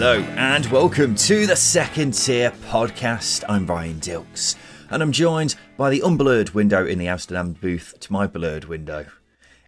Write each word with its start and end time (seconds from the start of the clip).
Hello 0.00 0.22
and 0.38 0.64
welcome 0.72 1.14
to 1.14 1.46
the 1.46 1.54
Second 1.54 2.14
Tier 2.14 2.52
Podcast. 2.70 3.44
I'm 3.50 3.66
Ryan 3.66 4.00
Dilks 4.00 4.56
and 4.88 5.02
I'm 5.02 5.12
joined 5.12 5.56
by 5.76 5.90
the 5.90 6.00
unblurred 6.00 6.54
window 6.54 6.86
in 6.86 6.98
the 6.98 7.06
Amsterdam 7.06 7.52
booth 7.52 8.00
to 8.00 8.10
my 8.10 8.26
blurred 8.26 8.64
window. 8.64 9.04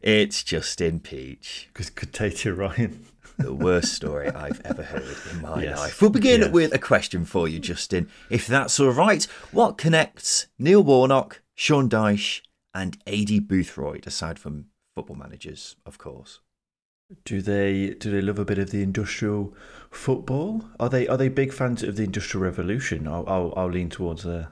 It's 0.01 0.43
Justin 0.43 1.01
Peach. 1.01 1.69
Good, 1.74 1.95
good 1.95 2.13
day 2.13 2.30
to 2.30 2.49
you, 2.49 2.55
Ryan. 2.55 3.05
The 3.37 3.52
worst 3.52 3.93
story 3.93 4.30
I've 4.30 4.63
ever 4.65 4.83
heard 4.83 5.15
in 5.33 5.43
my 5.43 5.65
Yes. 5.65 5.79
life. 5.79 6.01
We'll 6.01 6.09
begin 6.11 6.41
Yes. 6.41 6.51
with 6.51 6.74
a 6.74 6.79
question 6.79 7.27
for 7.27 7.46
you, 7.46 7.59
Justin. 7.59 8.09
If 8.30 8.46
that's 8.46 8.80
all 8.80 8.89
right, 8.89 9.24
what 9.51 9.77
connects 9.77 10.46
Neil 10.59 10.83
Warnock, 10.83 11.43
Sean 11.55 11.91
Dyche, 11.91 12.41
and 12.73 12.99
Aidy 13.05 13.39
Boothroyd, 13.46 14.07
aside 14.07 14.39
from 14.39 14.69
football 14.95 15.17
managers, 15.17 15.77
of 15.85 15.99
course? 15.99 16.41
Do 17.27 17.43
they 17.43 17.91
do 17.91 18.11
they 18.11 18.23
love 18.23 18.39
a 18.39 18.45
bit 18.46 18.57
of 18.59 18.71
the 18.71 18.83
industrial 18.83 19.55
football? 19.93 20.65
Are 20.80 20.88
they 20.88 21.07
are 21.07 21.16
they 21.16 21.29
big 21.29 21.52
fans 21.52 21.82
of 21.82 21.96
the 21.96 22.04
industrial 22.04 22.45
revolution? 22.45 23.07
I'll 23.07 23.24
I'll, 23.29 23.52
I'll 23.57 23.71
lean 23.71 23.90
towards 23.90 24.24
there. 24.24 24.49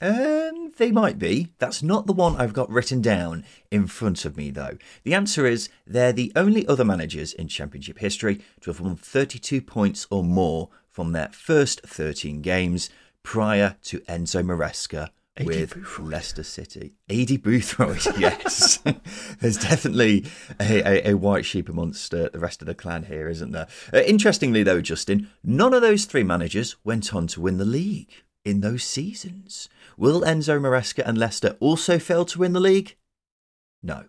Um, 0.00 0.72
they 0.76 0.92
might 0.92 1.18
be. 1.18 1.52
That's 1.58 1.82
not 1.82 2.06
the 2.06 2.12
one 2.12 2.36
I've 2.36 2.52
got 2.52 2.70
written 2.70 3.02
down 3.02 3.44
in 3.70 3.88
front 3.88 4.24
of 4.24 4.36
me, 4.36 4.50
though. 4.50 4.78
The 5.02 5.14
answer 5.14 5.44
is 5.44 5.68
they're 5.86 6.12
the 6.12 6.32
only 6.36 6.66
other 6.68 6.84
managers 6.84 7.32
in 7.32 7.48
Championship 7.48 7.98
history 7.98 8.40
to 8.60 8.70
have 8.70 8.80
won 8.80 8.94
32 8.94 9.60
points 9.60 10.06
or 10.08 10.22
more 10.22 10.68
from 10.88 11.12
their 11.12 11.30
first 11.32 11.80
13 11.82 12.42
games 12.42 12.90
prior 13.24 13.76
to 13.84 13.98
Enzo 14.00 14.44
Maresca. 14.44 15.10
With 15.46 15.74
Boothroyd. 15.74 16.10
Leicester 16.10 16.42
City. 16.42 16.94
Aidy 17.08 17.40
Boothroyd, 17.40 18.04
yes. 18.18 18.78
There's 19.40 19.56
definitely 19.56 20.26
a, 20.60 21.08
a, 21.08 21.10
a 21.10 21.14
white 21.16 21.44
sheep 21.44 21.68
amongst 21.68 22.12
uh, 22.14 22.28
the 22.32 22.38
rest 22.38 22.62
of 22.62 22.66
the 22.66 22.74
clan 22.74 23.04
here, 23.04 23.28
isn't 23.28 23.52
there? 23.52 23.68
Uh, 23.92 23.98
interestingly, 24.00 24.62
though, 24.62 24.80
Justin, 24.80 25.30
none 25.44 25.74
of 25.74 25.82
those 25.82 26.04
three 26.04 26.24
managers 26.24 26.76
went 26.84 27.14
on 27.14 27.26
to 27.28 27.40
win 27.40 27.58
the 27.58 27.64
league 27.64 28.12
in 28.44 28.60
those 28.60 28.84
seasons. 28.84 29.68
Will 29.96 30.22
Enzo 30.22 30.60
Maresca 30.60 31.02
and 31.06 31.18
Leicester 31.18 31.56
also 31.60 31.98
fail 31.98 32.24
to 32.26 32.38
win 32.38 32.52
the 32.52 32.60
league? 32.60 32.96
No. 33.82 34.06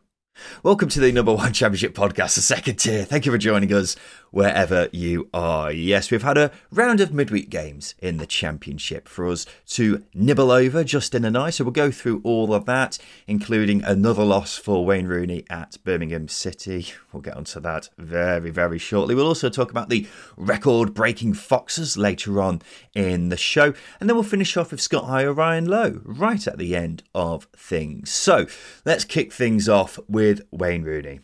Welcome 0.61 0.89
to 0.89 0.99
the 0.99 1.11
number 1.11 1.33
one 1.33 1.53
championship 1.53 1.93
podcast, 1.93 2.35
the 2.35 2.41
second 2.41 2.77
tier. 2.77 3.05
Thank 3.05 3.25
you 3.25 3.31
for 3.31 3.37
joining 3.37 3.73
us 3.73 3.95
wherever 4.31 4.89
you 4.91 5.29
are. 5.33 5.71
Yes, 5.71 6.11
we've 6.11 6.21
had 6.21 6.37
a 6.37 6.51
round 6.71 6.99
of 6.99 7.13
midweek 7.13 7.49
games 7.49 7.95
in 7.99 8.17
the 8.17 8.27
championship 8.27 9.07
for 9.07 9.27
us 9.27 9.45
to 9.69 10.03
nibble 10.13 10.51
over, 10.51 10.83
Justin 10.83 11.25
and 11.25 11.37
I. 11.37 11.49
So 11.49 11.63
we'll 11.63 11.71
go 11.71 11.91
through 11.91 12.21
all 12.23 12.53
of 12.53 12.65
that, 12.65 12.97
including 13.25 13.83
another 13.83 14.23
loss 14.23 14.57
for 14.57 14.85
Wayne 14.85 15.07
Rooney 15.07 15.45
at 15.49 15.77
Birmingham 15.83 16.27
City. 16.27 16.87
We'll 17.11 17.21
get 17.21 17.37
onto 17.37 17.59
that 17.61 17.89
very, 17.97 18.51
very 18.51 18.77
shortly. 18.77 19.15
We'll 19.15 19.27
also 19.27 19.49
talk 19.49 19.71
about 19.71 19.89
the 19.89 20.07
record 20.37 20.93
breaking 20.93 21.33
Foxes 21.33 21.97
later 21.97 22.41
on 22.41 22.61
in 22.93 23.29
the 23.29 23.37
show. 23.37 23.73
And 23.99 24.09
then 24.09 24.15
we'll 24.15 24.23
finish 24.23 24.55
off 24.57 24.71
with 24.71 24.81
Scott 24.81 25.05
High 25.05 25.23
or 25.23 25.33
Ryan 25.33 25.65
Lowe 25.65 26.01
right 26.03 26.45
at 26.45 26.57
the 26.57 26.75
end 26.75 27.03
of 27.15 27.47
things. 27.55 28.11
So 28.11 28.45
let's 28.85 29.05
kick 29.05 29.33
things 29.33 29.67
off 29.67 29.97
with 30.07 30.28
Wayne 30.51 30.83
Rooney. 30.83 31.21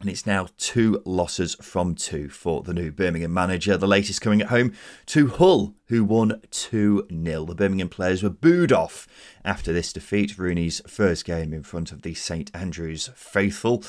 And 0.00 0.08
it's 0.08 0.26
now 0.26 0.48
two 0.56 1.02
losses 1.04 1.56
from 1.56 1.94
two 1.94 2.30
for 2.30 2.62
the 2.62 2.72
new 2.72 2.90
Birmingham 2.90 3.34
manager. 3.34 3.76
The 3.76 3.86
latest 3.86 4.22
coming 4.22 4.40
at 4.40 4.48
home 4.48 4.72
to 5.06 5.28
Hull, 5.28 5.74
who 5.88 6.04
won 6.04 6.40
2 6.50 7.08
0. 7.10 7.44
The 7.44 7.54
Birmingham 7.54 7.90
players 7.90 8.22
were 8.22 8.30
booed 8.30 8.72
off 8.72 9.06
after 9.44 9.74
this 9.74 9.92
defeat, 9.92 10.38
Rooney's 10.38 10.80
first 10.86 11.26
game 11.26 11.52
in 11.52 11.62
front 11.62 11.92
of 11.92 12.00
the 12.00 12.14
St 12.14 12.50
Andrews 12.54 13.10
faithful. 13.14 13.84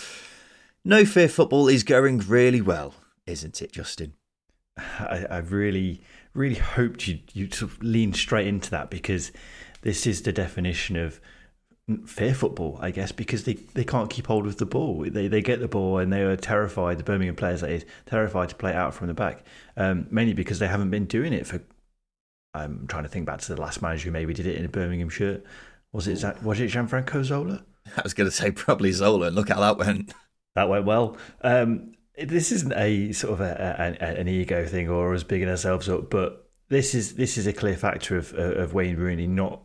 No 0.84 1.06
Fear 1.06 1.30
football 1.30 1.70
is 1.70 1.84
going 1.84 2.18
really 2.20 2.60
well, 2.60 2.94
isn't 3.26 3.62
it, 3.62 3.72
Justin? 3.72 4.14
I, 4.78 5.26
I 5.30 5.38
really 5.38 6.02
really 6.34 6.56
hoped 6.56 7.08
you 7.08 7.20
you 7.34 7.50
sort 7.52 7.72
of 7.72 7.84
lean 7.84 8.14
straight 8.14 8.48
into 8.48 8.72
that 8.72 8.90
because 8.90 9.32
this 9.82 10.08
is 10.08 10.22
the 10.22 10.32
definition 10.32 10.96
of 10.96 11.20
fair 12.00 12.34
football, 12.34 12.78
I 12.82 12.92
guess, 12.92 13.12
because 13.12 13.44
they, 13.44 13.54
they 13.54 13.84
can't 13.84 14.10
keep 14.10 14.28
hold 14.28 14.48
of 14.48 14.58
the 14.58 14.66
ball. 14.66 15.06
They 15.08 15.28
they 15.28 15.42
get 15.42 15.60
the 15.60 15.68
ball 15.68 15.98
and 15.98 16.12
they 16.12 16.22
are 16.22 16.36
terrified. 16.36 16.98
The 16.98 17.04
Birmingham 17.04 17.36
players, 17.36 17.62
that 17.62 17.70
is, 17.70 17.86
terrified 18.06 18.50
to 18.50 18.56
play 18.56 18.74
out 18.74 18.94
from 18.94 19.08
the 19.08 19.14
back. 19.14 19.44
Um, 19.78 20.08
mainly 20.10 20.34
because 20.34 20.60
they 20.60 20.68
haven't 20.68 20.90
been 20.90 21.06
doing 21.06 21.34
it 21.34 21.48
for. 21.48 21.62
I'm 22.54 22.86
trying 22.88 23.04
to 23.04 23.10
think 23.10 23.26
back 23.26 23.40
to 23.42 23.56
the 23.56 23.62
last 23.62 23.82
manager 23.82 24.06
who 24.06 24.12
maybe 24.12 24.34
did 24.34 24.46
it 24.46 24.58
in 24.58 24.66
a 24.66 24.70
Birmingham 24.70 25.10
shirt. 25.10 25.44
Was 25.94 26.08
it 26.08 26.24
was 26.44 26.60
it 26.60 26.72
Gianfranco 26.72 27.24
Zola? 27.24 27.64
I 27.98 28.02
was 28.04 28.14
going 28.14 28.30
to 28.30 28.36
say 28.36 28.52
probably 28.52 28.92
Zola, 28.92 29.28
and 29.28 29.36
look 29.36 29.50
how 29.50 29.62
that 29.62 29.78
went. 29.78 30.14
That 30.56 30.70
went 30.70 30.86
well. 30.86 31.18
Um, 31.42 31.94
this 32.18 32.52
isn't 32.52 32.74
a 32.74 33.14
sort 33.14 33.34
of 33.34 33.42
a, 33.42 33.98
a, 34.02 34.20
an 34.20 34.28
ego 34.28 34.66
thing 34.66 34.90
or 34.90 35.14
us 35.14 35.24
bigging 35.24 35.48
ourselves 35.48 35.88
up, 35.88 36.10
but 36.10 36.50
this 36.68 36.94
is 36.94 37.16
this 37.16 37.38
is 37.38 37.48
a 37.48 37.54
clear 37.54 37.76
factor 37.76 38.18
of 38.18 38.34
of 38.34 38.74
Wayne 38.74 38.98
Rooney 38.98 39.28
not 39.28 39.62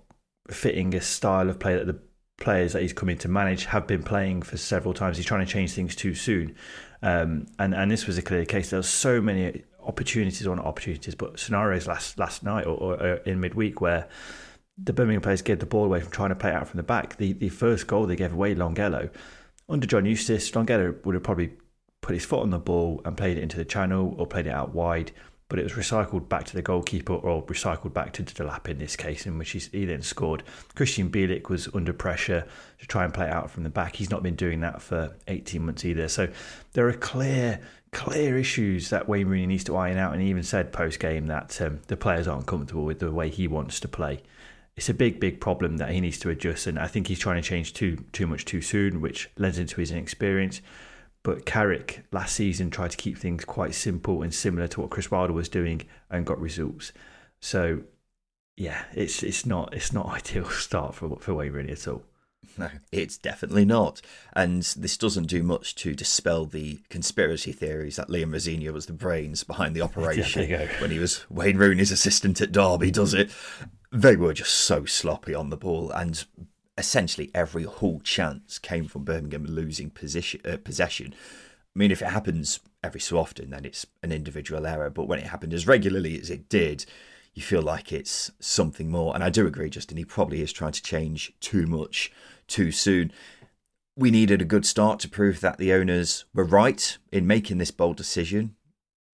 fitting 0.51 0.95
a 0.95 1.01
style 1.01 1.49
of 1.49 1.59
play 1.59 1.75
that 1.75 1.87
the 1.87 1.99
players 2.39 2.73
that 2.73 2.83
he's 2.83 2.93
coming 2.93 3.17
to 3.19 3.29
manage 3.29 3.65
have 3.67 3.87
been 3.87 4.03
playing 4.03 4.43
for 4.43 4.57
several 4.57 4.95
times. 4.95 5.17
He's 5.17 5.27
trying 5.27 5.45
to 5.45 5.51
change 5.51 5.73
things 5.73 5.97
too 5.97 6.15
soon, 6.15 6.55
um, 7.03 7.47
and 7.59 7.75
and 7.75 7.91
this 7.91 8.07
was 8.07 8.19
a 8.19 8.23
clear 8.23 8.45
case. 8.45 8.71
There 8.71 8.79
were 8.79 8.85
so 8.85 9.21
many 9.21 9.65
opportunities, 9.83 10.47
or 10.47 10.57
not 10.57 10.67
opportunities, 10.67 11.15
but 11.15 11.39
scenarios 11.39 11.87
last 11.87 12.19
last 12.19 12.43
night 12.43 12.67
or, 12.67 12.77
or, 12.77 12.95
or 13.03 13.15
in 13.19 13.41
midweek 13.41 13.81
where 13.81 14.09
the 14.79 14.93
Birmingham 14.93 15.23
players 15.23 15.43
gave 15.43 15.59
the 15.59 15.67
ball 15.67 15.85
away 15.85 16.01
from 16.01 16.11
trying 16.11 16.29
to 16.29 16.37
play 16.37 16.53
out 16.53 16.69
from 16.69 16.77
the 16.77 16.83
back. 16.83 17.17
The 17.17 17.33
the 17.33 17.49
first 17.49 17.87
goal 17.87 18.07
they 18.07 18.17
gave 18.17 18.33
away, 18.33 18.55
Longelo, 18.55 19.11
under 19.69 19.87
John 19.87 20.05
Eustace, 20.05 20.51
Longelo 20.51 21.05
would 21.05 21.15
have 21.15 21.25
probably 21.25 21.53
put 22.03 22.15
his 22.15 22.25
foot 22.25 22.41
on 22.41 22.51
the 22.51 22.59
ball 22.59 23.01
and 23.05 23.17
played 23.17 23.37
it 23.37 23.43
into 23.43 23.57
the 23.57 23.65
channel 23.65 24.15
or 24.19 24.27
played 24.27 24.47
it 24.47 24.51
out 24.53 24.75
wide, 24.75 25.11
but 25.49 25.59
it 25.59 25.63
was 25.63 25.73
recycled 25.73 26.29
back 26.29 26.45
to 26.45 26.55
the 26.55 26.63
goalkeeper 26.63 27.15
or 27.15 27.45
recycled 27.47 27.93
back 27.93 28.13
to 28.15 28.25
Delap 28.25 28.69
in 28.69 28.79
this 28.79 28.97
case, 28.97 29.27
in 29.27 29.39
which 29.39 29.51
he 29.51 29.85
then 29.85 30.03
scored. 30.03 30.43
Krystian 30.75 31.09
Bielik 31.09 31.49
was 31.49 31.69
under 31.73 31.93
pressure 31.93 32.47
to 32.81 32.87
try 32.87 33.05
and 33.05 33.15
play 33.15 33.29
out 33.29 33.51
from 33.51 33.63
the 33.63 33.71
back. 33.71 33.97
He's 33.97 34.11
not 34.11 34.23
been 34.23 34.35
doing 34.35 34.61
that 34.61 34.83
for 34.83 35.15
18 35.29 35.65
months 35.65 35.85
either. 35.85 36.09
So 36.09 36.29
there 36.73 36.89
are 36.89 36.93
clear, 36.93 37.61
clear 37.93 38.37
issues 38.37 38.91
that 38.91 39.09
Wayne 39.09 39.29
Rooney 39.29 39.47
needs 39.47 39.65
to 39.65 39.77
iron 39.77 39.99
out. 39.99 40.13
And 40.13 40.21
he 40.21 40.31
even 40.31 40.43
said 40.43 40.73
post 40.73 40.99
game 40.99 41.27
that 41.27 41.61
um, 41.61 41.81
the 41.87 41.97
players 41.97 42.27
aren't 42.27 42.47
comfortable 42.47 42.85
with 42.85 42.99
the 42.99 43.13
way 43.13 43.29
he 43.29 43.47
wants 43.47 43.79
to 43.81 43.89
play. 43.89 44.23
It's 44.77 44.89
a 44.91 44.95
big, 44.95 45.21
big 45.21 45.41
problem 45.41 45.79
that 45.79 45.91
he 45.91 46.01
needs 46.01 46.19
to 46.19 46.29
adjust, 46.29 46.67
and 46.67 46.79
I 46.79 46.87
think 46.87 47.07
he's 47.07 47.19
trying 47.19 47.41
to 47.41 47.49
change 47.49 47.73
too 47.73 48.05
too 48.13 48.27
much 48.27 48.45
too 48.45 48.61
soon, 48.61 49.01
which 49.01 49.31
lends 49.39 49.59
into 49.59 49.81
his 49.81 49.91
inexperience. 49.91 50.61
But 51.27 51.45
Carrick 51.45 52.05
last 52.13 52.37
season 52.37 52.71
tried 52.71 52.93
to 52.93 52.97
keep 52.97 53.19
things 53.19 53.45
quite 53.45 53.75
simple 53.75 54.23
and 54.23 54.33
similar 54.33 54.69
to 54.69 54.81
what 54.81 54.91
Chris 54.91 55.11
Wilder 55.11 55.33
was 55.33 55.49
doing 55.49 55.83
and 56.09 56.25
got 56.25 56.41
results. 56.41 56.93
So 57.41 57.81
yeah, 58.57 58.85
it's 58.95 59.25
it's 59.25 59.45
not 59.45 59.75
it's 59.75 59.93
not 59.93 60.07
ideal 60.15 60.49
start 60.49 60.95
for 60.95 61.17
for 61.17 61.35
Wayne 61.35 61.51
Rooney 61.51 61.73
at 61.73 61.89
all. 61.89 62.05
No, 62.57 62.71
it's 62.93 63.19
definitely 63.19 63.65
not. 63.65 64.03
And 64.35 64.63
this 64.63 64.97
doesn't 64.97 65.27
do 65.27 65.43
much 65.43 65.75
to 65.75 65.97
dispel 65.97 66.47
the 66.47 66.79
conspiracy 66.91 67.51
theories 67.51 67.97
that 67.97 68.07
Liam 68.07 68.33
Rosenior 68.33 68.73
was 68.73 68.87
the 68.87 68.93
brains 68.93 69.43
behind 69.43 69.75
the 69.75 69.83
operation 69.83 70.49
go. 70.49 70.69
when 70.79 70.93
he 70.93 71.01
was 71.01 71.29
Wayne 71.29 71.59
Rooney's 71.59 71.91
assistant 71.91 72.41
at 72.41 72.53
Derby, 72.53 72.93
does 72.93 73.15
it? 73.15 73.33
They 73.91 74.15
were 74.15 74.33
just 74.33 74.55
so 74.55 74.85
sloppy 74.85 75.35
on 75.35 75.51
the 75.51 75.57
ball, 75.57 75.91
and 75.91 76.25
essentially 76.79 77.31
every 77.35 77.65
Hull 77.65 78.01
chance 78.01 78.59
came 78.59 78.87
from 78.87 79.05
Birmingham 79.05 79.45
losing 79.45 79.91
position, 79.91 80.41
uh, 80.45 80.59
possession. 80.59 81.15
I 81.15 81.79
mean, 81.79 81.91
if 81.91 82.03
it 82.03 82.09
happens 82.09 82.61
every 82.83 83.01
so 83.01 83.19
often, 83.19 83.51
then 83.51 83.65
it's 83.65 83.87
an 84.03 84.13
individual 84.13 84.67
error. 84.67 84.91
But 84.91 85.09
when 85.09 85.19
it 85.19 85.27
happened 85.27 85.55
as 85.55 85.67
regularly 85.67 86.21
as 86.21 86.31
it 86.31 86.49
did, 86.49 86.87
you 87.35 87.43
feel 87.43 87.63
like 87.63 87.93
it's 87.93 88.31
something 88.41 88.91
more. 88.91 89.15
And 89.15 89.23
I 89.23 89.31
do 89.31 89.47
agree, 89.47 89.71
Justin, 89.71 89.99
he 89.99 90.05
probably 90.05 90.41
is 90.41 90.53
trying 90.53 90.73
to 90.73 90.83
change 90.83 91.33
too 91.41 91.67
much 91.67 92.11
too 92.47 92.73
soon. 92.73 93.13
We 93.95 94.11
needed 94.11 94.43
a 94.43 94.47
good 94.47 94.67
start 94.67 95.01
to 95.01 95.09
prove 95.09 95.41
that 95.41 95.59
the 95.59 95.73
owners 95.73 96.25
were 96.35 96.45
right 96.45 96.97
in 97.13 97.27
making 97.27 97.59
this 97.59 97.71
bold 97.71 97.97
decision 97.97 98.57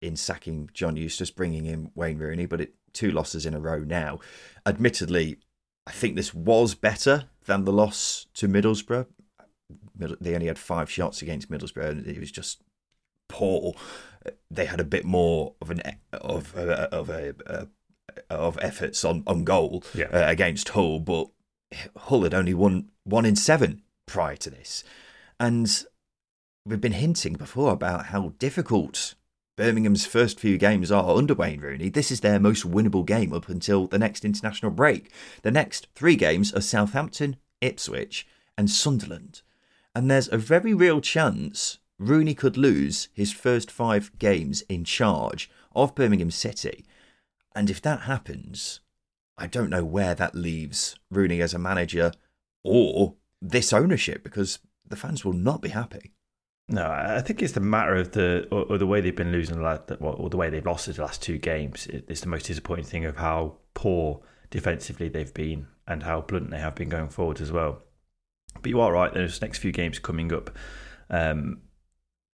in 0.01 0.15
sacking 0.15 0.69
John 0.73 0.95
Eustace, 0.95 1.29
bringing 1.29 1.65
in 1.65 1.91
Wayne 1.93 2.17
Rooney, 2.17 2.47
but 2.47 2.61
it, 2.61 2.73
two 2.93 3.11
losses 3.11 3.45
in 3.45 3.53
a 3.53 3.59
row 3.59 3.79
now. 3.79 4.19
Admittedly, 4.65 5.37
I 5.85 5.91
think 5.91 6.15
this 6.15 6.33
was 6.33 6.75
better 6.75 7.25
than 7.45 7.65
the 7.65 7.73
loss 7.73 8.27
to 8.35 8.47
Middlesbrough. 8.47 9.07
They 9.95 10.33
only 10.33 10.47
had 10.47 10.59
five 10.59 10.89
shots 10.89 11.21
against 11.21 11.49
Middlesbrough, 11.49 11.89
and 11.89 12.07
it 12.07 12.19
was 12.19 12.31
just 12.31 12.61
poor. 13.29 13.73
They 14.49 14.65
had 14.65 14.79
a 14.79 14.85
bit 14.85 15.05
more 15.05 15.53
of 15.61 15.69
an 15.71 15.81
of 16.11 16.55
a, 16.57 16.93
of 16.93 17.09
a, 17.09 17.33
a 17.45 17.67
of 18.29 18.57
efforts 18.61 19.05
on 19.05 19.23
on 19.27 19.43
goal 19.43 19.83
Yeah. 19.93 20.07
uh, 20.07 20.29
against 20.29 20.69
Hull, 20.69 20.99
but 20.99 21.27
Hull 21.95 22.23
had 22.23 22.33
only 22.33 22.53
won 22.53 22.89
one 23.03 23.25
in 23.25 23.35
seven 23.35 23.83
prior 24.05 24.35
to 24.37 24.49
this, 24.49 24.83
and 25.39 25.85
we've 26.65 26.81
been 26.81 26.91
hinting 26.91 27.33
before 27.33 27.71
about 27.71 28.07
how 28.07 28.33
difficult 28.37 29.15
Birmingham's 29.57 30.05
first 30.05 30.39
few 30.39 30.57
games 30.57 30.91
are 30.91 31.17
under 31.17 31.33
Wayne 31.33 31.59
Rooney. 31.59 31.89
This 31.89 32.09
is 32.09 32.21
their 32.21 32.39
most 32.39 32.69
winnable 32.69 33.05
game 33.05 33.33
up 33.33 33.49
until 33.49 33.87
the 33.87 33.99
next 33.99 34.23
international 34.23 34.71
break. 34.71 35.11
The 35.43 35.51
next 35.51 35.87
three 35.93 36.15
games 36.15 36.53
are 36.53 36.61
Southampton, 36.61 37.35
Ipswich, 37.59 38.25
and 38.57 38.69
Sunderland. 38.69 39.41
And 39.93 40.09
there's 40.09 40.31
a 40.31 40.37
very 40.37 40.73
real 40.73 41.01
chance 41.01 41.79
Rooney 41.99 42.33
could 42.33 42.57
lose 42.57 43.09
his 43.13 43.31
first 43.31 43.69
five 43.69 44.17
games 44.17 44.61
in 44.63 44.83
charge 44.83 45.51
of 45.75 45.95
Birmingham 45.95 46.31
City. 46.31 46.85
And 47.53 47.69
if 47.69 47.81
that 47.81 48.01
happens, 48.01 48.79
I 49.37 49.47
don't 49.47 49.69
know 49.69 49.83
where 49.83 50.15
that 50.15 50.33
leaves 50.33 50.95
Rooney 51.11 51.41
as 51.41 51.53
a 51.53 51.59
manager 51.59 52.13
or 52.63 53.15
this 53.41 53.73
ownership 53.73 54.23
because 54.23 54.59
the 54.87 54.95
fans 54.95 55.25
will 55.25 55.33
not 55.33 55.61
be 55.61 55.69
happy. 55.69 56.13
No, 56.71 56.89
I 56.89 57.19
think 57.19 57.41
it's 57.41 57.51
the 57.51 57.59
matter 57.59 57.95
of 57.95 58.13
the 58.13 58.47
or, 58.49 58.63
or 58.63 58.77
the 58.77 58.87
way 58.87 59.01
they've 59.01 59.15
been 59.15 59.33
losing, 59.33 59.59
or 59.59 60.29
the 60.29 60.37
way 60.37 60.49
they've 60.49 60.65
lost 60.65 60.85
the 60.85 61.01
last 61.01 61.21
two 61.21 61.37
games. 61.37 61.85
It's 61.87 62.21
the 62.21 62.29
most 62.29 62.45
disappointing 62.45 62.85
thing 62.85 63.03
of 63.05 63.17
how 63.17 63.57
poor 63.73 64.21
defensively 64.49 65.09
they've 65.09 65.33
been 65.33 65.67
and 65.85 66.03
how 66.03 66.21
blunt 66.21 66.49
they 66.49 66.59
have 66.59 66.75
been 66.75 66.87
going 66.87 67.09
forward 67.09 67.41
as 67.41 67.51
well. 67.51 67.81
But 68.61 68.69
you 68.69 68.79
are 68.79 68.93
right; 68.93 69.13
those 69.13 69.41
next 69.41 69.57
few 69.57 69.73
games 69.73 69.99
coming 69.99 70.31
up 70.31 70.57
um, 71.09 71.59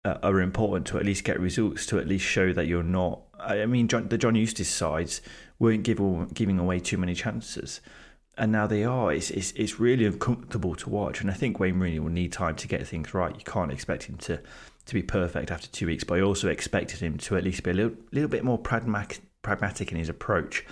are 0.05 0.39
important 0.39 0.85
to 0.87 0.97
at 0.97 1.05
least 1.05 1.23
get 1.23 1.39
results, 1.39 1.87
to 1.87 1.97
at 1.97 2.07
least 2.07 2.25
show 2.25 2.53
that 2.53 2.67
you're 2.67 2.83
not. 2.83 3.23
I 3.39 3.63
I 3.63 3.65
mean, 3.65 3.87
John, 3.87 4.07
the 4.07 4.19
John 4.19 4.35
Eustace 4.35 4.69
sides 4.69 5.19
weren't 5.57 5.81
give, 5.81 5.99
giving 6.35 6.59
away 6.59 6.79
too 6.79 6.99
many 6.99 7.15
chances 7.15 7.81
and 8.37 8.51
now 8.51 8.67
they 8.67 8.83
are. 8.83 9.11
It's, 9.11 9.31
it's 9.31 9.51
it's 9.51 9.79
really 9.79 10.05
uncomfortable 10.05 10.75
to 10.75 10.89
watch, 10.89 11.21
and 11.21 11.29
I 11.29 11.33
think 11.33 11.59
Wayne 11.59 11.79
Rooney 11.79 11.99
will 11.99 12.09
need 12.09 12.31
time 12.31 12.55
to 12.55 12.67
get 12.67 12.85
things 12.87 13.13
right. 13.13 13.35
You 13.35 13.43
can't 13.43 13.71
expect 13.71 14.03
him 14.03 14.17
to 14.17 14.39
to 14.85 14.93
be 14.93 15.03
perfect 15.03 15.51
after 15.51 15.67
two 15.67 15.87
weeks, 15.87 16.03
but 16.03 16.17
I 16.17 16.21
also 16.21 16.47
expected 16.47 16.99
him 16.99 17.17
to 17.19 17.35
at 17.35 17.43
least 17.43 17.63
be 17.63 17.71
a 17.71 17.73
little 17.73 17.97
little 18.11 18.29
bit 18.29 18.43
more 18.43 18.57
pragmatic 18.57 19.21
pragmatic 19.41 19.91
in 19.91 19.97
his 19.97 20.09
approach 20.09 20.65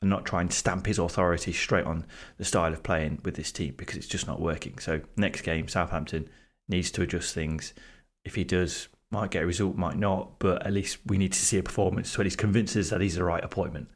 and 0.00 0.10
not 0.10 0.24
try 0.24 0.40
and 0.40 0.52
stamp 0.52 0.86
his 0.86 0.98
authority 0.98 1.52
straight 1.52 1.84
on 1.84 2.04
the 2.36 2.44
style 2.44 2.72
of 2.72 2.82
playing 2.82 3.20
with 3.24 3.36
this 3.36 3.52
team 3.52 3.74
because 3.76 3.96
it's 3.96 4.08
just 4.08 4.26
not 4.26 4.40
working. 4.40 4.78
So 4.78 5.00
next 5.16 5.42
game, 5.42 5.68
Southampton 5.68 6.28
needs 6.68 6.90
to 6.92 7.02
adjust 7.02 7.34
things. 7.34 7.72
If 8.24 8.34
he 8.34 8.42
does, 8.42 8.88
might 9.10 9.30
get 9.30 9.44
a 9.44 9.46
result, 9.46 9.76
might 9.76 9.96
not, 9.96 10.38
but 10.40 10.66
at 10.66 10.72
least 10.72 10.98
we 11.06 11.18
need 11.18 11.32
to 11.32 11.38
see 11.38 11.58
a 11.58 11.62
performance 11.62 12.12
to 12.12 12.20
at 12.20 12.24
least 12.24 12.38
convince 12.38 12.74
us 12.74 12.90
that 12.90 13.00
he's 13.00 13.14
the 13.14 13.24
right 13.24 13.44
appointment. 13.44 13.88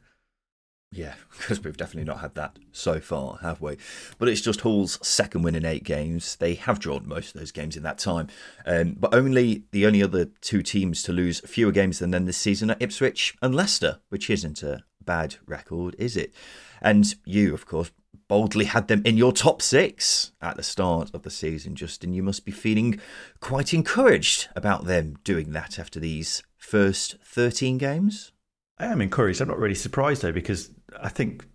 Yeah, 0.91 1.15
because 1.37 1.63
we've 1.63 1.77
definitely 1.77 2.05
not 2.05 2.21
had 2.21 2.35
that 2.35 2.57
so 2.71 2.99
far, 2.99 3.37
have 3.41 3.61
we? 3.61 3.77
But 4.17 4.29
it's 4.29 4.41
just 4.41 4.61
Hull's 4.61 5.05
second 5.05 5.43
win 5.43 5.55
in 5.55 5.65
eight 5.65 5.83
games. 5.83 6.35
They 6.37 6.55
have 6.55 6.79
drawn 6.79 7.07
most 7.07 7.35
of 7.35 7.39
those 7.39 7.51
games 7.51 7.75
in 7.75 7.83
that 7.83 7.97
time, 7.97 8.27
um, 8.65 8.95
but 8.97 9.13
only 9.13 9.63
the 9.71 9.85
only 9.85 10.01
other 10.01 10.25
two 10.41 10.61
teams 10.61 11.03
to 11.03 11.13
lose 11.13 11.41
fewer 11.41 11.71
games 11.71 11.99
than 11.99 12.11
them 12.11 12.25
this 12.25 12.37
season 12.37 12.71
are 12.71 12.77
Ipswich 12.79 13.35
and 13.41 13.53
Leicester, 13.53 13.99
which 14.09 14.29
isn't 14.29 14.63
a 14.63 14.83
bad 15.03 15.35
record, 15.45 15.95
is 15.97 16.15
it? 16.15 16.33
And 16.81 17.15
you, 17.25 17.53
of 17.53 17.65
course, 17.65 17.91
boldly 18.27 18.65
had 18.65 18.87
them 18.87 19.01
in 19.05 19.17
your 19.17 19.31
top 19.31 19.61
six 19.61 20.31
at 20.41 20.57
the 20.57 20.63
start 20.63 21.11
of 21.13 21.23
the 21.23 21.31
season, 21.31 21.75
Justin. 21.75 22.13
You 22.13 22.23
must 22.23 22.45
be 22.45 22.51
feeling 22.51 22.99
quite 23.39 23.73
encouraged 23.73 24.49
about 24.55 24.85
them 24.85 25.17
doing 25.23 25.51
that 25.51 25.79
after 25.79 25.99
these 25.99 26.43
first 26.57 27.17
13 27.23 27.77
games. 27.77 28.31
I 28.77 28.85
am 28.87 29.01
encouraged. 29.01 29.41
I'm 29.41 29.47
not 29.47 29.59
really 29.59 29.75
surprised 29.75 30.21
though, 30.21 30.31
because 30.31 30.69
I 30.99 31.09
think, 31.09 31.45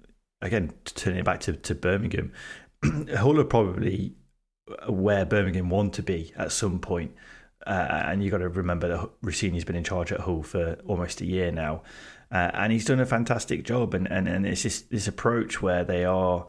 again, 0.40 0.72
turning 0.84 1.20
it 1.20 1.24
back 1.24 1.40
to, 1.40 1.54
to 1.54 1.74
Birmingham, 1.74 2.32
Hull 3.16 3.40
are 3.40 3.44
probably 3.44 4.14
where 4.88 5.24
Birmingham 5.24 5.70
want 5.70 5.94
to 5.94 6.02
be 6.02 6.32
at 6.36 6.52
some 6.52 6.78
point. 6.78 7.14
Uh, 7.66 8.04
and 8.06 8.22
you've 8.22 8.32
got 8.32 8.38
to 8.38 8.48
remember 8.48 8.88
that 8.88 9.10
Rosenior's 9.22 9.64
been 9.64 9.76
in 9.76 9.84
charge 9.84 10.12
at 10.12 10.20
Hull 10.20 10.42
for 10.42 10.78
almost 10.86 11.20
a 11.20 11.26
year 11.26 11.52
now. 11.52 11.82
Uh, 12.30 12.50
and 12.54 12.72
he's 12.72 12.84
done 12.84 13.00
a 13.00 13.06
fantastic 13.06 13.64
job. 13.64 13.94
And, 13.94 14.10
and, 14.10 14.26
and 14.26 14.46
it's 14.46 14.62
this, 14.62 14.82
this 14.82 15.06
approach 15.06 15.62
where 15.62 15.84
they 15.84 16.04
are 16.04 16.46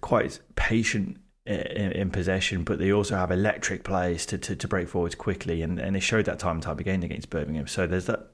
quite 0.00 0.40
patient 0.54 1.18
in, 1.46 1.92
in 1.92 2.10
possession, 2.10 2.64
but 2.64 2.78
they 2.78 2.90
also 2.90 3.16
have 3.16 3.30
electric 3.30 3.84
players 3.84 4.24
to, 4.26 4.38
to, 4.38 4.56
to 4.56 4.66
break 4.66 4.88
forwards 4.88 5.14
quickly, 5.14 5.60
and, 5.60 5.78
and 5.78 5.94
they 5.94 6.00
showed 6.00 6.24
that 6.24 6.38
time 6.38 6.56
and 6.56 6.62
time 6.62 6.78
again 6.78 7.02
against 7.02 7.28
Birmingham. 7.28 7.66
So 7.66 7.86
there's 7.86 8.06
that 8.06 8.30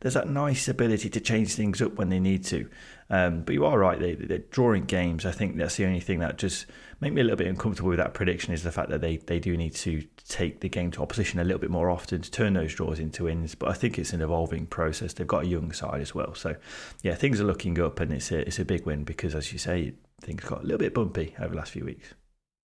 there's 0.00 0.14
that 0.14 0.28
nice 0.28 0.68
ability 0.68 1.08
to 1.10 1.20
change 1.20 1.54
things 1.54 1.80
up 1.80 1.94
when 1.94 2.10
they 2.10 2.20
need 2.20 2.44
to. 2.44 2.68
Um, 3.10 3.42
but 3.42 3.54
you 3.54 3.66
are 3.66 3.78
right; 3.78 4.00
they, 4.00 4.14
they're 4.14 4.38
drawing 4.38 4.84
games. 4.84 5.26
I 5.26 5.32
think 5.32 5.56
that's 5.56 5.76
the 5.76 5.84
only 5.84 6.00
thing 6.00 6.20
that 6.20 6.38
just 6.38 6.64
make 7.00 7.12
me 7.12 7.20
a 7.20 7.24
little 7.24 7.36
bit 7.36 7.46
uncomfortable 7.46 7.90
with 7.90 7.98
that 7.98 8.14
prediction 8.14 8.54
is 8.54 8.62
the 8.62 8.72
fact 8.72 8.88
that 8.88 9.02
they, 9.02 9.18
they 9.18 9.38
do 9.38 9.54
need 9.54 9.74
to 9.74 10.02
take 10.26 10.60
the 10.60 10.68
game 10.70 10.90
to 10.92 11.02
opposition 11.02 11.38
a 11.38 11.44
little 11.44 11.60
bit 11.60 11.68
more 11.68 11.90
often 11.90 12.22
to 12.22 12.30
turn 12.30 12.54
those 12.54 12.74
draws 12.74 12.98
into 12.98 13.24
wins. 13.24 13.54
But 13.54 13.68
I 13.68 13.74
think 13.74 13.98
it's 13.98 14.14
an 14.14 14.22
evolving 14.22 14.64
process. 14.64 15.12
They've 15.12 15.26
got 15.26 15.44
a 15.44 15.46
young 15.46 15.72
side 15.72 16.00
as 16.00 16.14
well, 16.14 16.34
so 16.34 16.56
yeah, 17.02 17.16
things 17.16 17.38
are 17.38 17.44
looking 17.44 17.78
up, 17.80 18.00
and 18.00 18.14
it's 18.14 18.30
a 18.32 18.46
it's 18.46 18.58
a 18.58 18.64
big 18.64 18.86
win 18.86 19.04
because, 19.04 19.34
as 19.34 19.52
you 19.52 19.58
say, 19.58 19.92
things 20.22 20.42
got 20.42 20.60
a 20.60 20.62
little 20.62 20.78
bit 20.78 20.94
bumpy 20.94 21.34
over 21.38 21.50
the 21.50 21.56
last 21.56 21.72
few 21.72 21.84
weeks. 21.84 22.14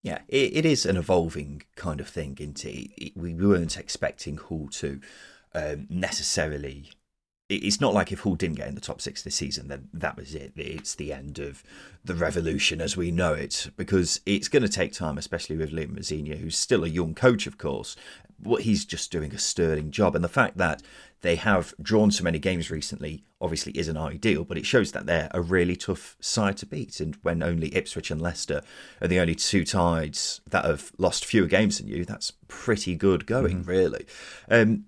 Yeah, 0.02 0.20
it, 0.28 0.56
it 0.56 0.66
is 0.66 0.86
an 0.86 0.96
evolving 0.96 1.62
kind 1.76 2.00
of 2.00 2.08
thing, 2.08 2.36
isn't 2.40 2.64
it? 2.64 3.12
We 3.16 3.34
weren't 3.34 3.76
expecting 3.76 4.38
Hull 4.38 4.68
to 4.72 5.00
um, 5.54 5.86
necessarily. 5.90 6.90
It- 7.50 7.64
It's 7.64 7.80
not 7.80 7.92
like 7.92 8.12
if 8.12 8.20
Hull 8.20 8.36
didn't 8.36 8.56
get 8.56 8.68
in 8.68 8.74
the 8.76 8.80
top 8.80 9.00
six 9.00 9.22
this 9.22 9.34
season, 9.34 9.68
then 9.68 9.88
that 9.92 10.16
was 10.16 10.34
it. 10.34 10.52
It's 10.56 10.94
the 10.94 11.12
end 11.12 11.38
of 11.38 11.62
the 12.04 12.14
revolution 12.14 12.80
as 12.80 12.96
we 12.96 13.10
know 13.10 13.34
it, 13.34 13.70
because 13.76 14.20
it's 14.24 14.48
going 14.48 14.62
to 14.62 14.68
take 14.68 14.92
time, 14.92 15.18
especially 15.18 15.56
with 15.56 15.72
Liam 15.72 15.96
Rosenior, 15.96 16.36
who's 16.36 16.56
still 16.56 16.84
a 16.84 16.88
young 16.88 17.12
coach, 17.14 17.46
of 17.46 17.58
course. 17.58 17.96
But 18.38 18.62
he's 18.62 18.86
just 18.86 19.10
doing 19.12 19.34
a 19.34 19.38
sterling 19.38 19.90
job, 19.90 20.14
and 20.14 20.24
the 20.24 20.28
fact 20.28 20.56
that 20.56 20.82
they 21.22 21.36
have 21.36 21.74
drawn 21.82 22.10
so 22.10 22.24
many 22.24 22.38
games 22.38 22.70
recently 22.70 23.24
obviously 23.42 23.76
isn't 23.76 23.96
ideal, 23.96 24.44
but 24.44 24.56
it 24.56 24.64
shows 24.64 24.92
that 24.92 25.04
they're 25.04 25.28
a 25.32 25.42
really 25.42 25.76
tough 25.76 26.16
side 26.20 26.56
to 26.58 26.66
beat. 26.66 27.00
And 27.00 27.16
when 27.22 27.42
only 27.42 27.74
Ipswich 27.74 28.10
and 28.10 28.22
Leicester 28.22 28.62
are 29.02 29.08
the 29.08 29.20
only 29.20 29.34
two 29.34 29.66
sides 29.66 30.40
that 30.48 30.64
have 30.64 30.92
lost 30.96 31.26
fewer 31.26 31.46
games 31.46 31.76
than 31.78 31.88
you, 31.88 32.06
that's 32.06 32.32
pretty 32.48 32.94
good 32.94 33.26
going, 33.26 33.64
really. 33.64 34.06
Um, 34.48 34.86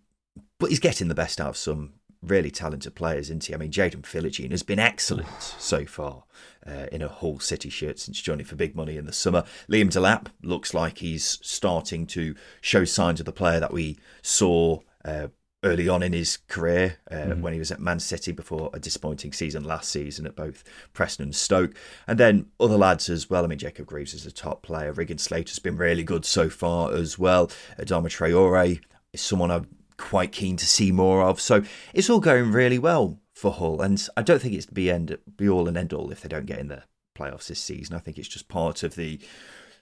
but 0.58 0.70
he's 0.70 0.80
getting 0.80 1.08
the 1.08 1.14
best 1.14 1.40
out 1.40 1.50
of 1.50 1.56
some 1.56 1.94
really 2.22 2.50
talented 2.50 2.94
players, 2.94 3.26
isn't 3.26 3.44
he? 3.44 3.54
I 3.54 3.56
mean, 3.56 3.72
Jaden 3.72 4.02
Philogene 4.02 4.52
has 4.52 4.62
been 4.62 4.78
excellent 4.78 5.40
so 5.40 5.84
far 5.84 6.24
uh, 6.66 6.86
in 6.92 7.02
a 7.02 7.08
Hull 7.08 7.40
City 7.40 7.68
shirt 7.68 7.98
since 7.98 8.20
joining 8.20 8.46
for 8.46 8.56
big 8.56 8.76
money 8.76 8.96
in 8.96 9.06
the 9.06 9.12
summer. 9.12 9.44
Liam 9.68 9.90
Delap 9.90 10.28
looks 10.42 10.72
like 10.72 10.98
he's 10.98 11.38
starting 11.42 12.06
to 12.08 12.34
show 12.60 12.84
signs 12.84 13.20
of 13.20 13.26
the 13.26 13.32
player 13.32 13.60
that 13.60 13.72
we 13.72 13.98
saw. 14.22 14.80
Uh, 15.04 15.28
Early 15.64 15.88
on 15.88 16.02
in 16.02 16.12
his 16.12 16.38
career, 16.48 16.96
uh, 17.08 17.34
when 17.36 17.52
he 17.52 17.60
was 17.60 17.70
at 17.70 17.78
Man 17.78 18.00
City 18.00 18.32
before 18.32 18.68
a 18.72 18.80
disappointing 18.80 19.32
season 19.32 19.62
last 19.62 19.90
season 19.90 20.26
at 20.26 20.34
both 20.34 20.64
Preston 20.92 21.26
and 21.26 21.36
Stoke, 21.36 21.76
and 22.08 22.18
then 22.18 22.46
other 22.58 22.76
lads 22.76 23.08
as 23.08 23.30
well. 23.30 23.44
I 23.44 23.46
mean, 23.46 23.60
Jacob 23.60 23.86
Greaves 23.86 24.12
is 24.12 24.26
a 24.26 24.32
top 24.32 24.62
player. 24.62 24.92
Regan 24.92 25.18
Slater's 25.18 25.60
been 25.60 25.76
really 25.76 26.02
good 26.02 26.24
so 26.24 26.50
far 26.50 26.92
as 26.92 27.16
well. 27.16 27.46
Adama 27.78 28.06
Traore 28.06 28.80
is 29.12 29.20
someone 29.20 29.52
I'm 29.52 29.68
quite 30.02 30.32
keen 30.32 30.56
to 30.58 30.66
see 30.66 30.92
more 30.92 31.22
of. 31.22 31.40
So 31.40 31.62
it's 31.94 32.10
all 32.10 32.20
going 32.20 32.52
really 32.52 32.78
well 32.78 33.18
for 33.32 33.52
Hull, 33.52 33.80
and 33.80 34.06
I 34.16 34.22
don't 34.22 34.42
think 34.42 34.54
it's 34.54 34.66
be 34.66 34.90
end 34.90 35.16
be 35.36 35.48
all 35.48 35.68
and 35.68 35.76
end 35.76 35.92
all 35.92 36.10
if 36.10 36.20
they 36.20 36.28
don't 36.28 36.46
get 36.46 36.58
in 36.58 36.68
the 36.68 36.82
playoffs 37.16 37.46
this 37.46 37.60
season. 37.60 37.96
I 37.96 38.00
think 38.00 38.18
it's 38.18 38.28
just 38.28 38.48
part 38.48 38.82
of 38.82 38.96
the 38.96 39.18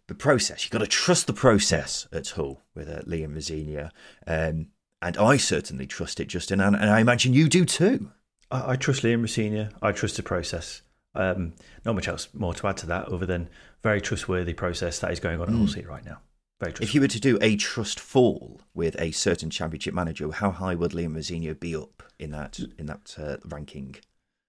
the 0.06 0.14
process. 0.14 0.64
You've 0.64 0.72
got 0.72 0.78
to 0.78 0.86
trust 0.86 1.26
the 1.26 1.32
process 1.32 2.06
at 2.12 2.28
Hull 2.30 2.62
with 2.74 2.88
uh, 2.88 3.02
Liam 3.02 3.34
Rosenior. 3.34 3.90
Um, 4.26 4.68
and 5.02 5.16
I 5.16 5.36
certainly 5.36 5.86
trust 5.86 6.20
it, 6.20 6.26
Justin, 6.26 6.60
and, 6.60 6.76
and 6.76 6.90
I 6.90 7.00
imagine 7.00 7.32
you 7.32 7.48
do 7.48 7.64
too. 7.64 8.10
I, 8.50 8.72
I 8.72 8.76
trust 8.76 9.02
Liam 9.02 9.20
Rosenior. 9.20 9.70
I 9.80 9.92
trust 9.92 10.16
the 10.16 10.22
process. 10.22 10.82
Um, 11.14 11.54
not 11.84 11.94
much 11.94 12.08
else 12.08 12.28
more 12.34 12.54
to 12.54 12.66
add 12.66 12.76
to 12.78 12.86
that 12.86 13.06
other 13.06 13.26
than 13.26 13.48
very 13.82 14.00
trustworthy 14.00 14.52
process 14.52 14.98
that 14.98 15.10
is 15.10 15.20
going 15.20 15.40
on 15.40 15.48
at 15.48 15.54
Hull 15.54 15.66
City 15.66 15.86
right 15.86 16.04
now. 16.04 16.20
If 16.62 16.94
you 16.94 17.00
were 17.00 17.08
to 17.08 17.20
do 17.20 17.38
a 17.40 17.56
trust 17.56 17.98
fall 17.98 18.60
with 18.74 19.00
a 19.00 19.12
certain 19.12 19.50
championship 19.50 19.94
manager, 19.94 20.30
how 20.30 20.50
high 20.50 20.74
would 20.74 20.92
Liam 20.92 21.14
Rosenior 21.14 21.54
be 21.54 21.74
up 21.74 22.02
in 22.18 22.30
that 22.32 22.60
in 22.78 22.86
that 22.86 23.16
uh, 23.18 23.36
ranking? 23.44 23.96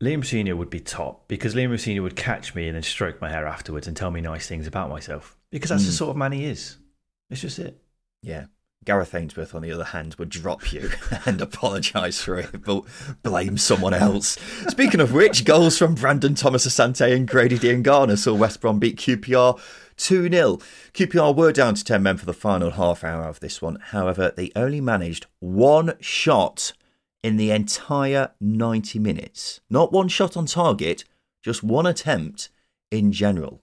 Liam 0.03 0.18
Rosenior 0.18 0.56
would 0.56 0.70
be 0.70 0.80
top 0.80 1.27
because 1.27 1.56
Liam 1.56 1.70
Rosenior 1.70 2.01
would 2.01 2.15
catch 2.15 2.53
me 2.53 2.68
and 2.68 2.75
then 2.75 2.84
stroke 2.84 3.22
my 3.22 3.30
hair 3.30 3.48
afterwards 3.48 3.88
and 3.88 3.96
tell 3.96 4.12
me 4.12 4.20
nice 4.20 4.48
things 4.48 4.68
about 4.68 4.89
myself 4.89 5.38
because 5.51 5.70
that's 5.70 5.84
mm. 5.84 5.88
the 5.88 5.91
sort 5.94 6.10
of 6.10 6.18
man 6.18 6.32
he 6.32 6.46
is. 6.46 6.77
It's 7.30 7.41
just 7.41 7.60
it. 7.60 7.82
Yeah. 8.22 8.46
Gareth 8.83 9.13
Ainsworth, 9.13 9.53
on 9.53 9.61
the 9.61 9.71
other 9.71 9.83
hand, 9.83 10.15
would 10.15 10.29
drop 10.29 10.73
you 10.73 10.89
and 11.25 11.39
apologise 11.39 12.21
for 12.21 12.39
it, 12.39 12.63
but 12.63 12.83
blame 13.21 13.57
someone 13.57 13.93
else. 13.93 14.39
Speaking 14.69 15.00
of 15.00 15.13
which, 15.13 15.45
goals 15.45 15.77
from 15.77 15.93
Brandon 15.93 16.33
Thomas 16.33 16.65
Asante 16.65 17.15
and 17.15 17.27
Grady 17.27 17.59
Diangana 17.59 18.17
saw 18.17 18.33
West 18.33 18.59
Brom 18.59 18.79
beat 18.79 18.97
QPR 18.97 19.59
2 19.97 20.29
0. 20.29 20.57
QPR 20.93 21.35
were 21.35 21.51
down 21.51 21.75
to 21.75 21.83
10 21.83 22.01
men 22.01 22.17
for 22.17 22.25
the 22.25 22.33
final 22.33 22.71
half 22.71 23.03
hour 23.03 23.25
of 23.25 23.39
this 23.39 23.61
one. 23.61 23.77
However, 23.79 24.33
they 24.35 24.51
only 24.55 24.81
managed 24.81 25.27
one 25.39 25.93
shot 26.00 26.73
in 27.23 27.38
the 27.38 27.51
entire 27.51 28.31
90 28.41 28.97
minutes. 28.97 29.61
Not 29.69 29.91
one 29.91 30.07
shot 30.07 30.35
on 30.35 30.47
target, 30.47 31.03
just 31.43 31.61
one 31.61 31.85
attempt 31.85 32.50
in 32.89 33.11
general. 33.11 33.61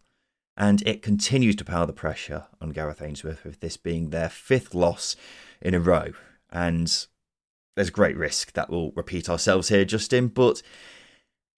And 0.59 0.83
it 0.83 1.03
continues 1.03 1.55
to 1.57 1.65
power 1.65 1.87
the 1.87 1.93
pressure 1.93 2.47
on 2.61 2.71
Gareth 2.71 3.01
Ainsworth, 3.01 3.45
with 3.45 3.61
this 3.61 3.77
being 3.77 4.11
their 4.11 4.29
fifth 4.29 4.75
loss 4.75 5.15
in 5.63 5.73
a 5.73 5.79
row. 5.79 6.09
And 6.51 7.07
there's 7.77 7.91
great 7.91 8.17
risk 8.17 8.55
that 8.55 8.69
we'll 8.69 8.91
repeat 8.97 9.31
ourselves 9.31 9.69
here, 9.69 9.85
Justin, 9.85 10.27
but 10.27 10.61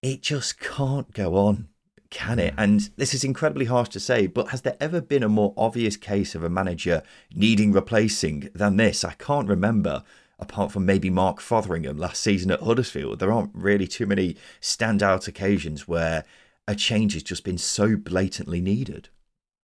it 0.03 0.21
just 0.21 0.59
can't 0.59 1.11
go 1.13 1.35
on, 1.35 1.69
can 2.11 2.37
it? 2.37 2.55
Mm. 2.55 2.63
And 2.63 2.89
this 2.95 3.15
is 3.15 3.23
incredibly 3.23 3.65
harsh 3.65 3.89
to 3.89 3.99
say, 3.99 4.27
but 4.27 4.49
has 4.49 4.61
there 4.61 4.77
ever 4.79 5.01
been 5.01 5.23
a 5.23 5.29
more 5.29 5.55
obvious 5.57 5.97
case 5.97 6.35
of 6.35 6.43
a 6.43 6.49
manager 6.49 7.01
needing 7.33 7.71
replacing 7.71 8.49
than 8.53 8.77
this? 8.77 9.03
I 9.03 9.13
can't 9.13 9.49
remember 9.49 10.03
apart 10.37 10.71
from 10.71 10.85
maybe 10.85 11.09
Mark 11.09 11.39
Fotheringham 11.39 11.97
last 11.97 12.21
season 12.21 12.51
at 12.51 12.61
Huddersfield. 12.61 13.19
There 13.19 13.31
aren't 13.31 13.51
really 13.53 13.87
too 13.87 14.05
many 14.05 14.35
standout 14.59 15.27
occasions 15.27 15.87
where 15.87 16.23
a 16.71 16.75
change 16.75 17.13
has 17.13 17.23
just 17.23 17.43
been 17.43 17.57
so 17.57 17.95
blatantly 17.95 18.61
needed. 18.61 19.09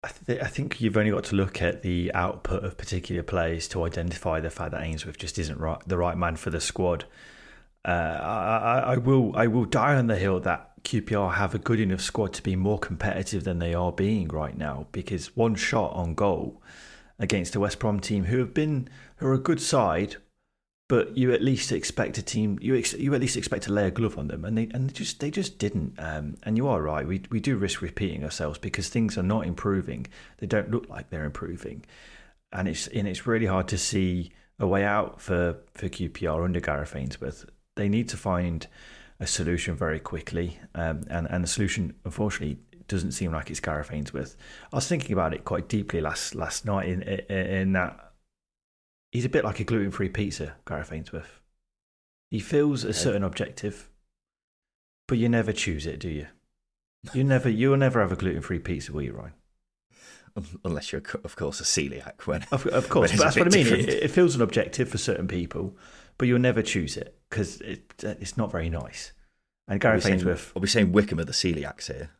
I, 0.05 0.11
th- 0.27 0.41
I, 0.41 0.47
think 0.47 0.81
you've 0.81 0.97
only 0.97 1.11
got 1.11 1.25
to 1.25 1.37
look 1.37 1.61
at 1.61 1.83
the 1.83 2.13
output 2.15 2.65
of 2.65 2.77
particular 2.77 3.23
players 3.23 3.69
to 3.69 3.85
identify 3.85 4.41
the 4.41 4.51
fact 4.51 4.73
that 4.73 4.83
Ainsworth 4.83 5.19
just 5.19 5.39
isn't 5.39 5.59
right, 5.59 5.79
the 5.87 5.99
right 5.99 6.17
man 6.17 6.37
for 6.37 6.51
the 6.51 6.61
squad. 6.61 7.05
Uh, 7.85 7.91
I, 7.91 8.79
I, 8.79 8.97
will 8.97 9.37
I 9.37 9.49
will 9.49 9.65
die 9.65 9.97
on 9.97 10.07
the 10.07 10.17
hill 10.17 10.41
that 10.41 10.83
QPR 10.85 11.35
have 11.35 11.55
a 11.55 11.59
good 11.59 11.81
enough 11.81 12.01
squad 12.01 12.33
to 12.35 12.43
be 12.43 12.57
more 12.57 12.79
competitive 12.79 13.45
than 13.45 13.59
they 13.59 13.75
are 13.75 13.93
being 13.93 14.29
right 14.29 14.57
now 14.57 14.87
because 14.93 15.37
one 15.37 15.55
shot 15.55 15.93
on 15.93 16.15
goal 16.15 16.63
against 17.19 17.55
a 17.55 17.61
West 17.61 17.79
Brom 17.79 18.01
team 18.01 18.25
who 18.25 18.39
have 18.39 18.55
been 18.55 18.89
who 19.17 19.27
are 19.27 19.35
a 19.35 19.39
good 19.39 19.61
side 19.61 20.17
but 20.93 21.17
you 21.17 21.33
at 21.33 21.41
least 21.41 21.73
expect 21.73 22.19
a 22.19 22.23
team 22.23 22.59
you 22.61 22.77
ex, 22.77 22.93
you 22.93 23.15
at 23.15 23.21
least 23.23 23.39
expect 23.39 23.63
to 23.63 23.73
lay 23.73 23.87
a 23.87 23.91
glove 23.91 24.19
on 24.19 24.29
them 24.29 24.45
and 24.45 24.59
they 24.59 24.69
and 24.75 24.91
they 24.91 24.93
just 24.93 25.21
they 25.21 25.31
just 25.31 25.57
didn't 25.57 25.95
um, 25.97 26.37
and 26.43 26.59
you 26.59 26.69
are 26.69 26.83
right 26.83 27.09
we 27.09 27.23
we 27.31 27.41
do 27.41 27.57
risk 27.57 27.81
repeating 27.81 28.23
ourselves 28.23 28.59
because 28.59 28.91
things 28.91 29.17
are 29.17 29.23
not 29.23 29.47
improving. 29.47 30.07
They 30.37 30.47
don't 30.47 30.71
look 30.71 30.91
like 30.91 31.09
they're 31.09 31.25
improving. 31.25 31.87
And 32.53 32.69
it's 32.69 32.89
and 32.89 33.09
it's 33.09 33.27
really 33.27 33.47
hard 33.47 33.69
to 33.69 33.79
see 33.79 34.33
a 34.59 34.67
way 34.67 34.85
out 34.85 35.19
for 35.19 35.57
for 35.73 35.89
QPR 35.89 36.45
under 36.45 36.61
Gareth 36.61 36.95
Ainsworth. 36.95 37.47
They 37.77 37.89
need 37.89 38.11
to 38.11 38.19
find 38.19 38.67
a 39.19 39.27
solution 39.27 39.75
very 39.75 39.99
quickly 39.99 40.59
um, 40.75 41.05
and 41.09 41.27
and 41.31 41.43
the 41.43 41.49
solution 41.49 41.95
unfortunately 42.05 42.59
doesn't 42.87 43.13
seem 43.13 43.33
like 43.33 43.49
it's 43.49 43.61
Gareth 43.61 43.91
Ainsworth. 43.91 44.37
I 44.71 44.77
was 44.77 44.89
thinking 44.89 45.15
about 45.15 45.33
it 45.33 45.47
quite 45.47 45.69
deeply 45.69 46.03
last 46.03 46.35
last 46.35 46.67
night 46.67 46.87
in 46.91 47.01
in, 47.01 47.47
in 47.47 47.73
that 47.73 48.12
he's 49.13 49.25
a 49.25 49.29
bit 49.29 49.45
like 49.45 49.61
a 49.61 49.65
gluten 49.65 49.93
free 49.93 50.09
pizza, 50.09 50.55
Gareth 50.67 50.93
Ainsworth. 50.93 51.41
He 52.31 52.41
fills 52.41 52.83
a 52.83 52.95
certain 52.95 53.23
objective, 53.23 53.91
but 55.07 55.19
you 55.19 55.29
never 55.29 55.53
choose 55.53 55.87
it, 55.87 56.01
do 56.01 56.09
you? 56.09 56.27
You 57.13 57.23
never, 57.23 57.49
you'll 57.51 57.77
never 57.77 58.01
have 58.01 58.11
a 58.11 58.17
gluten 58.17 58.41
free 58.41 58.59
pizza, 58.59 58.93
will 58.93 59.03
you, 59.03 59.13
Ryan? 59.13 59.35
Unless 60.65 60.93
you're, 60.93 61.03
of 61.25 61.37
course, 61.37 61.61
a 61.61 61.65
celiac. 61.65 62.23
When 62.23 62.43
of, 62.51 62.67
of 62.69 62.89
course, 62.89 63.13
but 63.13 63.21
that's 63.21 63.37
what 63.37 63.55
I 63.55 63.57
mean. 63.57 63.67
It, 63.67 63.89
it, 63.89 64.11
fills 64.11 64.35
an 64.35 64.41
objective 64.41 64.89
for 64.89 64.97
certain 64.97 65.29
people, 65.29 65.77
but 66.17 66.27
you'll 66.27 66.39
never 66.39 66.63
choose 66.63 66.97
it 66.97 67.19
because 67.29 67.61
it, 67.61 67.93
it's 68.03 68.39
not 68.39 68.51
very 68.51 68.71
nice. 68.71 69.13
And 69.69 69.79
Gareth 69.79 70.07
Ainsworth, 70.07 70.57
are 70.57 70.61
we 70.61 70.69
saying 70.69 70.93
Wycombe 70.93 71.21
are 71.21 71.25
the 71.25 71.33
celiacs 71.33 71.89
here? 71.89 72.11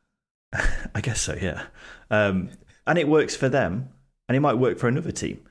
I 0.95 1.01
guess 1.01 1.23
so, 1.23 1.39
yeah. 1.41 1.65
Um, 2.11 2.51
and 2.87 2.99
it 2.99 3.09
works 3.09 3.35
for 3.35 3.49
them, 3.49 3.89
and 4.29 4.37
it 4.37 4.41
might 4.41 4.59
work 4.59 4.79
for 4.79 4.89
another 4.89 5.13
team 5.13 5.43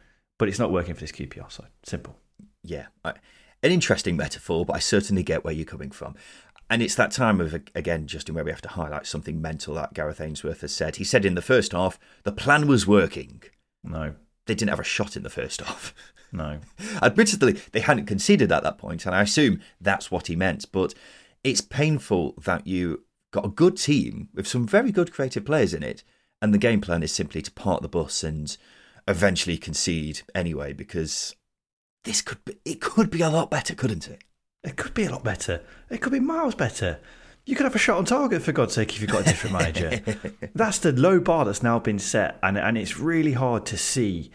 but 0.41 0.50
it's 0.50 0.57
not 0.57 0.71
working 0.71 0.95
for 0.95 1.01
this 1.01 1.12
QPR 1.12 1.51
side. 1.51 1.67
Simple. 1.83 2.17
Yeah, 2.63 2.88
an 3.05 3.13
interesting 3.62 4.17
metaphor, 4.17 4.65
but 4.65 4.75
I 4.75 4.79
certainly 4.79 5.21
get 5.21 5.45
where 5.45 5.53
you're 5.53 5.65
coming 5.65 5.91
from. 5.91 6.15
And 6.67 6.81
it's 6.81 6.95
that 6.95 7.12
time 7.12 7.39
of, 7.39 7.53
again, 7.75 8.07
Justin, 8.07 8.33
where 8.33 8.43
we 8.43 8.50
have 8.50 8.63
to 8.63 8.69
highlight 8.69 9.05
something 9.05 9.39
mental 9.39 9.75
that 9.75 9.93
Gareth 9.93 10.19
Ainsworth 10.19 10.62
has 10.62 10.71
said. 10.74 10.95
He 10.95 11.03
said 11.03 11.25
in 11.25 11.36
the 11.36 11.43
first 11.43 11.74
half, 11.74 12.00
the 12.24 12.31
plan 12.31 12.65
was 12.65 12.88
working. 12.88 13.43
No. 13.83 14.15
They 14.48 14.55
didn't 14.55 14.71
have 14.71 14.79
a 14.79 14.83
shot 14.83 15.15
in 15.15 15.21
the 15.21 15.29
first 15.29 15.62
half. 15.62 15.93
No. 16.33 16.62
Admittedly, 17.03 17.60
they 17.74 17.81
hadn't 17.81 18.05
conceded 18.07 18.51
at 18.51 18.63
that 18.63 18.77
point, 18.77 19.05
and 19.05 19.13
I 19.13 19.21
assume 19.21 19.60
that's 19.79 20.10
what 20.10 20.25
he 20.27 20.36
meant. 20.38 20.65
But 20.71 20.95
it's 21.43 21.60
painful 21.60 22.36
that 22.45 22.65
you 22.65 23.03
got 23.31 23.45
a 23.45 23.50
good 23.50 23.75
team 23.75 24.29
with 24.33 24.48
some 24.48 24.65
very 24.65 24.93
good 24.93 25.12
creative 25.12 25.43
players 25.45 25.74
in 25.74 25.83
it, 25.83 26.03
and 26.41 26.51
the 26.53 26.57
game 26.57 26.79
plan 26.79 27.03
is 27.03 27.12
simply 27.12 27.41
to 27.41 27.51
park 27.51 27.81
the 27.81 27.89
bus 27.89 28.24
and 28.24 28.55
eventually 29.12 29.58
concede 29.58 30.22
anyway 30.34 30.74
because 30.74 31.36
this 32.03 32.22
could 32.22 32.44
be 32.46 32.56
it 32.65 32.82
could 32.82 33.12
be 33.12 33.22
a 33.22 33.30
lot 33.30 33.51
better, 33.51 33.75
couldn't 33.75 34.08
it? 34.08 34.24
It 34.63 34.77
could 34.77 34.94
be 34.94 35.06
a 35.06 35.12
lot 35.12 35.24
better. 35.24 35.62
It 35.89 36.01
could 36.01 36.12
be 36.12 36.20
miles 36.20 36.56
better. 36.56 37.00
You 37.46 37.56
could 37.56 37.65
have 37.65 37.75
a 37.75 37.80
shot 37.80 37.98
on 37.98 38.06
target 38.06 38.44
for 38.44 38.51
God's 38.51 38.75
sake 38.75 38.94
if 38.94 39.01
you've 39.01 39.10
got 39.10 39.22
a 39.22 39.25
different 39.25 39.53
manager. 39.53 40.01
that's 40.56 40.80
the 40.80 40.91
low 40.91 41.20
bar 41.20 41.46
that's 41.46 41.63
now 41.63 41.80
been 41.80 42.00
set, 42.00 42.39
and 42.44 42.58
and 42.58 42.77
it's 42.77 43.00
really 43.00 43.34
hard 43.34 43.65
to 43.68 43.77
see 43.77 44.32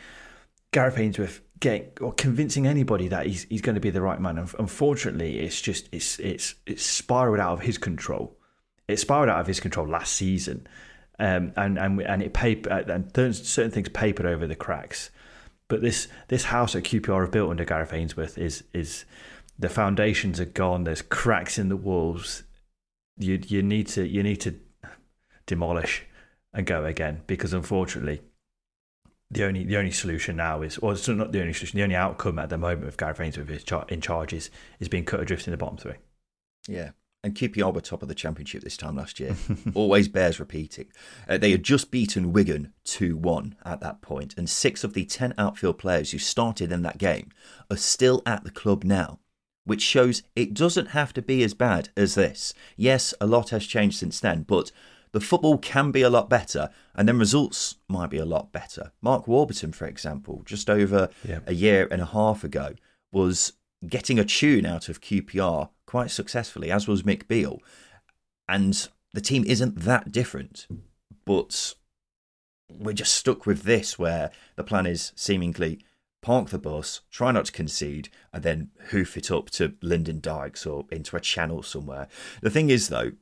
Gareth 0.73 0.99
Ainsworth 0.99 1.41
getting 1.59 1.91
or 2.01 2.13
convincing 2.13 2.67
anybody 2.67 3.09
that 3.09 3.27
he's 3.27 3.45
he's 3.45 3.63
going 3.63 3.75
to 3.75 3.81
be 3.81 3.91
the 3.91 4.03
right 4.03 4.21
man. 4.21 4.39
Unfortunately, 4.59 5.39
it's 5.41 5.61
just 5.61 5.89
it's 5.93 6.19
it's 6.19 6.57
it's 6.67 6.85
spiraled 6.85 7.41
out 7.41 7.55
of 7.55 7.61
his 7.61 7.79
control. 7.79 8.37
It 8.89 8.99
spiraled 8.99 9.29
out 9.29 9.41
of 9.41 9.47
his 9.47 9.61
control 9.61 9.89
last 9.89 10.13
season, 10.13 10.67
um, 11.19 11.53
and 11.57 11.79
and 11.79 12.01
and 12.01 12.23
it 12.23 12.35
paper 12.35 12.71
uh, 12.71 12.93
and 12.93 13.11
certain 13.15 13.71
things 13.71 13.89
papered 13.89 14.27
over 14.27 14.47
the 14.47 14.57
cracks. 14.57 15.11
But 15.69 15.81
this 15.81 16.09
this 16.29 16.45
house 16.45 16.75
that 16.75 16.85
QPR 16.85 17.23
have 17.23 17.31
built 17.31 17.51
under 17.51 17.65
Gareth 17.65 17.93
Ainsworth 17.93 18.39
is 18.39 18.65
is 18.73 19.05
the 19.59 19.69
foundations 19.69 20.41
are 20.41 20.45
gone. 20.45 20.85
There's 20.85 21.03
cracks 21.03 21.59
in 21.59 21.69
the 21.69 21.77
walls. 21.77 22.43
You 23.19 23.41
you 23.47 23.63
need 23.63 23.87
to 23.89 24.07
you 24.07 24.23
need 24.23 24.41
to 24.43 24.55
demolish 25.47 26.05
and 26.53 26.67
go 26.67 26.85
again 26.85 27.23
because 27.27 27.53
unfortunately 27.53 28.21
the 29.31 29.45
only 29.45 29.65
the 29.65 29.77
only 29.77 29.91
solution 29.91 30.37
now 30.37 30.63
is, 30.63 30.79
or 30.79 30.93
it's 30.93 31.09
not 31.09 31.33
the 31.33 31.41
only 31.41 31.53
solution, 31.53 31.79
the 31.79 31.83
only 31.83 31.97
outcome 31.97 32.39
at 32.39 32.49
the 32.49 32.59
moment 32.59 32.85
with 32.85 32.97
Gareth 32.97 33.21
Ainsworth 33.21 33.91
in 33.91 34.01
charge 34.01 34.33
is, 34.33 34.51
is 34.79 34.89
being 34.89 35.05
cut 35.05 35.21
adrift 35.21 35.49
in 35.49 35.51
the 35.51 35.57
bottom 35.57 35.77
three. 35.77 35.97
Yeah, 36.69 36.91
and 37.27 37.35
QPR 37.35 37.75
were 37.75 37.81
top 37.81 38.03
of 38.03 38.09
the 38.09 38.15
championship 38.15 38.63
this 38.63 38.77
time 38.77 38.95
last 38.95 39.19
year. 39.19 39.35
Always 39.75 40.07
bears 40.07 40.39
repeating. 40.39 40.87
Uh, 41.29 41.37
they 41.37 41.51
had 41.51 41.65
just 41.65 41.91
beaten 41.91 42.33
Wigan 42.33 42.73
2 42.85 43.17
1 43.17 43.57
at 43.65 43.81
that 43.81 44.01
point, 44.01 44.33
and 44.39 44.49
six 44.49 44.85
of 44.85 44.95
the 44.95 45.05
10 45.05 45.35
outfield 45.37 45.77
players 45.77 46.13
who 46.13 46.19
started 46.19 46.71
in 46.71 46.83
that 46.83 46.99
game 46.99 47.31
are 47.69 47.77
still 47.77 48.23
at 48.25 48.45
the 48.45 48.53
club 48.53 48.85
now, 48.85 49.19
which 49.65 49.83
shows 49.83 50.23
it 50.37 50.55
doesn't 50.55 50.91
have 50.91 51.13
to 51.15 51.21
be 51.21 51.43
as 51.43 51.53
bad 51.53 51.89
as 51.97 52.15
this. 52.15 52.55
Yes, 52.77 53.13
a 53.21 53.27
lot 53.27 53.51
has 53.51 53.67
changed 53.67 53.99
since 53.99 54.21
then, 54.21 54.45
but 54.45 54.71
the 55.11 55.21
football 55.21 55.59
can 55.59 55.91
be 55.91 56.03
a 56.03 56.11
lot 56.11 56.31
better, 56.31 56.71
and 56.95 57.09
then 57.09 57.19
results 57.19 57.75
might 57.89 58.11
be 58.11 58.19
a 58.19 58.25
lot 58.25 58.53
better. 58.53 58.93
Mark 59.03 59.27
Warburton, 59.27 59.73
for 59.73 59.89
example, 59.89 60.43
just 60.45 60.71
over 60.71 61.09
yeah. 61.29 61.41
a 61.45 61.55
year 61.55 61.89
and 61.91 62.01
a 62.01 62.07
half 62.07 62.45
ago, 62.45 62.75
was 63.11 63.55
getting 63.89 64.21
a 64.21 64.25
tune 64.25 64.65
out 64.65 64.89
of 64.89 65.01
QPR 65.01 65.71
quite 65.87 66.11
successfully, 66.11 66.71
as 66.71 66.89
was 66.89 67.03
Mick 67.03 67.29
Beale. 67.29 67.61
And 68.49 68.89
the 69.15 69.21
team 69.21 69.45
isn't 69.47 69.81
that 69.81 70.13
different, 70.13 70.67
but 71.25 71.75
we're 72.71 72.93
just 72.93 73.15
stuck 73.15 73.47
with 73.47 73.63
this 73.63 73.99
where 73.99 74.31
the 74.57 74.65
plan 74.65 74.87
is 74.87 75.13
seemingly 75.15 75.81
park 76.23 76.49
the 76.49 76.59
bus, 76.59 77.03
try 77.11 77.31
not 77.31 77.45
to 77.45 77.53
concede, 77.53 78.09
and 78.33 78.43
then 78.43 78.71
hoof 78.89 79.17
it 79.17 79.31
up 79.31 79.49
to 79.49 79.75
Lyndon 79.81 80.19
Dykes 80.21 80.67
or 80.67 80.85
into 80.91 81.17
a 81.17 81.21
channel 81.21 81.63
somewhere. 81.63 82.09
The 82.43 82.51
thing 82.51 82.69
is, 82.69 82.89
though, 82.89 83.13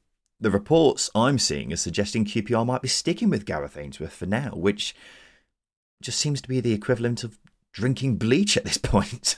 the 0.40 0.50
reports 0.50 1.10
I'm 1.14 1.38
seeing 1.38 1.72
are 1.72 1.76
suggesting 1.76 2.24
QPR 2.24 2.64
might 2.64 2.82
be 2.82 2.88
sticking 2.88 3.28
with 3.28 3.44
Gareth 3.44 3.76
Ainsworth 3.76 4.14
for 4.14 4.26
now, 4.26 4.52
which 4.54 4.94
just 6.02 6.18
seems 6.18 6.40
to 6.40 6.48
be 6.48 6.60
the 6.60 6.72
equivalent 6.72 7.24
of 7.24 7.38
drinking 7.72 8.16
bleach 8.16 8.56
at 8.56 8.64
this 8.64 8.78
point. 8.82 9.36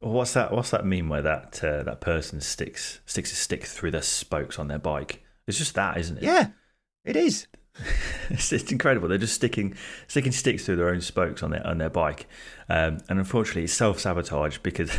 What's 0.00 0.32
that? 0.32 0.50
What's 0.52 0.70
that 0.70 0.86
mean? 0.86 1.08
Where 1.08 1.22
that 1.22 1.62
uh, 1.62 1.82
that 1.82 2.00
person 2.00 2.40
sticks 2.40 3.00
sticks 3.04 3.32
a 3.32 3.36
stick 3.36 3.64
through 3.64 3.90
the 3.90 4.02
spokes 4.02 4.58
on 4.58 4.68
their 4.68 4.78
bike? 4.78 5.22
It's 5.46 5.58
just 5.58 5.74
that, 5.74 5.98
isn't 5.98 6.18
it? 6.18 6.22
Yeah, 6.22 6.48
it 7.04 7.16
is. 7.16 7.46
it's, 8.30 8.52
it's, 8.52 8.72
incredible. 8.72 9.08
They're 9.08 9.18
just 9.18 9.34
sticking 9.34 9.74
sticking 10.08 10.32
sticks 10.32 10.64
through 10.64 10.76
their 10.76 10.88
own 10.88 11.02
spokes 11.02 11.42
on 11.42 11.50
their 11.50 11.66
on 11.66 11.78
their 11.78 11.90
bike, 11.90 12.26
um, 12.68 12.98
and 13.08 13.18
unfortunately, 13.18 13.64
it's 13.64 13.74
self 13.74 14.00
sabotage 14.00 14.58
because 14.58 14.90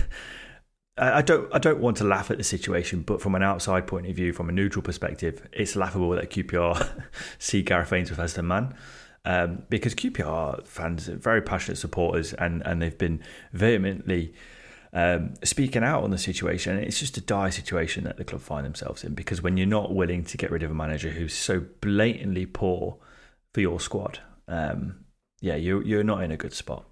I 0.97 1.23
don't 1.23 1.53
I 1.53 1.57
don't 1.57 1.79
want 1.79 1.97
to 1.97 2.03
laugh 2.03 2.29
at 2.29 2.37
the 2.37 2.43
situation, 2.43 3.01
but 3.01 3.21
from 3.21 3.33
an 3.33 3.41
outside 3.41 3.87
point 3.87 4.05
of 4.05 4.15
view, 4.15 4.33
from 4.33 4.49
a 4.49 4.51
neutral 4.51 4.83
perspective, 4.83 5.47
it's 5.51 5.75
laughable 5.75 6.11
that 6.11 6.29
QPR 6.29 7.05
see 7.39 7.63
Gareth 7.63 7.91
Ainsworth 7.91 8.19
as 8.19 8.35
the 8.35 8.43
man. 8.43 8.75
Um, 9.23 9.63
because 9.69 9.93
QPR 9.93 10.65
fans 10.65 11.07
are 11.07 11.15
very 11.15 11.43
passionate 11.43 11.77
supporters 11.77 12.33
and, 12.33 12.63
and 12.65 12.81
they've 12.81 12.97
been 12.97 13.21
vehemently 13.53 14.33
um, 14.93 15.33
speaking 15.43 15.83
out 15.83 16.03
on 16.03 16.11
the 16.11 16.17
situation. 16.17 16.77
It's 16.77 16.99
just 16.99 17.17
a 17.17 17.21
dire 17.21 17.51
situation 17.51 18.03
that 18.03 18.17
the 18.17 18.25
club 18.25 18.41
find 18.41 18.65
themselves 18.65 19.03
in 19.03 19.13
because 19.13 19.41
when 19.41 19.57
you're 19.57 19.67
not 19.67 19.93
willing 19.93 20.23
to 20.25 20.37
get 20.37 20.51
rid 20.51 20.63
of 20.63 20.71
a 20.71 20.75
manager 20.75 21.09
who's 21.09 21.33
so 21.33 21.65
blatantly 21.81 22.45
poor 22.45 22.97
for 23.53 23.61
your 23.61 23.79
squad, 23.79 24.19
um, 24.47 25.05
yeah, 25.39 25.55
you're, 25.55 25.83
you're 25.83 26.03
not 26.03 26.23
in 26.23 26.31
a 26.31 26.37
good 26.37 26.53
spot. 26.53 26.85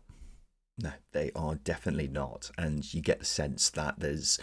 No, 0.81 0.91
they 1.11 1.31
are 1.35 1.55
definitely 1.55 2.07
not. 2.07 2.51
And 2.57 2.91
you 2.93 3.01
get 3.01 3.19
the 3.19 3.25
sense 3.25 3.69
that 3.71 3.99
there's 3.99 4.39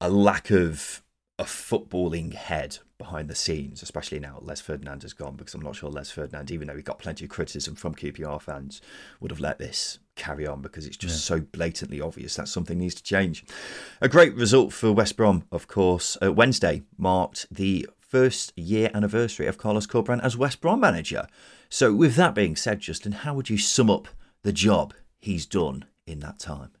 a 0.00 0.10
lack 0.10 0.50
of 0.50 1.02
a 1.38 1.44
footballing 1.44 2.34
head 2.34 2.78
behind 2.98 3.28
the 3.28 3.34
scenes, 3.34 3.82
especially 3.82 4.20
now 4.20 4.38
Les 4.42 4.60
Ferdinand 4.60 5.02
has 5.02 5.12
gone, 5.12 5.34
because 5.34 5.54
I'm 5.54 5.62
not 5.62 5.74
sure 5.74 5.90
Les 5.90 6.10
Ferdinand, 6.10 6.50
even 6.50 6.68
though 6.68 6.76
he 6.76 6.82
got 6.82 6.98
plenty 6.98 7.24
of 7.24 7.30
criticism 7.30 7.74
from 7.74 7.94
QPR 7.94 8.40
fans, 8.40 8.80
would 9.20 9.30
have 9.30 9.40
let 9.40 9.58
this 9.58 9.98
carry 10.14 10.46
on 10.46 10.60
because 10.60 10.86
it's 10.86 10.96
just 10.96 11.16
yeah. 11.16 11.36
so 11.36 11.40
blatantly 11.40 12.00
obvious 12.00 12.36
that 12.36 12.48
something 12.48 12.78
needs 12.78 12.94
to 12.94 13.02
change. 13.02 13.44
A 14.00 14.08
great 14.08 14.34
result 14.34 14.72
for 14.72 14.92
West 14.92 15.16
Brom, 15.16 15.44
of 15.50 15.66
course. 15.66 16.16
Uh, 16.22 16.32
Wednesday 16.32 16.82
marked 16.96 17.46
the 17.50 17.88
first 17.98 18.52
year 18.58 18.90
anniversary 18.92 19.46
of 19.46 19.58
Carlos 19.58 19.86
Corberán 19.86 20.22
as 20.22 20.36
West 20.36 20.60
Brom 20.60 20.80
manager. 20.80 21.26
So, 21.70 21.94
with 21.94 22.14
that 22.16 22.34
being 22.34 22.56
said, 22.56 22.80
Justin, 22.80 23.12
how 23.12 23.34
would 23.34 23.48
you 23.48 23.56
sum 23.56 23.88
up 23.88 24.06
the 24.42 24.52
job 24.52 24.92
he's 25.18 25.46
done 25.46 25.86
in 26.06 26.20
that 26.20 26.38
time? 26.38 26.72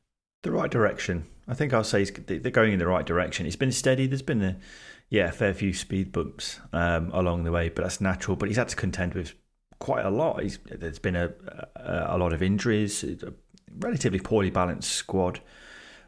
The 0.42 0.50
right 0.50 0.70
direction. 0.70 1.26
I 1.48 1.54
think 1.54 1.72
I'll 1.72 1.84
say 1.84 2.04
they're 2.04 2.50
going 2.50 2.72
in 2.72 2.78
the 2.78 2.86
right 2.86 3.06
direction. 3.06 3.46
It's 3.46 3.56
been 3.56 3.72
steady. 3.72 4.06
There's 4.06 4.22
been 4.22 4.42
a 4.42 4.56
yeah, 5.08 5.28
a 5.28 5.32
fair 5.32 5.52
few 5.52 5.74
speed 5.74 6.10
bumps 6.10 6.58
um, 6.72 7.10
along 7.12 7.44
the 7.44 7.52
way, 7.52 7.68
but 7.68 7.82
that's 7.82 8.00
natural. 8.00 8.34
But 8.34 8.48
he's 8.48 8.56
had 8.56 8.68
to 8.68 8.76
contend 8.76 9.12
with 9.12 9.34
quite 9.78 10.06
a 10.06 10.10
lot. 10.10 10.42
He's, 10.42 10.58
there's 10.64 10.98
been 10.98 11.16
a, 11.16 11.34
a, 11.76 12.16
a 12.16 12.18
lot 12.18 12.32
of 12.32 12.42
injuries, 12.42 13.04
a 13.04 13.34
relatively 13.78 14.20
poorly 14.20 14.48
balanced 14.48 14.90
squad, 14.90 15.40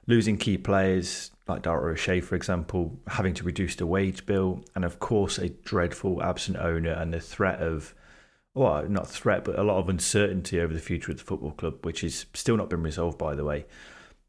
losing 0.06 0.38
key 0.38 0.56
players 0.56 1.32
like 1.46 1.60
Dara 1.60 1.92
O'Shea, 1.92 2.20
for 2.20 2.34
example, 2.34 2.98
having 3.08 3.34
to 3.34 3.44
reduce 3.44 3.76
the 3.76 3.86
wage 3.86 4.24
bill, 4.24 4.64
and 4.74 4.86
of 4.86 5.00
course 5.00 5.36
a 5.36 5.50
dreadful 5.50 6.22
absent 6.22 6.56
owner 6.56 6.92
and 6.92 7.12
the 7.12 7.20
threat 7.20 7.60
of 7.60 7.94
well, 8.54 8.88
not 8.88 9.10
threat, 9.10 9.44
but 9.44 9.58
a 9.58 9.64
lot 9.64 9.78
of 9.78 9.88
uncertainty 9.88 10.60
over 10.60 10.72
the 10.72 10.80
future 10.80 11.10
of 11.10 11.18
the 11.18 11.24
football 11.24 11.50
club, 11.50 11.84
which 11.84 12.04
is 12.04 12.24
still 12.34 12.56
not 12.56 12.70
been 12.70 12.84
resolved, 12.84 13.18
by 13.18 13.34
the 13.34 13.44
way. 13.44 13.66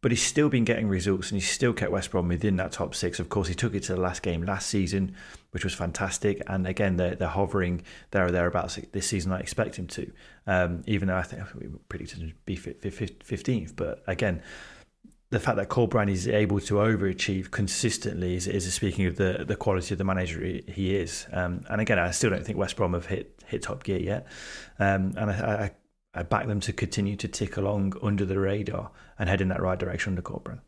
But 0.05 0.11
he's 0.11 0.21
still 0.21 0.49
been 0.49 0.65
getting 0.65 0.87
results 0.87 1.31
and 1.31 1.41
he's 1.41 1.49
still 1.49 1.73
kept 1.73 1.91
West 1.91 2.11
Brom 2.11 2.27
within 2.27 2.57
that 2.57 2.71
top 2.71 2.93
six. 2.93 3.19
Of 3.19 3.29
course, 3.29 3.47
he 3.47 3.55
took 3.55 3.73
it 3.73 3.81
to 3.85 3.95
the 3.95 3.99
last 3.99 4.21
game 4.21 4.43
last 4.43 4.69
season, 4.69 5.15
which 5.49 5.63
was 5.63 5.73
fantastic. 5.73 6.43
And 6.45 6.67
again, 6.67 6.97
they're, 6.97 7.15
they're 7.15 7.27
hovering 7.27 7.81
there 8.11 8.23
or 8.23 8.29
thereabouts 8.29 8.77
this 8.91 9.07
season. 9.07 9.31
I 9.31 9.39
expect 9.39 9.77
him 9.77 9.87
to, 9.87 10.11
um, 10.45 10.83
even 10.85 11.07
though 11.07 11.17
I 11.17 11.23
think 11.23 11.41
we 11.55 11.69
predicted 11.89 12.19
to 12.19 12.33
be 12.45 12.55
15th. 12.55 13.75
But 13.75 14.03
again, 14.05 14.43
the 15.31 15.39
fact 15.39 15.57
that 15.57 15.69
Corberán 15.69 16.11
is 16.11 16.27
able 16.27 16.59
to 16.59 16.75
overachieve 16.75 17.49
consistently 17.49 18.35
is, 18.35 18.45
is 18.45 18.71
speaking 18.71 19.07
of 19.07 19.15
the 19.15 19.43
the 19.47 19.55
quality 19.55 19.95
of 19.95 19.97
the 19.97 20.03
manager 20.03 20.39
he 20.67 20.95
is. 20.95 21.25
Um, 21.33 21.65
and 21.67 21.81
again, 21.81 21.97
I 21.97 22.11
still 22.11 22.29
don't 22.29 22.45
think 22.45 22.59
West 22.59 22.75
Brom 22.75 22.93
have 22.93 23.07
hit 23.07 23.41
hit 23.47 23.63
top 23.63 23.83
gear 23.83 23.97
yet. 23.99 24.27
Um, 24.77 25.13
and 25.17 25.31
I, 25.31 25.33
I, 25.33 25.71
I, 26.15 26.23
back 26.23 26.47
them 26.47 26.59
to 26.61 26.73
continue 26.73 27.15
to 27.17 27.27
tick 27.27 27.57
along 27.57 27.93
under 28.01 28.25
the 28.25 28.39
radar 28.39 28.91
and 29.19 29.29
head 29.29 29.41
in 29.41 29.49
that 29.49 29.61
right 29.61 29.77
direction 29.77 30.11
under 30.11 30.21
Corberán. 30.21 30.59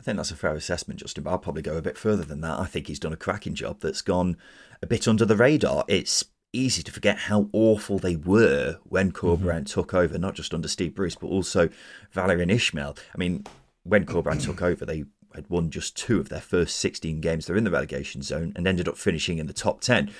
I 0.00 0.04
think 0.04 0.16
that's 0.16 0.30
a 0.30 0.36
fair 0.36 0.54
assessment, 0.54 1.00
Justin. 1.00 1.24
But 1.24 1.30
I'll 1.30 1.38
probably 1.38 1.62
go 1.62 1.76
a 1.76 1.82
bit 1.82 1.96
further 1.96 2.24
than 2.24 2.40
that. 2.42 2.58
I 2.58 2.66
think 2.66 2.86
he's 2.86 2.98
done 2.98 3.12
a 3.12 3.16
cracking 3.16 3.54
job 3.54 3.80
that's 3.80 4.02
gone 4.02 4.36
a 4.82 4.86
bit 4.86 5.08
under 5.08 5.24
the 5.24 5.36
radar. 5.36 5.84
It's 5.88 6.24
easy 6.52 6.82
to 6.82 6.92
forget 6.92 7.18
how 7.18 7.48
awful 7.52 7.98
they 7.98 8.16
were 8.16 8.78
when 8.84 9.12
Corberán 9.12 9.62
mm-hmm. 9.62 9.64
took 9.64 9.94
over, 9.94 10.18
not 10.18 10.34
just 10.34 10.54
under 10.54 10.68
Steve 10.68 10.94
Bruce, 10.94 11.14
but 11.14 11.28
also 11.28 11.68
Valerian 12.12 12.50
Ismaël. 12.50 12.98
I 13.14 13.18
mean, 13.18 13.46
when 13.82 14.04
Corberán 14.04 14.42
took 14.42 14.62
over, 14.62 14.84
they 14.84 15.04
had 15.34 15.48
won 15.48 15.70
just 15.70 15.96
two 15.96 16.20
of 16.20 16.28
their 16.28 16.40
first 16.40 16.76
16 16.78 17.20
games. 17.20 17.46
They're 17.46 17.56
in 17.56 17.64
the 17.64 17.70
relegation 17.70 18.22
zone 18.22 18.52
and 18.56 18.66
ended 18.66 18.88
up 18.88 18.96
finishing 18.96 19.38
in 19.38 19.46
the 19.46 19.52
top 19.52 19.80
10. 19.80 20.12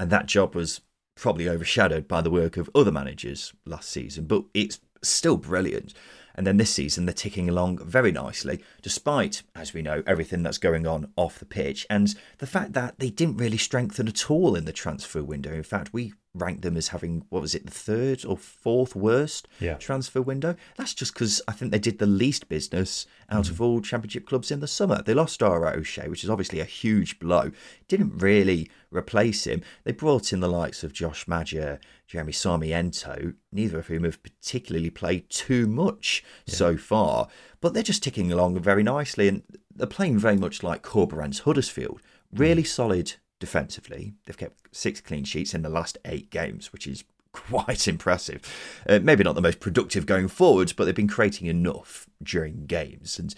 And 0.00 0.10
that 0.10 0.26
job 0.26 0.54
was 0.54 0.80
probably 1.18 1.48
overshadowed 1.48 2.08
by 2.08 2.20
the 2.20 2.30
work 2.30 2.56
of 2.56 2.70
other 2.74 2.92
managers 2.92 3.52
last 3.66 3.90
season, 3.90 4.26
but 4.26 4.44
it's 4.54 4.80
still 5.02 5.36
brilliant. 5.36 5.94
And 6.34 6.46
then 6.46 6.56
this 6.56 6.70
season, 6.70 7.04
they're 7.04 7.12
ticking 7.12 7.48
along 7.48 7.78
very 7.84 8.12
nicely, 8.12 8.62
despite, 8.80 9.42
as 9.56 9.74
we 9.74 9.82
know, 9.82 10.04
everything 10.06 10.44
that's 10.44 10.58
going 10.58 10.86
on 10.86 11.12
off 11.16 11.40
the 11.40 11.44
pitch 11.44 11.84
and 11.90 12.14
the 12.38 12.46
fact 12.46 12.74
that 12.74 13.00
they 13.00 13.10
didn't 13.10 13.38
really 13.38 13.56
strengthen 13.56 14.06
at 14.06 14.30
all 14.30 14.54
in 14.54 14.64
the 14.64 14.72
transfer 14.72 15.24
window. 15.24 15.52
In 15.52 15.64
fact, 15.64 15.92
we 15.92 16.12
ranked 16.34 16.62
them 16.62 16.76
as 16.76 16.88
having 16.88 17.24
what 17.30 17.42
was 17.42 17.54
it 17.54 17.64
the 17.64 17.70
third 17.70 18.24
or 18.24 18.36
fourth 18.36 18.94
worst 18.94 19.48
yeah. 19.60 19.74
transfer 19.74 20.20
window 20.20 20.54
that's 20.76 20.94
just 20.94 21.14
because 21.14 21.40
i 21.48 21.52
think 21.52 21.72
they 21.72 21.78
did 21.78 21.98
the 21.98 22.06
least 22.06 22.48
business 22.48 23.06
out 23.30 23.46
mm. 23.46 23.50
of 23.50 23.60
all 23.60 23.80
championship 23.80 24.26
clubs 24.26 24.50
in 24.50 24.60
the 24.60 24.66
summer 24.66 25.02
they 25.02 25.14
lost 25.14 25.40
Dara 25.40 25.76
O'Shea 25.76 26.08
which 26.08 26.22
is 26.22 26.30
obviously 26.30 26.60
a 26.60 26.64
huge 26.64 27.18
blow 27.18 27.50
didn't 27.88 28.18
really 28.18 28.70
replace 28.90 29.44
him 29.44 29.62
they 29.84 29.92
brought 29.92 30.32
in 30.32 30.40
the 30.40 30.48
likes 30.48 30.82
of 30.82 30.92
Josh 30.92 31.26
Maja, 31.26 31.78
Jeremy 32.06 32.32
Sarmiento 32.32 33.32
neither 33.50 33.78
of 33.78 33.86
whom 33.86 34.04
have 34.04 34.22
particularly 34.22 34.90
played 34.90 35.28
too 35.30 35.66
much 35.66 36.22
yeah. 36.46 36.54
so 36.54 36.76
far 36.76 37.28
but 37.60 37.74
they're 37.74 37.82
just 37.82 38.02
ticking 38.02 38.30
along 38.30 38.58
very 38.60 38.82
nicely 38.82 39.28
and 39.28 39.42
they're 39.74 39.86
playing 39.86 40.18
very 40.18 40.36
much 40.36 40.62
like 40.62 40.82
Corberán's 40.82 41.40
Huddersfield 41.40 42.00
really 42.32 42.62
mm. 42.62 42.66
solid 42.66 43.14
defensively. 43.38 44.14
They've 44.24 44.36
kept 44.36 44.74
six 44.74 45.00
clean 45.00 45.24
sheets 45.24 45.54
in 45.54 45.62
the 45.62 45.68
last 45.68 45.98
eight 46.04 46.30
games, 46.30 46.72
which 46.72 46.86
is 46.86 47.04
quite 47.32 47.86
impressive. 47.88 48.42
Uh, 48.88 49.00
maybe 49.02 49.24
not 49.24 49.34
the 49.34 49.42
most 49.42 49.60
productive 49.60 50.06
going 50.06 50.28
forwards, 50.28 50.72
but 50.72 50.84
they've 50.84 50.94
been 50.94 51.08
creating 51.08 51.46
enough 51.46 52.06
during 52.22 52.66
games. 52.66 53.18
And 53.18 53.34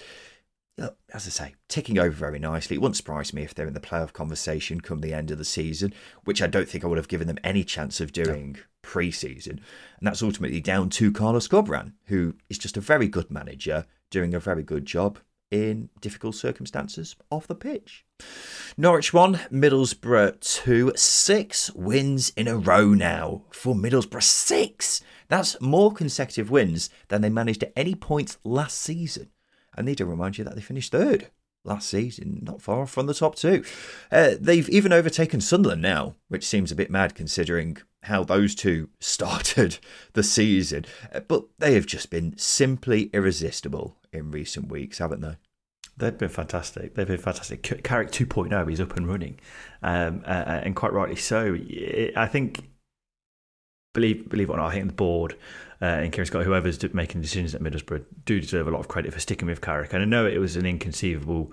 as 1.13 1.27
I 1.27 1.31
say, 1.31 1.55
ticking 1.69 1.99
over 1.99 2.11
very 2.11 2.39
nicely. 2.39 2.77
It 2.77 2.81
wouldn't 2.81 2.97
surprise 2.97 3.35
me 3.35 3.43
if 3.43 3.55
they're 3.55 3.67
in 3.67 3.75
the 3.75 3.81
playoff 3.81 4.13
conversation 4.13 4.81
come 4.81 5.01
the 5.01 5.13
end 5.13 5.31
of 5.31 5.39
the 5.39 5.45
season, 5.45 5.93
which 6.25 6.41
I 6.41 6.47
don't 6.47 6.69
think 6.69 6.85
I 6.85 6.87
would 6.87 6.99
have 6.99 7.09
given 7.09 7.27
them 7.27 7.39
any 7.45 7.65
chance 7.65 8.01
of 8.01 8.13
doing 8.13 8.53
no. 8.53 8.61
pre 8.83 9.11
season. 9.11 9.61
And 9.99 10.07
that's 10.07 10.23
ultimately 10.23 10.61
down 10.61 10.89
to 10.91 11.13
Carlos 11.13 11.49
Corberán, 11.49 11.93
who 12.07 12.35
is 12.49 12.59
just 12.59 12.77
a 12.77 12.81
very 12.81 13.09
good 13.09 13.31
manager, 13.31 13.87
doing 14.11 14.35
a 14.35 14.41
very 14.41 14.63
good 14.63 14.87
job 14.87 15.19
in 15.51 15.89
difficult 16.01 16.35
circumstances 16.35 17.17
off 17.31 17.47
the 17.47 17.55
pitch. 17.55 18.05
Norwich 18.77 19.13
1, 19.13 19.35
Middlesbrough 19.53 20.41
2. 20.41 20.93
Six 20.97 21.71
wins 21.73 22.31
in 22.37 22.49
a 22.49 22.57
row 22.57 22.95
now 22.95 23.43
for 23.51 23.75
Middlesbrough. 23.75 24.23
Six! 24.23 25.03
That's 25.29 25.61
more 25.61 25.93
consecutive 25.93 26.51
wins 26.51 26.91
than 27.09 27.23
they 27.23 27.31
managed 27.31 27.63
at 27.63 27.73
any 27.77 27.95
point 27.95 28.37
last 28.45 28.81
season. 28.81 29.31
I 29.75 29.83
need 29.83 29.99
to 29.99 30.07
remind 30.07 30.39
you 30.39 30.45
that 30.45 30.55
they 30.55 30.61
finished 30.61 30.93
third 30.93 31.31
last 31.65 31.89
season, 31.89 32.41
not 32.43 32.63
far 32.63 32.87
from 32.87 33.07
the 33.07 33.15
top 33.15 33.37
two. 33.37 33.63
Uh, 34.11 34.33
they've 34.41 34.69
even 34.69 34.93
overtaken 34.93 35.41
Sunderland 35.41 35.83
now, 35.83 36.15
which 36.29 36.47
seems 36.47 36.73
a 36.73 36.77
bit 36.77 36.91
mad 36.91 37.15
considering 37.15 37.77
how 38.05 38.25
those 38.25 38.55
two 38.55 38.89
started 39.01 39.79
the 40.15 40.23
season. 40.23 40.85
Uh, 41.13 41.21
but 41.21 41.45
they 41.59 41.75
have 41.75 41.87
just 41.87 42.11
been 42.11 42.37
simply 42.37 43.11
irresistible 43.13 43.97
in 44.13 44.31
recent 44.31 44.69
weeks, 44.69 44.99
haven't 44.99 45.21
they? 45.21 45.37
They've 45.97 46.17
been 46.17 46.29
fantastic. 46.29 46.95
They've 46.95 47.07
been 47.07 47.19
fantastic. 47.19 47.63
Carrick 47.63 48.11
2.0, 48.11 48.73
is 48.73 48.81
up 48.81 48.97
and 48.97 49.07
running, 49.07 49.39
um, 49.83 50.23
uh, 50.27 50.31
uh, 50.31 50.61
and 50.65 50.75
quite 50.75 50.93
rightly 50.93 51.17
so. 51.17 51.57
I 52.17 52.27
think, 52.27 52.69
believe 53.93 54.29
believe 54.29 54.49
it 54.49 54.53
or 54.53 54.57
not, 54.57 54.69
I 54.69 54.75
think 54.75 54.87
the 54.87 54.95
board 54.95 55.37
uh, 55.83 55.87
and 55.87 56.13
Kieran 56.13 56.27
Scott, 56.27 56.45
whoever's 56.45 56.83
making 56.95 57.21
decisions 57.21 57.55
at 57.55 57.61
Middlesbrough, 57.61 58.05
do 58.25 58.41
deserve 58.41 58.69
a 58.69 58.71
lot 58.71 58.81
of 58.81 58.89
credit 58.89 59.13
for 59.13 59.21
sticking 59.21 59.49
with 59.49 59.61
Carrick. 59.61 59.93
And 59.93 60.03
I 60.03 60.07
know 60.07 60.27
it 60.27 60.39
was 60.39 60.57
an 60.57 60.67
inconceivable 60.67 61.53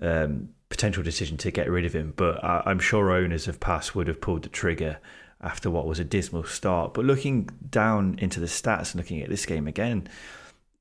um, 0.00 0.50
potential 0.68 1.02
decision 1.02 1.36
to 1.38 1.50
get 1.50 1.70
rid 1.70 1.84
of 1.84 1.94
him, 1.94 2.12
but 2.16 2.42
I, 2.42 2.62
I'm 2.66 2.78
sure 2.78 3.10
owners 3.10 3.48
of 3.48 3.60
past 3.60 3.94
would 3.94 4.08
have 4.08 4.20
pulled 4.20 4.42
the 4.42 4.48
trigger 4.48 4.98
after 5.40 5.70
what 5.70 5.86
was 5.86 5.98
a 5.98 6.04
dismal 6.04 6.44
start. 6.44 6.94
But 6.94 7.04
looking 7.04 7.48
down 7.68 8.18
into 8.18 8.40
the 8.40 8.46
stats 8.46 8.92
and 8.92 8.96
looking 8.96 9.22
at 9.22 9.28
this 9.28 9.46
game 9.46 9.66
again, 9.66 10.08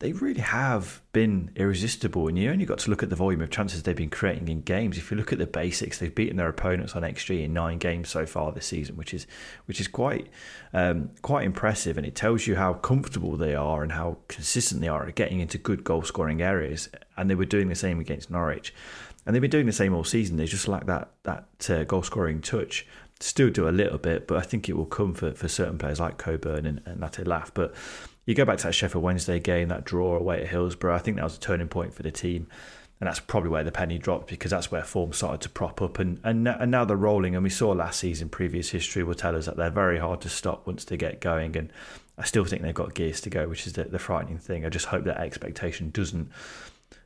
they 0.03 0.11
really 0.11 0.41
have 0.41 1.01
been 1.13 1.49
irresistible. 1.55 2.27
And 2.27 2.37
you 2.37 2.51
only 2.51 2.65
got 2.65 2.79
to 2.79 2.89
look 2.89 3.03
at 3.03 3.09
the 3.09 3.15
volume 3.15 3.39
of 3.39 3.49
chances 3.49 3.83
they've 3.83 3.95
been 3.95 4.09
creating 4.09 4.49
in 4.49 4.59
games. 4.59 4.97
If 4.97 5.09
you 5.09 5.15
look 5.15 5.31
at 5.31 5.39
the 5.39 5.47
basics, 5.47 5.97
they've 5.97 6.13
beaten 6.13 6.35
their 6.35 6.49
opponents 6.49 6.93
on 6.93 7.03
XG 7.03 7.45
in 7.45 7.53
nine 7.53 7.77
games 7.77 8.09
so 8.09 8.25
far 8.25 8.51
this 8.51 8.65
season, 8.65 8.97
which 8.97 9.13
is 9.13 9.25
which 9.65 9.79
is 9.79 9.87
quite 9.87 10.27
um, 10.73 11.11
quite 11.21 11.45
impressive. 11.45 11.97
And 11.97 12.05
it 12.05 12.15
tells 12.15 12.47
you 12.47 12.57
how 12.57 12.73
comfortable 12.73 13.37
they 13.37 13.55
are 13.55 13.81
and 13.81 13.93
how 13.93 14.17
consistent 14.27 14.81
they 14.81 14.89
are 14.89 15.07
at 15.07 15.15
getting 15.15 15.39
into 15.39 15.57
good 15.57 15.85
goal 15.85 16.01
scoring 16.01 16.41
areas. 16.41 16.89
And 17.15 17.29
they 17.29 17.35
were 17.35 17.45
doing 17.45 17.69
the 17.69 17.75
same 17.75 18.01
against 18.01 18.29
Norwich, 18.29 18.73
and 19.25 19.33
they've 19.33 19.41
been 19.41 19.49
doing 19.49 19.67
the 19.67 19.71
same 19.71 19.95
all 19.95 20.03
season. 20.03 20.35
They 20.35 20.47
just 20.47 20.67
lack 20.67 20.85
that 20.87 21.11
that 21.23 21.69
uh, 21.69 21.85
goal 21.85 22.03
scoring 22.03 22.41
touch. 22.41 22.85
Still 23.21 23.49
do 23.49 23.69
a 23.69 23.71
little 23.71 23.99
bit, 23.99 24.27
but 24.27 24.35
I 24.35 24.41
think 24.41 24.67
it 24.67 24.73
will 24.73 24.85
come 24.85 25.13
for, 25.13 25.31
for 25.31 25.47
certain 25.47 25.77
players 25.77 26.01
like 26.01 26.17
Coburn 26.17 26.65
and, 26.65 26.81
and 26.85 26.99
Latte 26.99 27.23
Lath. 27.23 27.53
But 27.53 27.73
you 28.25 28.36
go 28.36 28.45
back 28.45 28.57
to 28.59 28.67
that 28.67 28.73
Sheffield 28.73 29.03
Wednesday 29.03 29.39
game, 29.39 29.67
that 29.69 29.83
draw 29.83 30.15
away 30.17 30.41
at 30.41 30.47
Hillsborough. 30.47 30.95
I 30.95 30.99
think 30.99 31.17
that 31.17 31.23
was 31.23 31.38
a 31.38 31.39
turning 31.39 31.67
point 31.67 31.93
for 31.93 32.03
the 32.03 32.12
team. 32.12 32.47
and 32.99 33.07
that's 33.07 33.19
probably 33.19 33.49
where 33.49 33.65
the 33.65 33.71
penny 33.71 33.97
dropped 33.97 34.27
because 34.27 34.51
that's 34.51 34.71
where 34.71 34.83
form 34.83 35.12
started 35.12 35.41
to 35.41 35.49
prop 35.49 35.81
up, 35.81 35.99
and 35.99 36.19
and 36.23 36.47
and 36.47 36.71
now 36.71 36.86
they're 36.86 36.95
rolling. 36.95 37.36
And 37.36 37.43
we 37.43 37.49
saw 37.49 37.71
last 37.71 37.99
season, 37.99 38.29
previous 38.29 38.69
history 38.69 39.03
will 39.03 39.13
tell 39.15 39.36
us 39.36 39.45
that 39.45 39.57
they're 39.57 39.69
very 39.69 39.99
hard 39.99 40.21
to 40.21 40.29
stop 40.29 40.65
once 40.65 40.86
they 40.86 40.95
get 40.95 41.19
going. 41.19 41.57
And 41.57 41.73
I 42.17 42.23
still 42.23 42.45
think 42.45 42.62
they've 42.62 42.73
got 42.73 42.93
gears 42.93 43.19
to 43.21 43.29
go, 43.29 43.47
which 43.47 43.67
is 43.67 43.73
the, 43.73 43.86
the 43.86 43.99
frightening 43.99 44.38
thing. 44.38 44.65
I 44.65 44.69
just 44.69 44.86
hope 44.86 45.03
that 45.03 45.17
expectation 45.17 45.89
doesn't 45.89 46.31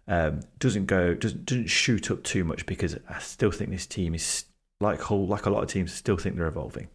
um, 0.07 0.41
doesn't 0.59 0.85
go 0.85 1.15
doesn't 1.15 1.45
doesn't 1.45 1.67
shoot 1.67 2.11
up 2.11 2.23
too 2.23 2.43
much 2.43 2.65
because 2.65 2.97
I 3.09 3.19
still 3.19 3.51
think 3.51 3.71
this 3.71 3.87
team 3.87 4.13
is 4.13 4.45
like 4.79 5.01
whole 5.01 5.25
like 5.25 5.47
a 5.47 5.49
lot 5.49 5.63
of 5.63 5.69
teams 5.69 5.93
still 5.93 6.17
think 6.17 6.35
they're 6.35 6.47
evolving. 6.47 6.89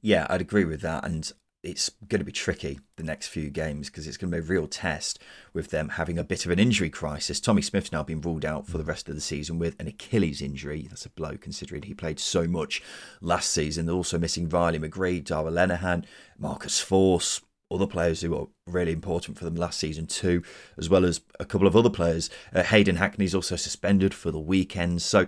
Yeah, 0.00 0.26
I'd 0.30 0.40
agree 0.40 0.64
with 0.64 0.80
that, 0.80 1.04
and 1.04 1.30
it's 1.66 1.90
going 2.06 2.20
to 2.20 2.24
be 2.24 2.30
tricky 2.30 2.78
the 2.96 3.02
next 3.02 3.26
few 3.26 3.50
games 3.50 3.90
because 3.90 4.06
it's 4.06 4.16
going 4.16 4.30
to 4.30 4.36
be 4.36 4.40
a 4.40 4.48
real 4.48 4.68
test 4.68 5.18
with 5.52 5.70
them 5.70 5.88
having 5.90 6.16
a 6.16 6.22
bit 6.22 6.46
of 6.46 6.52
an 6.52 6.60
injury 6.60 6.88
crisis. 6.88 7.40
Tommy 7.40 7.60
Smith's 7.60 7.90
now 7.90 8.04
been 8.04 8.20
ruled 8.20 8.44
out 8.44 8.68
for 8.68 8.78
the 8.78 8.84
rest 8.84 9.08
of 9.08 9.16
the 9.16 9.20
season 9.20 9.58
with 9.58 9.74
an 9.80 9.88
Achilles 9.88 10.40
injury. 10.40 10.86
That's 10.88 11.06
a 11.06 11.10
blow 11.10 11.36
considering 11.36 11.82
he 11.82 11.92
played 11.92 12.20
so 12.20 12.46
much 12.46 12.80
last 13.20 13.50
season. 13.50 13.84
They're 13.84 13.96
also 13.96 14.16
missing 14.16 14.48
Riley 14.48 14.78
McGree, 14.78 15.24
Darragh 15.24 15.52
Lenihan, 15.52 16.04
Marcus 16.38 16.80
Forss, 16.80 17.42
other 17.68 17.88
players 17.88 18.20
who 18.20 18.30
were 18.30 18.46
really 18.68 18.92
important 18.92 19.36
for 19.36 19.44
them 19.44 19.56
last 19.56 19.80
season 19.80 20.06
too, 20.06 20.44
as 20.78 20.88
well 20.88 21.04
as 21.04 21.20
a 21.40 21.44
couple 21.44 21.66
of 21.66 21.74
other 21.74 21.90
players. 21.90 22.30
Uh, 22.54 22.62
Hayden 22.62 22.96
Hackney's 22.96 23.34
also 23.34 23.56
suspended 23.56 24.14
for 24.14 24.30
the 24.30 24.38
weekend. 24.38 25.02
So 25.02 25.26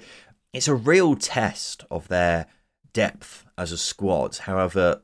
it's 0.52 0.68
a 0.68 0.74
real 0.76 1.16
test 1.16 1.84
of 1.90 2.06
their 2.06 2.46
depth 2.92 3.44
as 3.58 3.72
a 3.72 3.78
squad. 3.78 4.36
However, 4.36 5.02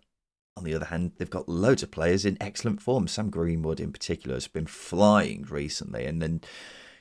on 0.57 0.65
the 0.65 0.75
other 0.75 0.87
hand, 0.87 1.13
they've 1.19 1.29
got 1.29 1.49
loads 1.49 1.83
of 1.83 1.91
players 1.91 2.25
in 2.25 2.37
excellent 2.41 2.81
form. 2.81 3.09
Sam 3.09 3.29
Greenwood, 3.29 3.81
in 3.81 3.93
particular, 3.93 4.37
has 4.37 4.47
been 4.47 4.67
flying 4.67 5.43
recently. 5.51 6.07
And 6.07 6.23
then, 6.23 6.41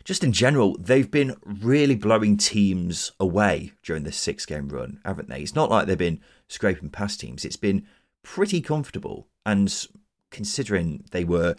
just 0.04 0.24
in 0.24 0.34
general, 0.34 0.76
they've 0.80 1.10
been 1.10 1.36
really 1.44 1.96
blowing 1.96 2.36
teams 2.38 3.12
away 3.20 3.74
during 3.84 4.04
this 4.04 4.18
six 4.18 4.46
game 4.46 4.70
run, 4.70 5.00
haven't 5.06 5.30
they? 5.30 5.42
It's 5.42 5.56
not 5.56 5.70
like 5.70 5.86
they've 5.86 5.98
been 5.98 6.22
scraping 6.48 6.90
past 6.90 7.20
teams, 7.20 7.46
it's 7.46 7.56
been 7.56 7.86
pretty 8.24 8.60
comfortable. 8.60 9.28
And 9.46 9.72
considering 10.32 11.06
they 11.12 11.24
were 11.24 11.56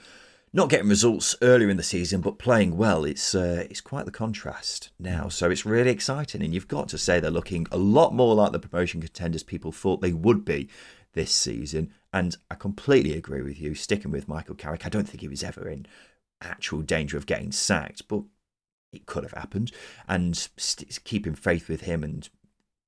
not 0.53 0.69
getting 0.69 0.89
results 0.89 1.35
earlier 1.43 1.69
in 1.69 1.77
the 1.77 1.83
season 1.83 2.21
but 2.21 2.39
playing 2.39 2.77
well, 2.77 3.05
it's 3.05 3.35
uh, 3.35 3.67
it's 3.69 3.81
quite 3.81 4.05
the 4.05 4.13
contrast 4.13 4.91
now. 4.99 5.29
So 5.29 5.51
it's 5.51 5.67
really 5.67 5.91
exciting, 5.91 6.43
and 6.43 6.55
you've 6.55 6.69
got 6.69 6.89
to 6.89 6.99
say 6.99 7.19
they're 7.21 7.31
looking 7.31 7.67
a 7.73 7.77
lot 7.77 8.15
more 8.15 8.35
like 8.35 8.53
the 8.53 8.59
promotion 8.59 9.01
contenders 9.01 9.43
people 9.43 9.73
thought 9.73 10.01
they 10.01 10.13
would 10.13 10.45
be 10.45 10.69
this 11.15 11.33
season. 11.33 11.93
And 12.13 12.37
I 12.51 12.55
completely 12.55 13.17
agree 13.17 13.43
with 13.43 13.61
you. 13.61 13.75
Sticking 13.75 14.11
with 14.11 14.29
Michael 14.29 14.55
Carrick, 14.55 14.87
I 14.87 14.89
don't 14.89 15.09
think 15.09 15.21
he 15.21 15.29
was 15.29 15.43
ever 15.43 15.69
in 15.69 15.87
actual 16.41 16.83
danger 16.83 17.17
of 17.17 17.27
getting 17.27 17.51
sacked, 17.51 18.07
but 18.07 18.23
it 18.93 19.07
could 19.07 19.25
have 19.25 19.33
happened. 19.33 19.73
And 20.07 20.37
st- 20.57 21.03
keeping 21.05 21.35
faith 21.35 21.69
with 21.69 21.83
him 21.83 22.05
and 22.05 22.29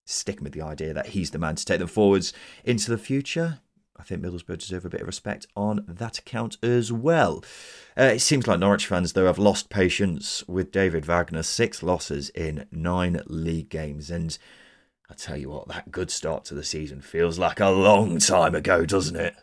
sticking 0.05 0.45
with 0.45 0.53
the 0.53 0.63
idea 0.63 0.93
that 0.93 1.09
he's 1.09 1.31
the 1.31 1.39
man 1.39 1.57
to 1.57 1.65
take 1.65 1.81
them 1.81 1.89
forwards 1.89 2.33
into 2.65 2.91
the 2.91 2.99
future. 2.99 3.61
I 3.99 4.03
think 4.03 4.23
Middlesbrough 4.23 4.59
deserve 4.59 4.85
a 4.85 4.91
bit 4.91 5.01
of 5.01 5.07
respect 5.07 5.47
on 5.57 5.85
that 5.89 6.19
account 6.19 6.59
as 6.63 6.93
well. 6.93 7.43
Uh, 7.99 8.05
it 8.05 8.21
seems 8.21 8.47
like 8.47 8.61
Norwich 8.61 8.87
fans, 8.87 9.15
though, 9.15 9.27
have 9.27 9.39
lost 9.39 9.71
patience 9.71 10.47
with 10.47 10.71
David 10.71 11.07
Wagner. 11.07 11.43
Six 11.43 11.83
losses 11.83 12.29
in 12.31 12.67
nine 12.71 13.23
league 13.27 13.71
games. 13.71 14.11
And 14.11 14.37
I 15.11 15.15
tell 15.15 15.37
you 15.37 15.51
what, 15.51 15.69
that 15.69 15.93
good 15.93 16.11
start 16.11 16.45
to 16.47 16.55
the 16.55 16.65
season 16.65 17.01
feels 17.01 17.39
like 17.39 17.61
a 17.61 17.71
long 17.71 18.19
time 18.19 18.55
ago, 18.55 18.85
doesn't 18.85 19.17
it? 19.17 19.35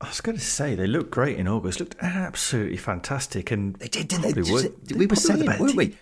I 0.00 0.08
was 0.08 0.20
going 0.20 0.36
to 0.36 0.44
say 0.44 0.74
they 0.74 0.86
looked 0.86 1.10
great 1.10 1.38
in 1.38 1.48
August. 1.48 1.80
Looked 1.80 1.96
absolutely 2.02 2.76
fantastic, 2.76 3.50
and 3.50 3.76
they 3.76 3.88
did. 3.88 4.08
Didn't 4.08 4.34
they? 4.34 4.52
Would, 4.52 4.92
we 4.94 5.06
were 5.06 5.16
saying, 5.16 5.46
weren't 5.46 5.68
team. 5.68 5.76
we? 5.76 5.96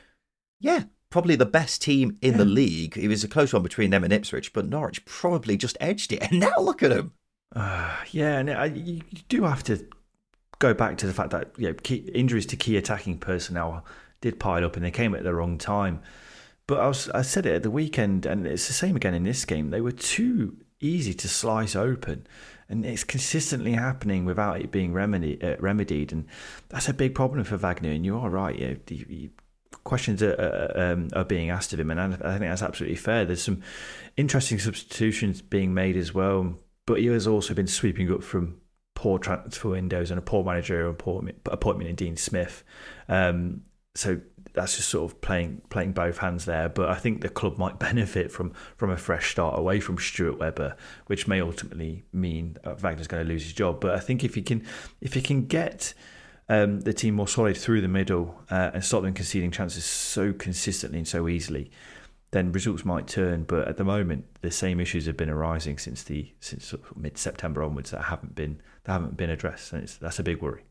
Yeah, 0.59 0.85
probably 1.11 1.37
the 1.37 1.47
best 1.47 1.81
team 1.81 2.19
in 2.21 2.33
yeah. 2.33 2.39
the 2.39 2.45
league. 2.45 2.97
It 2.99 3.07
was 3.07 3.23
a 3.23 3.29
close 3.29 3.53
one 3.53 3.63
between 3.63 3.91
them 3.91 4.03
and 4.03 4.13
Ipswich, 4.13 4.53
but 4.53 4.67
Norwich 4.67 5.05
probably 5.05 5.57
just 5.57 5.77
edged 5.81 6.13
it. 6.13 6.23
And 6.31 6.41
now 6.41 6.59
look 6.59 6.83
at 6.83 6.91
them. 6.91 7.13
Uh, 7.55 7.95
yeah, 8.11 8.39
and 8.39 8.51
I, 8.51 8.65
you 8.67 9.03
do 9.29 9.45
have 9.45 9.63
to 9.65 9.87
go 10.59 10.75
back 10.75 10.99
to 10.99 11.07
the 11.07 11.15
fact 11.15 11.31
that 11.31 11.53
you 11.57 11.69
know, 11.69 11.75
key, 11.75 12.11
injuries 12.13 12.47
to 12.47 12.57
key 12.57 12.77
attacking 12.77 13.19
personnel 13.19 13.85
did 14.21 14.41
pile 14.41 14.65
up, 14.65 14.75
and 14.75 14.85
they 14.85 14.91
came 14.91 15.15
at 15.15 15.23
the 15.23 15.35
wrong 15.35 15.57
time. 15.57 16.01
But 16.67 16.81
I, 16.81 16.89
was, 16.89 17.11
I 17.11 17.23
said 17.23 17.47
it 17.47 17.55
at 17.55 17.63
the 17.63 17.71
weekend, 17.71 18.25
and 18.27 18.47
it's 18.47 18.67
the 18.67 18.73
same 18.73 18.97
again 18.97 19.15
in 19.15 19.25
this 19.25 19.45
game. 19.45 19.71
They 19.71 19.83
were 19.83 19.93
too 19.93 20.57
easy 20.81 21.13
to 21.15 21.29
slice 21.29 21.77
open, 21.77 22.27
and 22.69 22.87
it's 22.87 23.05
consistently 23.05 23.73
happening 23.73 24.25
without 24.25 24.61
it 24.61 24.71
being 24.71 24.95
remedy, 24.95 25.41
uh, 25.43 25.57
remedied. 25.61 26.13
And 26.13 26.27
that's 26.71 26.89
a 26.89 26.95
big 26.95 27.15
problem 27.15 27.45
for 27.45 27.59
Wagner. 27.59 27.91
And 27.91 28.05
you 28.05 28.17
are 28.19 28.31
right. 28.31 28.59
You, 28.59 28.81
you, 28.89 29.07
you 29.09 29.31
questions 29.85 30.23
are, 30.23 30.73
um, 30.75 31.09
are 31.13 31.25
being 31.25 31.51
asked 31.51 31.73
of 31.75 31.81
him, 31.81 31.91
and 31.91 32.01
I, 32.01 32.07
I 32.07 32.39
think 32.39 32.51
that's 32.51 32.63
absolutely 32.63 32.97
fair. 32.97 33.25
There's 33.25 33.43
some 33.43 33.63
interesting 34.17 34.59
substitutions 34.59 35.43
being 35.43 35.75
made 35.75 35.97
as 35.97 36.15
well, 36.15 36.55
but 36.87 37.01
he 37.01 37.07
has 37.07 37.27
also 37.27 37.53
been 37.53 37.67
sweeping 37.67 38.11
up 38.11 38.23
from 38.23 38.61
poor 38.95 39.19
transfer 39.19 39.71
windows 39.71 40.11
and 40.11 40.19
a 40.19 40.23
poor 40.23 40.45
managerial 40.45 40.91
appointment, 40.91 41.39
appointment 41.47 41.91
in 41.91 41.97
Dean 41.97 42.17
Smith. 42.17 42.65
Um, 43.09 43.63
so 43.95 44.21
that's 44.55 44.77
just 44.77 44.89
sort 44.89 45.11
of 45.11 45.21
playing 45.21 45.61
playing 45.69 45.93
both 45.93 46.19
hands 46.19 46.47
there. 46.47 46.69
But 46.69 46.89
I 46.89 46.95
think 46.95 47.21
the 47.21 47.29
club 47.29 47.59
might 47.59 47.79
benefit 47.91 48.33
from 48.33 48.53
from 48.77 48.91
a 48.91 48.97
fresh 48.97 49.31
start 49.31 49.59
away 49.59 49.81
from 49.81 49.99
Stuart 49.99 50.39
Webber, 50.39 50.77
which 51.07 51.29
may 51.29 51.41
ultimately 51.41 52.05
mean 52.13 52.57
Wagner's 52.65 53.09
going 53.09 53.25
to 53.25 53.29
lose 53.29 53.43
his 53.43 53.53
job. 53.53 53.81
But 53.81 53.95
I 53.95 54.01
think 54.01 54.25
if 54.25 54.35
he 54.35 54.43
can 54.43 54.65
if 55.01 55.15
he 55.15 55.21
can 55.21 55.47
get 55.47 55.93
um, 56.49 56.81
the 56.81 56.93
team 56.93 57.15
more 57.15 57.29
solid 57.29 57.57
through 57.57 57.81
the 57.81 57.89
middle 57.89 58.41
uh, 58.51 58.71
and 58.75 58.85
stop 58.85 59.03
them 59.03 59.13
conceding 59.15 59.51
chances 59.51 59.85
so 59.85 60.33
consistently 60.33 60.99
and 60.99 61.09
so 61.09 61.29
easily, 61.29 61.71
then 62.31 62.53
results 62.53 62.85
might 62.85 63.07
turn. 63.07 63.45
But 63.45 63.67
at 63.67 63.77
the 63.77 63.85
moment, 63.85 64.27
the 64.43 64.51
same 64.51 64.79
issues 64.79 65.07
have 65.07 65.17
been 65.17 65.31
arising 65.31 65.79
since 65.79 66.03
the 66.05 66.33
since 66.41 66.67
sort 66.67 66.83
of 66.83 66.97
mid 66.97 67.19
September 67.19 67.63
onwards 67.63 67.91
that 67.91 68.03
haven't 68.03 68.35
been 68.35 68.61
that 68.85 68.93
haven't 68.93 69.17
been 69.17 69.31
addressed, 69.31 69.73
and 69.73 69.89
that's 70.01 70.19
a 70.19 70.23
big 70.23 70.41
worry. 70.41 70.65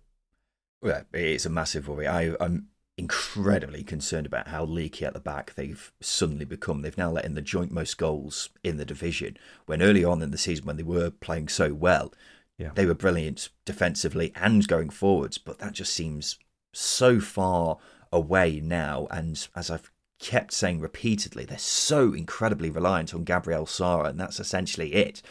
Well, 0.81 1.03
it's 1.13 1.45
a 1.45 1.49
massive 1.49 1.87
worry. 1.87 2.07
I, 2.07 2.35
I'm 2.39 2.67
incredibly 2.97 3.83
concerned 3.83 4.25
about 4.25 4.49
how 4.49 4.65
leaky 4.65 5.05
at 5.05 5.13
the 5.13 5.19
back 5.19 5.53
they've 5.55 5.91
suddenly 5.99 6.45
become. 6.45 6.81
They've 6.81 6.97
now 6.97 7.11
let 7.11 7.25
in 7.25 7.33
the 7.33 7.41
joint 7.41 7.71
most 7.71 7.97
goals 7.97 8.49
in 8.63 8.77
the 8.77 8.85
division. 8.85 9.37
When 9.65 9.81
early 9.81 10.03
on 10.03 10.21
in 10.21 10.31
the 10.31 10.37
season, 10.37 10.65
when 10.65 10.77
they 10.77 10.83
were 10.83 11.09
playing 11.09 11.47
so 11.47 11.73
well, 11.73 12.13
yeah. 12.57 12.71
they 12.75 12.85
were 12.85 12.93
brilliant 12.93 13.49
defensively 13.65 14.31
and 14.35 14.67
going 14.67 14.89
forwards. 14.89 15.37
But 15.37 15.59
that 15.59 15.73
just 15.73 15.93
seems 15.93 16.37
so 16.71 17.19
far 17.19 17.77
away 18.11 18.59
now. 18.63 19.07
And 19.09 19.47
as 19.55 19.71
I've 19.71 19.91
kept 20.19 20.53
saying 20.53 20.79
repeatedly, 20.79 21.45
they're 21.45 21.57
so 21.57 22.13
incredibly 22.13 22.69
reliant 22.69 23.13
on 23.13 23.23
Gabriel 23.23 23.65
Sara, 23.65 24.09
and 24.09 24.19
that's 24.19 24.39
essentially 24.39 24.93
it. 24.93 25.21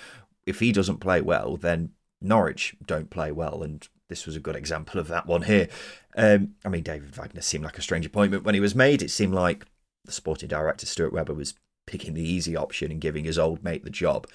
If 0.46 0.58
he 0.58 0.72
doesn't 0.72 0.98
play 0.98 1.20
well, 1.20 1.56
then 1.56 1.92
Norwich 2.20 2.76
don't 2.84 3.08
play 3.08 3.30
well, 3.30 3.62
and 3.62 3.88
this 4.12 4.26
was 4.26 4.36
a 4.36 4.40
good 4.40 4.56
example 4.56 5.00
of 5.00 5.08
that 5.08 5.26
one 5.26 5.40
here. 5.40 5.68
Um, 6.14 6.54
I 6.66 6.68
mean, 6.68 6.82
David 6.82 7.16
Wagner 7.16 7.40
seemed 7.40 7.64
like 7.64 7.78
a 7.78 7.82
strange 7.82 8.04
appointment 8.04 8.44
when 8.44 8.54
he 8.54 8.60
was 8.60 8.74
made. 8.74 9.00
It 9.00 9.10
seemed 9.10 9.32
like 9.32 9.64
the 10.04 10.12
sporting 10.12 10.50
director, 10.50 10.84
Stuart 10.84 11.14
Webber, 11.14 11.32
was 11.32 11.54
picking 11.86 12.12
the 12.12 12.22
easy 12.22 12.54
option 12.54 12.90
and 12.90 13.00
giving 13.00 13.24
his 13.24 13.38
old 13.38 13.64
mate 13.64 13.84
the 13.84 13.90
job. 13.90 14.26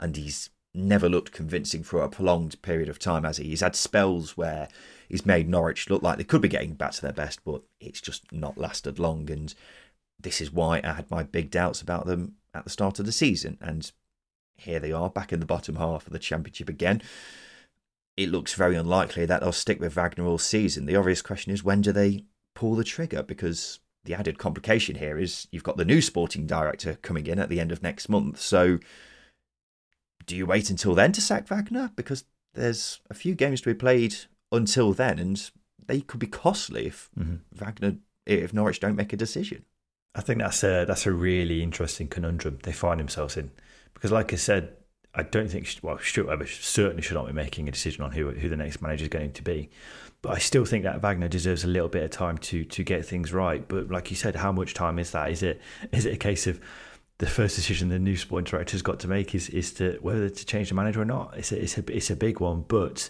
And 0.00 0.16
he's 0.16 0.48
never 0.72 1.06
looked 1.06 1.32
convincing 1.32 1.82
for 1.82 2.00
a 2.00 2.08
prolonged 2.08 2.60
period 2.62 2.88
of 2.88 2.98
time, 2.98 3.24
has 3.24 3.36
he? 3.36 3.44
He's 3.44 3.60
had 3.60 3.76
spells 3.76 4.38
where 4.38 4.68
he's 5.06 5.26
made 5.26 5.50
Norwich 5.50 5.90
look 5.90 6.02
like 6.02 6.16
they 6.16 6.24
could 6.24 6.40
be 6.40 6.48
getting 6.48 6.72
back 6.72 6.92
to 6.92 7.02
their 7.02 7.12
best, 7.12 7.44
but 7.44 7.60
it's 7.78 8.00
just 8.00 8.32
not 8.32 8.56
lasted 8.56 8.98
long. 8.98 9.30
And 9.30 9.54
this 10.18 10.40
is 10.40 10.50
why 10.50 10.80
I 10.82 10.94
had 10.94 11.10
my 11.10 11.24
big 11.24 11.50
doubts 11.50 11.82
about 11.82 12.06
them 12.06 12.36
at 12.54 12.64
the 12.64 12.70
start 12.70 12.98
of 12.98 13.04
the 13.04 13.12
season. 13.12 13.58
And 13.60 13.92
here 14.56 14.80
they 14.80 14.92
are, 14.92 15.10
back 15.10 15.30
in 15.30 15.40
the 15.40 15.46
bottom 15.46 15.76
half 15.76 16.06
of 16.06 16.14
the 16.14 16.18
championship 16.18 16.70
again 16.70 17.02
it 18.16 18.30
looks 18.30 18.54
very 18.54 18.76
unlikely 18.76 19.26
that 19.26 19.40
they'll 19.40 19.52
stick 19.52 19.80
with 19.80 19.92
Wagner 19.92 20.26
all 20.26 20.38
season. 20.38 20.86
The 20.86 20.96
obvious 20.96 21.22
question 21.22 21.52
is 21.52 21.62
when 21.62 21.82
do 21.82 21.92
they 21.92 22.24
pull 22.54 22.74
the 22.74 22.84
trigger? 22.84 23.22
Because 23.22 23.80
the 24.04 24.14
added 24.14 24.38
complication 24.38 24.96
here 24.96 25.18
is 25.18 25.48
you've 25.50 25.62
got 25.62 25.76
the 25.76 25.84
new 25.84 26.00
sporting 26.00 26.46
director 26.46 26.98
coming 27.02 27.26
in 27.26 27.38
at 27.38 27.48
the 27.48 27.60
end 27.60 27.72
of 27.72 27.82
next 27.82 28.08
month. 28.08 28.40
So 28.40 28.78
do 30.24 30.36
you 30.36 30.46
wait 30.46 30.70
until 30.70 30.94
then 30.94 31.12
to 31.12 31.20
sack 31.20 31.48
Wagner? 31.48 31.90
Because 31.94 32.24
there's 32.54 33.00
a 33.10 33.14
few 33.14 33.34
games 33.34 33.60
to 33.60 33.70
be 33.70 33.74
played 33.74 34.16
until 34.50 34.92
then, 34.92 35.18
and 35.18 35.50
they 35.86 36.00
could 36.00 36.20
be 36.20 36.26
costly 36.26 36.86
if 36.86 37.10
mm-hmm. 37.18 37.36
Wagner, 37.52 37.96
if 38.24 38.52
Norwich 38.52 38.80
don't 38.80 38.96
make 38.96 39.12
a 39.12 39.16
decision. 39.16 39.64
I 40.14 40.22
think 40.22 40.40
that's 40.40 40.64
a 40.64 40.84
that's 40.86 41.06
a 41.06 41.12
really 41.12 41.62
interesting 41.62 42.08
conundrum 42.08 42.58
they 42.62 42.72
find 42.72 42.98
themselves 42.98 43.36
in 43.36 43.50
because, 43.92 44.10
like 44.12 44.32
I 44.32 44.36
said, 44.36 44.75
I 45.16 45.22
don't 45.22 45.48
think 45.48 45.78
well 45.82 45.98
Stuart 45.98 46.28
Webber 46.28 46.46
certainly 46.46 47.02
should 47.02 47.14
not 47.14 47.26
be 47.26 47.32
making 47.32 47.68
a 47.68 47.72
decision 47.72 48.04
on 48.04 48.12
who 48.12 48.30
who 48.30 48.48
the 48.48 48.56
next 48.56 48.82
manager 48.82 49.04
is 49.04 49.08
going 49.08 49.32
to 49.32 49.42
be, 49.42 49.70
but 50.20 50.32
I 50.32 50.38
still 50.38 50.64
think 50.64 50.84
that 50.84 51.00
Wagner 51.00 51.28
deserves 51.28 51.64
a 51.64 51.68
little 51.68 51.88
bit 51.88 52.04
of 52.04 52.10
time 52.10 52.36
to 52.38 52.64
to 52.64 52.84
get 52.84 53.06
things 53.06 53.32
right. 53.32 53.66
But 53.66 53.88
like 53.90 54.10
you 54.10 54.16
said, 54.16 54.36
how 54.36 54.52
much 54.52 54.74
time 54.74 54.98
is 54.98 55.10
that? 55.12 55.30
Is 55.30 55.42
it 55.42 55.60
is 55.90 56.04
it 56.04 56.12
a 56.12 56.18
case 56.18 56.46
of 56.46 56.60
the 57.18 57.26
first 57.26 57.56
decision 57.56 57.88
the 57.88 57.98
new 57.98 58.16
sporting 58.16 58.44
director 58.44 58.72
has 58.72 58.82
got 58.82 59.00
to 59.00 59.08
make 59.08 59.34
is 59.34 59.48
is 59.48 59.72
to 59.74 59.98
whether 60.02 60.28
to 60.28 60.46
change 60.46 60.68
the 60.68 60.74
manager 60.74 61.00
or 61.00 61.06
not? 61.06 61.34
It's 61.36 61.50
a, 61.50 61.62
it's 61.62 61.78
a 61.78 61.84
it's 61.90 62.10
a 62.10 62.16
big 62.16 62.40
one, 62.40 62.64
but 62.68 63.08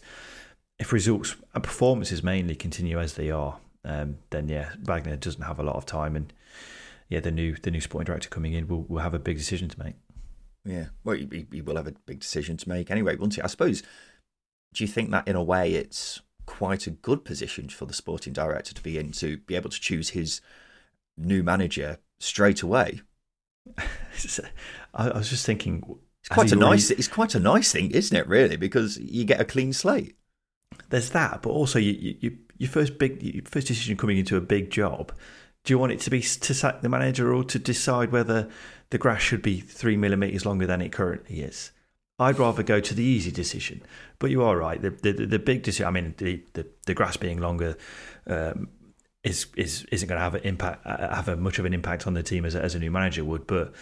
if 0.79 0.93
results 0.93 1.35
and 1.55 1.65
performances 1.65 2.23
mainly 2.23 2.55
continue 2.55 3.01
as 3.01 3.15
they 3.15 3.31
are, 3.31 3.59
um, 3.85 4.19
then 4.31 4.49
yeah, 4.49 4.71
Wagner 4.83 5.17
doesn't 5.17 5.43
have 5.43 5.59
a 5.59 5.63
lot 5.65 5.77
of 5.77 5.87
time, 5.87 6.15
and 6.15 6.33
yeah, 7.09 7.21
the 7.21 7.33
new 7.33 7.57
the 7.57 7.71
new 7.71 7.81
sporting 7.81 8.07
director 8.07 8.29
coming 8.29 8.53
in 8.53 8.69
will 8.69 8.83
will 8.83 9.01
have 9.01 9.15
a 9.15 9.19
big 9.19 9.39
decision 9.39 9.69
to 9.69 9.83
make. 9.83 9.95
Yeah, 10.67 10.87
well, 11.05 11.17
he, 11.17 11.47
he 11.53 11.61
will 11.61 11.77
have 11.77 11.87
a 11.87 11.95
big 12.07 12.21
decision 12.21 12.57
to 12.57 12.69
make 12.69 12.91
anyway, 12.91 13.17
won't 13.17 13.37
he? 13.37 13.43
I 13.43 13.47
suppose. 13.47 13.83
Do 14.75 14.85
you 14.85 14.89
think 14.89 15.11
that 15.13 15.29
in 15.29 15.37
a 15.37 15.43
way 15.43 15.73
it's 15.75 16.21
quite 16.45 16.87
a 16.87 16.91
good 16.91 17.25
position 17.25 17.69
for 17.69 17.87
the 17.87 17.95
sporting 17.95 18.33
director 18.33 18.75
to 18.75 18.83
be 18.83 18.99
in 18.99 19.13
to 19.13 19.39
be 19.39 19.55
able 19.55 19.71
to 19.71 19.81
choose 19.81 20.11
his 20.11 20.41
new 21.17 21.43
manager 21.43 21.99
straight 22.19 22.63
away? 22.63 23.01
I, 24.95 25.09
was 25.17 25.31
just 25.31 25.47
thinking, 25.47 25.99
it's 26.21 26.29
quite 26.29 26.53
a 26.53 26.57
nice. 26.57 26.91
It's 26.91 27.09
quite 27.09 27.35
a 27.35 27.41
nice 27.41 27.73
thing, 27.73 27.93
isn't 27.93 28.17
it? 28.17 28.29
Really, 28.29 28.57
because 28.57 28.99
you 28.99 29.25
get 29.25 29.41
a 29.41 29.45
clean 29.45 29.73
slate. 29.73 30.17
There's 30.89 31.11
that, 31.11 31.43
but 31.43 31.51
also 31.51 31.79
you, 31.79 32.17
you, 32.21 32.39
your 32.59 32.71
first 32.71 32.99
big, 32.99 33.23
your 33.23 33.45
first 33.45 33.69
decision 33.69 33.97
coming 33.97 34.19
into 34.19 34.37
a 34.37 34.41
big 34.41 34.71
job. 34.71 35.13
Do 35.65 35.73
you 35.73 35.79
want 35.79 35.93
it 35.93 36.01
to 36.01 36.11
be 36.11 36.21
to 36.21 36.55
sack 36.55 36.83
the 36.83 36.89
manager 36.89 37.35
or 37.35 37.45
to 37.45 37.59
decide 37.59 38.13
whether 38.13 38.49
the 38.91 38.99
grass 38.99 39.21
should 39.21 39.43
be 39.43 39.61
three 39.61 39.97
millimeters 39.97 40.47
longer 40.47 40.67
than 40.67 40.81
it 40.81 40.93
currently 40.93 41.41
is? 41.41 41.73
I'd 42.19 42.39
rather 42.39 42.63
go 42.63 42.81
to 42.81 42.95
the 42.95 43.03
easy 43.03 43.31
decision. 43.31 43.83
But 44.19 44.31
you 44.31 44.43
are 44.43 44.57
right. 44.57 44.81
The 44.81 44.91
the, 44.91 45.13
the 45.27 45.39
big 45.39 45.63
decision. 45.63 45.87
I 45.87 45.91
mean, 45.91 46.15
the, 46.17 46.43
the, 46.55 46.67
the 46.87 46.95
grass 46.95 47.17
being 47.17 47.41
longer 47.41 47.77
um, 48.27 48.69
is 49.23 49.47
is 49.57 49.85
isn't 49.93 50.09
going 50.09 50.19
to 50.19 50.23
have 50.23 50.35
an 50.35 50.43
impact 50.43 50.87
have 50.87 51.29
a 51.29 51.37
much 51.37 51.59
of 51.59 51.65
an 51.65 51.75
impact 51.75 52.07
on 52.07 52.15
the 52.15 52.23
team 52.23 52.45
as 52.45 52.55
a, 52.55 52.63
as 52.63 52.75
a 52.75 52.79
new 52.79 52.91
manager 52.91 53.25
would. 53.25 53.47
But 53.47 53.75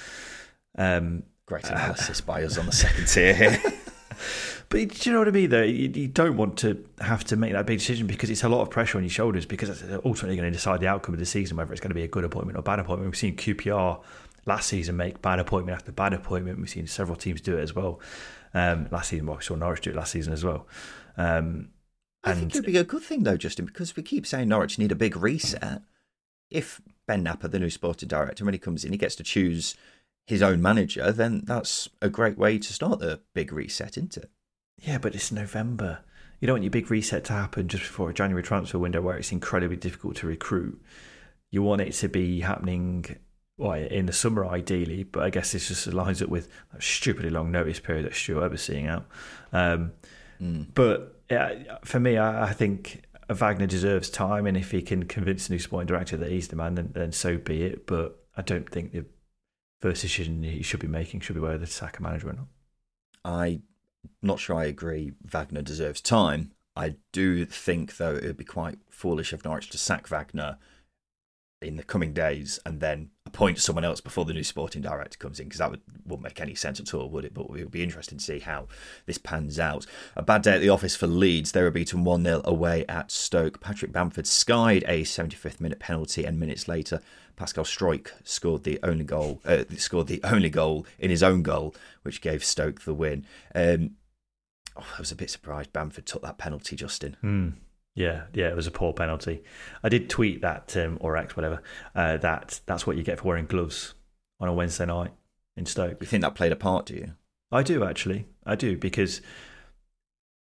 um, 0.77 1.23
great 1.47 1.69
analysis 1.69 2.21
uh, 2.21 2.25
by 2.25 2.43
us 2.43 2.59
on 2.59 2.67
the 2.67 2.73
second 2.73 3.07
tier 3.07 3.35
here. 3.35 3.63
but 4.69 4.89
do 4.89 4.99
you 5.03 5.13
know 5.13 5.21
what 5.21 5.29
I 5.29 5.33
mean? 5.33 5.51
Though 5.51 5.63
you, 5.63 5.91
you, 5.95 6.09
don't 6.09 6.37
want 6.37 6.59
to 6.59 6.85
have 7.01 7.23
to 7.25 7.37
make 7.37 7.53
that 7.53 7.67
big 7.67 7.79
decision 7.79 8.09
because 8.09 8.31
it's 8.31 8.43
a 8.43 8.49
lot 8.49 8.63
of 8.63 8.71
pressure 8.71 8.99
on 8.99 9.05
your 9.05 9.11
shoulders 9.11 9.47
because 9.47 9.69
it's 9.69 9.83
ultimately 10.05 10.37
going 10.37 10.51
to 10.51 10.57
decide 10.57 10.81
the 10.81 10.89
outcome 10.89 11.15
of 11.15 11.21
the 11.21 11.27
season, 11.27 11.57
whether 11.57 11.73
it's 11.73 11.81
going 11.81 11.91
to 11.91 11.95
be 11.95 12.03
a 12.03 12.09
good 12.09 12.25
appointment 12.25 12.59
or 12.59 12.63
bad 12.63 12.81
appointment. 12.81 13.11
We've 13.11 13.19
seen 13.19 13.37
QPR 13.37 14.01
last 14.47 14.69
season 14.69 14.97
make 14.97 15.23
bad 15.23 15.39
appointment 15.39 15.77
after 15.77 15.93
bad 15.93 16.13
appointment. 16.13 16.59
We've 16.59 16.69
seen 16.69 16.87
several 16.87 17.17
teams 17.17 17.41
do 17.41 17.57
it 17.57 17.63
as 17.63 17.75
well. 17.75 18.01
Um, 18.53 18.89
last 18.91 19.11
season, 19.11 19.27
well, 19.27 19.37
we 19.37 19.43
saw 19.43 19.55
Norwich 19.57 19.83
do 19.83 19.91
it 19.91 19.97
last 19.97 20.13
season 20.13 20.33
as 20.33 20.45
well. 20.45 20.67
Um, 21.17 21.71
I 22.23 22.35
think 22.35 22.53
it'd 22.53 22.65
be 22.65 22.77
a 22.79 22.85
good 22.85 23.03
thing 23.03 23.23
though, 23.23 23.37
Justin, 23.37 23.67
because 23.67 23.97
we 23.97 24.03
keep 24.03 24.27
saying 24.27 24.49
Norwich 24.49 24.79
need 24.79 24.93
a 24.93 24.97
big 24.97 25.17
reset. 25.17 25.83
If 26.51 26.81
Ben 27.07 27.25
Knapper, 27.25 27.51
the 27.51 27.59
new 27.59 27.71
sporting 27.71 28.09
director, 28.09 28.45
when 28.45 28.55
he 28.55 28.59
comes 28.59 28.85
in, 28.85 28.93
he 28.93 28.99
gets 28.99 29.17
to 29.17 29.23
choose 29.23 29.75
his 30.27 30.41
own 30.41 30.63
manager, 30.63 31.13
then 31.13 31.43
that's 31.45 31.89
a 32.01 32.09
great 32.09 32.39
way 32.39 32.59
to 32.59 32.73
start 32.73 33.01
the 33.01 33.21
big 33.35 33.53
reset, 33.53 33.99
isn't 33.99 34.17
it? 34.17 34.31
Yeah, 34.83 34.99
but 34.99 35.15
it's 35.15 35.31
November. 35.31 36.01
You 36.41 36.47
don't 36.47 36.55
want 36.55 36.65
your 36.65 36.71
big 36.71 36.91
reset 36.91 37.25
to 37.25 37.33
happen 37.35 37.69
just 37.69 37.85
before 37.85 38.11
a 38.11 38.15
January 38.15 38.43
transfer 38.43 38.79
window 38.79 39.03
where 39.03 39.17
it's 39.17 39.33
incredibly 39.33 39.77
difficult 39.77 40.17
to 40.17 40.27
recruit. 40.27 40.81
You 41.51 41.63
want 41.63 41.83
it 41.83 41.93
to 41.95 42.09
be 42.09 42.41
happening 42.41 43.17
well, 43.57 43.73
in 43.73 44.07
the 44.07 44.13
summer 44.13 44.47
ideally, 44.47 45.05
but 45.05 45.23
I 45.23 45.31
guess 45.31 45.53
this 45.53 45.69
just 45.69 45.87
lines 45.87 46.21
up 46.21 46.29
with 46.29 46.49
that 46.73 46.83
stupidly 46.83 47.31
long 47.31 47.53
notice 47.53 47.79
period 47.79 48.05
that 48.05 48.15
Stuart 48.15 48.51
was 48.51 48.63
seeing 48.63 48.87
out. 48.89 49.07
Um, 49.53 49.93
mm. 50.41 50.67
But 50.75 51.21
yeah, 51.31 51.79
for 51.85 52.01
me, 52.01 52.19
I, 52.19 52.49
I, 52.49 52.53
think 52.53 53.05
Wagner 53.31 53.67
deserves 53.67 54.11
time, 54.11 54.47
and 54.47 54.57
if 54.57 54.73
he 54.73 54.83
can 54.83 55.05
convince 55.05 55.47
the 55.47 55.55
new 55.55 55.61
sporting 55.61 55.87
director 55.87 56.17
that 56.17 56.31
he's 56.31 56.49
the 56.49 56.57
man, 56.57 56.75
then, 56.75 56.91
then 56.95 57.13
so 57.13 57.39
be 57.39 57.63
it. 57.63 57.87
But 57.87 58.19
I 58.37 58.43
don't 58.43 58.69
think 58.69 58.93
the 58.93 59.07
first 59.81 60.03
decision 60.03 60.43
he 60.43 60.63
should 60.63 60.81
be 60.81 60.89
making 60.89 61.21
should 61.21 61.35
be 61.35 61.41
whether 61.41 61.59
to 61.59 61.67
sack 61.67 61.99
a 61.99 62.03
manager 62.03 62.31
or 62.31 62.33
not. 62.33 62.49
I'm 63.25 63.63
not 64.21 64.41
sure 64.41 64.57
I 64.57 64.65
agree. 64.65 65.13
Wagner 65.23 65.63
deserves 65.63 66.01
time. 66.01 66.53
I 66.77 66.97
do 67.13 67.45
think, 67.47 67.99
though, 67.99 68.17
it 68.17 68.25
would 68.25 68.37
be 68.37 68.45
quite 68.45 68.79
foolish 68.91 69.33
of 69.33 69.45
Norwich 69.45 69.71
to 69.71 69.79
sack 69.79 70.09
Wagner 70.09 70.59
in 71.63 71.77
the 71.77 71.85
coming 71.85 72.13
days 72.13 72.59
and 72.67 72.81
then 72.81 73.11
appoint 73.35 73.59
someone 73.59 73.85
else 73.85 74.01
before 74.01 74.25
the 74.25 74.33
new 74.33 74.45
sporting 74.45 74.81
director 74.81 75.19
comes 75.19 75.41
in 75.41 75.47
because 75.47 75.59
that 75.59 75.71
would, 75.71 75.81
wouldn't 76.07 76.23
make 76.23 76.41
any 76.41 76.55
sense 76.55 76.79
at 76.79 76.95
all, 76.95 77.11
would 77.11 77.25
it? 77.25 77.35
But 77.35 77.47
it 77.47 77.65
would 77.65 77.71
be 77.73 77.83
interesting 77.83 78.19
to 78.19 78.25
see 78.25 78.39
how 78.39 78.69
this 79.07 79.19
pans 79.19 79.59
out. 79.59 79.87
A 80.15 80.23
bad 80.23 80.43
day 80.43 80.55
at 80.55 80.61
the 80.61 80.69
office 80.69 80.95
for 80.95 81.09
Leeds. 81.09 81.51
They 81.51 81.63
were 81.63 81.73
beaten 81.73 82.05
1 82.05 82.23
0 82.23 82.43
away 82.45 82.85
at 82.89 83.11
Stoke. 83.11 83.61
Patrick 83.61 83.91
Bamford 83.91 84.29
skied 84.29 84.85
a 84.87 85.03
75th 85.03 85.61
minute 85.61 85.81
penalty, 85.81 86.25
and 86.25 86.39
minutes 86.39 86.69
later, 86.69 87.01
Pascal 87.35 87.65
Struijk 87.65 88.13
scored 88.23 88.63
the 88.63 88.79
only 88.85 89.05
goal. 89.05 89.41
Uh, 89.45 89.65
scored 89.77 90.07
the 90.07 90.21
only 90.23 90.49
goal 90.49 90.87
in 91.01 91.11
his 91.11 91.23
own 91.23 91.43
goal, 91.43 91.75
which 92.03 92.21
gave 92.21 92.45
Stoke 92.45 92.83
the 92.83 92.95
win. 92.95 93.27
Um, 93.53 93.97
oh, 94.77 94.87
I 94.97 95.01
was 95.01 95.11
a 95.11 95.17
bit 95.17 95.31
surprised 95.31 95.73
Bamford 95.73 96.07
took 96.07 96.23
that 96.23 96.39
penalty, 96.39 96.77
Justin. 96.77 97.17
Mm. 97.23 97.55
Yeah, 97.95 98.25
yeah, 98.33 98.49
it 98.49 98.57
was 98.57 98.67
a 98.67 98.73
poor 98.73 98.93
penalty. 98.93 99.43
I 99.83 99.89
did 99.89 100.11
tweet 100.11 100.41
that 100.43 100.77
um, 100.77 100.99
or 101.01 101.17
X 101.17 101.37
whatever 101.37 101.63
uh, 101.95 102.17
that 102.19 102.61
that's 102.67 102.87
what 102.87 102.97
you 102.97 103.05
get 103.05 103.21
for 103.21 103.29
wearing 103.29 103.47
gloves 103.47 103.95
on 104.41 104.49
a 104.49 104.53
Wednesday 104.53 104.87
night 104.87 105.13
in 105.57 105.65
Stoke. 105.65 105.99
You 106.01 106.07
think 106.07 106.23
that 106.23 106.35
played 106.35 106.53
a 106.53 106.57
part? 106.57 106.87
Do 106.87 106.95
you? 106.95 107.13
I 107.53 107.63
do 107.63 107.85
actually. 107.85 108.27
I 108.45 108.57
do 108.57 108.77
because 108.77 109.21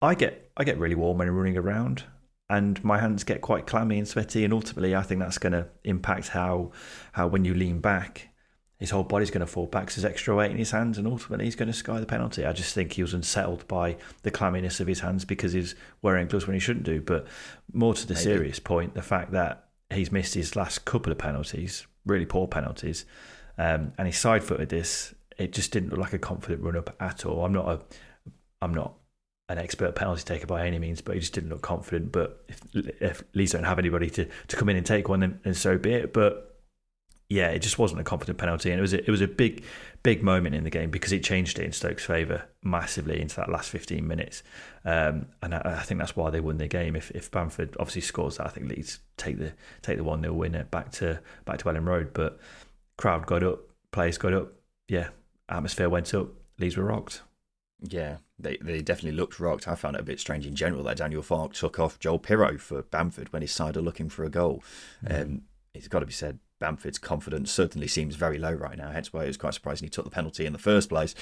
I 0.02 0.14
get 0.14 0.52
I 0.56 0.64
get 0.64 0.78
really 0.78 0.96
warm 0.96 1.18
when 1.18 1.28
I'm 1.28 1.36
running 1.36 1.58
around, 1.58 2.04
and 2.50 2.84
my 2.84 3.00
hands 3.00 3.24
get 3.24 3.42
quite 3.42 3.66
clammy 3.66 3.98
and 3.98 4.08
sweaty, 4.08 4.44
and 4.44 4.54
ultimately 4.54 4.96
I 4.96 5.02
think 5.02 5.20
that's 5.20 5.40
going 5.40 5.54
to 5.54 5.68
impact 5.84 6.30
how 6.30 6.72
how 7.14 7.28
when 7.28 7.46
you 7.46 7.56
lean 7.56 7.80
back 7.80 8.29
his 8.80 8.92
whole 8.92 9.04
body's 9.04 9.30
going 9.30 9.42
to 9.42 9.48
fall 9.48 9.68
back. 9.68 9.92
There's 9.92 10.06
extra 10.06 10.34
weight 10.34 10.52
in 10.52 10.58
his 10.58 10.72
hands, 10.72 10.98
and 10.98 11.06
ultimately 11.06 11.46
he's 11.46 11.56
going 11.56 11.68
to 11.68 11.74
sky 11.74 12.00
the 12.00 12.06
penalty. 12.06 12.46
I 12.46 12.54
just 12.54 12.74
think 12.74 12.94
he 12.94 13.02
was 13.02 13.14
unsettled 13.14 13.68
by 13.68 13.98
the 14.24 14.32
clamminess 14.32 14.80
of 14.80 14.88
his 14.88 15.02
hands 15.02 15.26
because 15.26 15.52
he's 15.52 15.76
wearing 16.02 16.28
gloves 16.28 16.48
when 16.48 16.54
he 16.54 16.62
shouldn't 16.62 16.86
do. 16.86 17.02
But 17.02 17.28
more 17.74 17.94
to 17.94 18.08
the 18.08 18.14
Maybe. 18.14 18.24
serious 18.24 18.60
point, 18.60 18.94
the 18.94 19.02
fact 19.02 19.32
that 19.34 19.66
he's 19.90 20.14
missed 20.14 20.34
his 20.34 20.56
last 20.56 20.86
couple 20.86 21.12
of 21.12 21.18
penalties, 21.18 21.86
really 22.06 22.26
poor 22.26 22.48
penalties, 22.48 23.06
um, 23.58 23.92
and 23.98 24.08
he 24.08 24.14
side 24.14 24.46
footed 24.46 24.70
this. 24.70 25.14
It 25.38 25.52
just 25.52 25.72
didn't 25.72 25.90
look 25.90 26.00
like 26.00 26.14
a 26.14 26.20
confident 26.20 26.62
run 26.64 26.78
up 26.78 26.96
at 27.02 27.26
all. 27.26 27.44
I'm 27.44 27.54
not 27.54 27.68
a, 27.68 27.82
I'm 28.62 28.74
not 28.74 28.94
an 29.50 29.58
expert 29.58 29.96
penalty 29.96 30.24
taker 30.24 30.48
by 30.48 30.66
any 30.66 30.80
means, 30.80 31.02
but 31.02 31.16
he 31.16 31.20
just 31.20 31.34
didn't 31.34 31.50
look 31.50 31.62
confident. 31.62 32.14
But 32.14 32.46
if, 32.48 32.62
if 33.02 33.24
Leeds 33.34 33.52
don't 33.52 33.64
have 33.66 33.80
anybody 33.80 34.10
to, 34.12 34.26
to 34.48 34.56
come 34.56 34.70
in 34.70 34.78
and 34.78 34.86
take 34.86 35.10
one, 35.10 35.20
then, 35.20 35.40
then 35.44 35.54
so 35.54 35.78
be 35.78 35.92
it. 35.92 36.14
But 36.14 36.49
yeah, 37.30 37.50
it 37.50 37.60
just 37.60 37.78
wasn't 37.78 38.02
a 38.02 38.04
confident 38.04 38.40
penalty, 38.40 38.72
and 38.72 38.80
it 38.80 38.82
was 38.82 38.94
a, 38.94 39.00
it 39.06 39.10
was 39.12 39.22
a 39.22 39.28
big 39.28 39.64
big 40.02 40.24
moment 40.24 40.56
in 40.56 40.64
the 40.64 40.70
game 40.72 40.90
because 40.90 41.12
it 41.12 41.24
changed 41.24 41.60
it 41.60 41.66
in 41.66 41.72
Stokes' 41.72 42.06
favour 42.06 42.46
massively 42.64 43.22
into 43.22 43.36
that 43.36 43.50
last 43.50 43.70
fifteen 43.70 44.08
minutes, 44.08 44.42
um, 44.84 45.28
and 45.44 45.54
I, 45.54 45.62
I, 45.80 45.84
think 45.84 46.00
that's 46.00 46.16
why 46.16 46.32
they 46.32 46.40
won 46.40 46.58
the 46.58 46.68
game. 46.68 46.96
If 46.96 47.12
if 47.12 47.30
Bamford 47.30 47.78
obviously 47.80 48.02
scores 48.02 48.38
that, 48.38 48.48
I 48.48 48.50
think 48.50 48.68
Leeds 48.68 49.00
take 49.18 49.38
the 49.38 49.54
take 49.84 49.98
the 49.98 50.04
one 50.04 50.22
0 50.22 50.34
win 50.34 50.66
back 50.72 50.92
to 50.94 51.20
back 51.46 51.60
to 51.60 51.66
Elland 51.66 51.88
Road. 51.88 52.14
But 52.14 52.40
crowd 52.98 53.28
got 53.28 53.44
up, 53.44 53.60
players 53.92 54.18
got 54.18 54.34
up, 54.34 54.54
yeah, 54.88 55.10
atmosphere 55.48 55.88
went 55.88 56.12
up. 56.16 56.30
Leeds 56.58 56.78
were 56.78 56.86
rocked. 56.86 57.22
Yeah, 57.82 58.18
they 58.40 58.58
they 58.58 58.82
definitely 58.82 59.18
looked 59.18 59.40
rocked. 59.40 59.68
I 59.68 59.76
found 59.76 59.96
it 59.96 60.02
a 60.02 60.04
bit 60.04 60.20
strange 60.20 60.48
in 60.48 60.56
general 60.56 60.84
that 60.86 60.98
Daniel 60.98 61.22
Farke 61.22 61.54
took 61.54 61.78
off 61.78 62.00
Joel 62.00 62.20
Piroe 62.20 62.60
for 62.60 62.82
Bamford 62.82 63.32
when 63.32 63.44
his 63.44 63.52
side 63.52 63.78
are 63.78 63.82
looking 63.82 64.10
for 64.10 64.24
a 64.24 64.30
goal. 64.30 64.64
Mm. 65.06 65.22
Um, 65.22 65.42
it's 65.76 65.88
got 65.88 66.00
to 66.00 66.08
be 66.08 66.12
said, 66.12 66.40
Bamford's 66.60 66.98
confidence 66.98 67.52
certainly 67.52 67.88
seems 67.88 68.16
very 68.16 68.38
low 68.38 68.52
right 68.52 68.78
now, 68.78 68.92
hence 68.92 69.14
why 69.14 69.24
it 69.24 69.28
was 69.28 69.38
quite 69.38 69.54
surprising 69.54 69.86
he 69.86 69.90
took 69.90 70.06
the 70.06 70.12
penalty 70.12 70.46
in 70.46 70.54
the 70.54 70.60
first 70.60 70.90
place. 70.90 71.16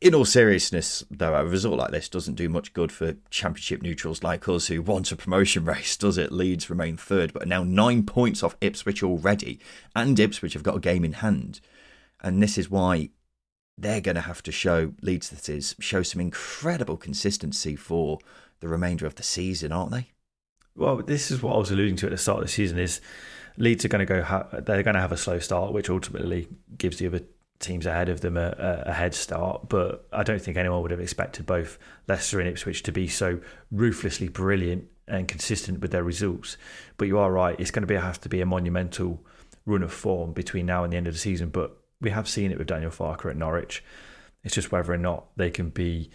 In 0.00 0.14
all 0.14 0.24
seriousness, 0.24 1.04
though, 1.10 1.34
a 1.34 1.44
result 1.44 1.78
like 1.78 1.90
this 1.90 2.08
doesn't 2.08 2.36
do 2.36 2.48
much 2.48 2.72
good 2.72 2.92
for 2.92 3.16
championship 3.30 3.82
neutrals 3.82 4.22
like 4.22 4.48
us 4.48 4.68
who 4.68 4.80
want 4.80 5.10
a 5.12 5.16
promotion 5.16 5.64
race, 5.66 5.96
does 5.96 6.16
it? 6.16 6.32
Leeds 6.32 6.70
remain 6.70 6.96
third, 6.96 7.32
but 7.32 7.42
are 7.42 7.46
now 7.46 7.64
nine 7.64 8.04
points 8.04 8.42
off 8.42 8.56
Ipswich 8.60 9.02
already, 9.02 9.58
and 9.94 10.18
Ipswich 10.18 10.54
have 10.54 10.62
got 10.62 10.76
a 10.76 10.80
game 10.80 11.04
in 11.04 11.14
hand. 11.14 11.60
And 12.22 12.42
this 12.42 12.56
is 12.56 12.70
why 12.70 13.10
they're 13.76 14.00
going 14.00 14.14
to 14.14 14.20
have 14.20 14.42
to 14.44 14.52
show, 14.52 14.92
Leeds 15.02 15.30
that 15.30 15.48
is, 15.48 15.74
show 15.80 16.02
some 16.02 16.20
incredible 16.20 16.96
consistency 16.96 17.76
for 17.76 18.18
the 18.60 18.68
remainder 18.68 19.06
of 19.06 19.16
the 19.16 19.22
season, 19.22 19.72
aren't 19.72 19.90
they? 19.90 20.10
Well, 20.76 20.96
this 20.98 21.30
is 21.30 21.42
what 21.42 21.54
I 21.54 21.58
was 21.58 21.70
alluding 21.70 21.96
to 21.96 22.06
at 22.06 22.12
the 22.12 22.18
start 22.18 22.38
of 22.38 22.44
the 22.44 22.52
season 22.52 22.78
is 22.78 23.00
Leeds 23.60 23.84
are 23.84 23.88
going 23.88 24.04
to 24.04 24.12
go. 24.12 24.22
Ha- 24.22 24.48
they're 24.52 24.82
going 24.82 24.94
to 24.94 25.00
have 25.00 25.12
a 25.12 25.16
slow 25.16 25.38
start, 25.38 25.72
which 25.72 25.88
ultimately 25.88 26.48
gives 26.76 26.98
the 26.98 27.06
other 27.06 27.20
teams 27.60 27.84
ahead 27.84 28.08
of 28.08 28.22
them 28.22 28.36
a, 28.36 28.84
a, 28.86 28.92
head 28.92 29.14
start. 29.14 29.68
But 29.68 30.06
I 30.12 30.22
don't 30.22 30.40
think 30.40 30.56
anyone 30.56 30.82
would 30.82 30.90
have 30.90 31.00
expected 31.00 31.46
both 31.46 31.78
Leicester 32.08 32.40
and 32.40 32.48
Ipswich 32.48 32.82
to 32.84 32.92
be 32.92 33.06
so 33.06 33.38
ruthlessly 33.70 34.28
brilliant 34.28 34.86
and 35.06 35.28
consistent 35.28 35.80
with 35.80 35.90
their 35.90 36.02
results. 36.02 36.56
But 36.96 37.06
you 37.06 37.18
are 37.18 37.30
right; 37.30 37.60
it's 37.60 37.70
going 37.70 37.82
to 37.82 37.86
be 37.86 37.94
have 37.94 38.20
to 38.22 38.28
be 38.28 38.40
a 38.40 38.46
monumental 38.46 39.24
run 39.66 39.82
of 39.82 39.92
form 39.92 40.32
between 40.32 40.66
now 40.66 40.82
and 40.82 40.92
the 40.92 40.96
end 40.96 41.06
of 41.06 41.12
the 41.12 41.20
season. 41.20 41.50
But 41.50 41.76
we 42.00 42.10
have 42.10 42.28
seen 42.28 42.50
it 42.50 42.58
with 42.58 42.66
Daniel 42.66 42.90
Farke 42.90 43.30
at 43.30 43.36
Norwich. 43.36 43.84
It's 44.42 44.54
just 44.54 44.72
whether 44.72 44.92
or 44.92 44.98
not 44.98 45.26
they 45.36 45.50
can 45.50 45.68
be 45.68 46.10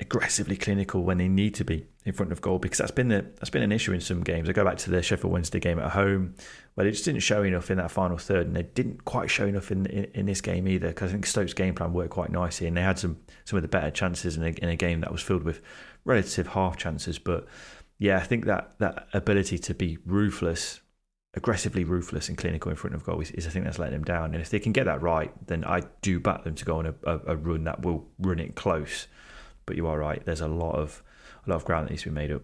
aggressively 0.00 0.56
clinical 0.56 1.02
when 1.02 1.18
they 1.18 1.28
need 1.28 1.54
to 1.56 1.64
be 1.64 1.86
in 2.08 2.14
front 2.14 2.32
of 2.32 2.40
goal 2.40 2.58
because 2.58 2.78
that's 2.78 2.90
been 2.90 3.08
that's 3.08 3.50
been 3.50 3.62
an 3.62 3.72
issue 3.72 3.92
in 3.92 4.00
some 4.00 4.22
games. 4.22 4.48
I 4.48 4.52
go 4.52 4.64
back 4.64 4.78
to 4.78 4.90
the 4.90 5.02
Sheffield 5.02 5.32
Wednesday 5.32 5.60
game 5.60 5.78
at 5.78 5.92
home 5.92 6.34
where 6.74 6.84
they 6.84 6.90
just 6.90 7.04
didn't 7.04 7.20
show 7.20 7.42
enough 7.42 7.70
in 7.70 7.78
that 7.78 7.90
final 7.90 8.16
third, 8.16 8.46
and 8.46 8.54
they 8.54 8.62
didn't 8.62 9.04
quite 9.04 9.30
show 9.30 9.46
enough 9.46 9.70
in 9.70 9.86
in, 9.86 10.04
in 10.14 10.26
this 10.26 10.40
game 10.40 10.66
either. 10.68 10.88
Because 10.88 11.10
I 11.10 11.12
think 11.12 11.26
Stokes' 11.26 11.52
game 11.52 11.74
plan 11.74 11.92
worked 11.92 12.10
quite 12.10 12.30
nicely, 12.30 12.66
and 12.66 12.76
they 12.76 12.82
had 12.82 12.98
some 12.98 13.18
some 13.44 13.56
of 13.56 13.62
the 13.62 13.68
better 13.68 13.90
chances 13.90 14.36
in 14.36 14.42
a, 14.42 14.48
in 14.48 14.68
a 14.68 14.76
game 14.76 15.00
that 15.00 15.12
was 15.12 15.22
filled 15.22 15.44
with 15.44 15.60
relative 16.04 16.48
half 16.48 16.76
chances. 16.76 17.18
But 17.18 17.46
yeah, 17.98 18.16
I 18.16 18.20
think 18.20 18.46
that 18.46 18.74
that 18.78 19.08
ability 19.12 19.58
to 19.58 19.74
be 19.74 19.98
ruthless, 20.06 20.80
aggressively 21.34 21.84
ruthless 21.84 22.28
and 22.28 22.38
clinical 22.38 22.70
in 22.70 22.76
front 22.76 22.94
of 22.94 23.04
goal 23.04 23.20
is, 23.20 23.32
is 23.32 23.46
I 23.46 23.50
think 23.50 23.64
that's 23.64 23.78
letting 23.78 23.94
them 23.94 24.04
down. 24.04 24.34
And 24.34 24.40
if 24.40 24.50
they 24.50 24.60
can 24.60 24.72
get 24.72 24.84
that 24.84 25.02
right, 25.02 25.32
then 25.46 25.64
I 25.64 25.82
do 26.00 26.20
back 26.20 26.44
them 26.44 26.54
to 26.54 26.64
go 26.64 26.78
on 26.78 26.86
a, 26.86 26.94
a, 27.04 27.20
a 27.26 27.36
run 27.36 27.64
that 27.64 27.82
will 27.82 28.08
run 28.18 28.38
it 28.38 28.54
close. 28.54 29.08
But 29.66 29.76
you 29.76 29.86
are 29.86 29.98
right. 29.98 30.24
There's 30.24 30.40
a 30.40 30.48
lot 30.48 30.76
of 30.76 31.02
a 31.48 31.50
lot 31.50 31.56
of 31.56 31.64
ground 31.64 31.86
that 31.86 31.90
needs 31.90 32.02
to 32.02 32.10
be 32.10 32.14
made 32.14 32.30
up. 32.30 32.42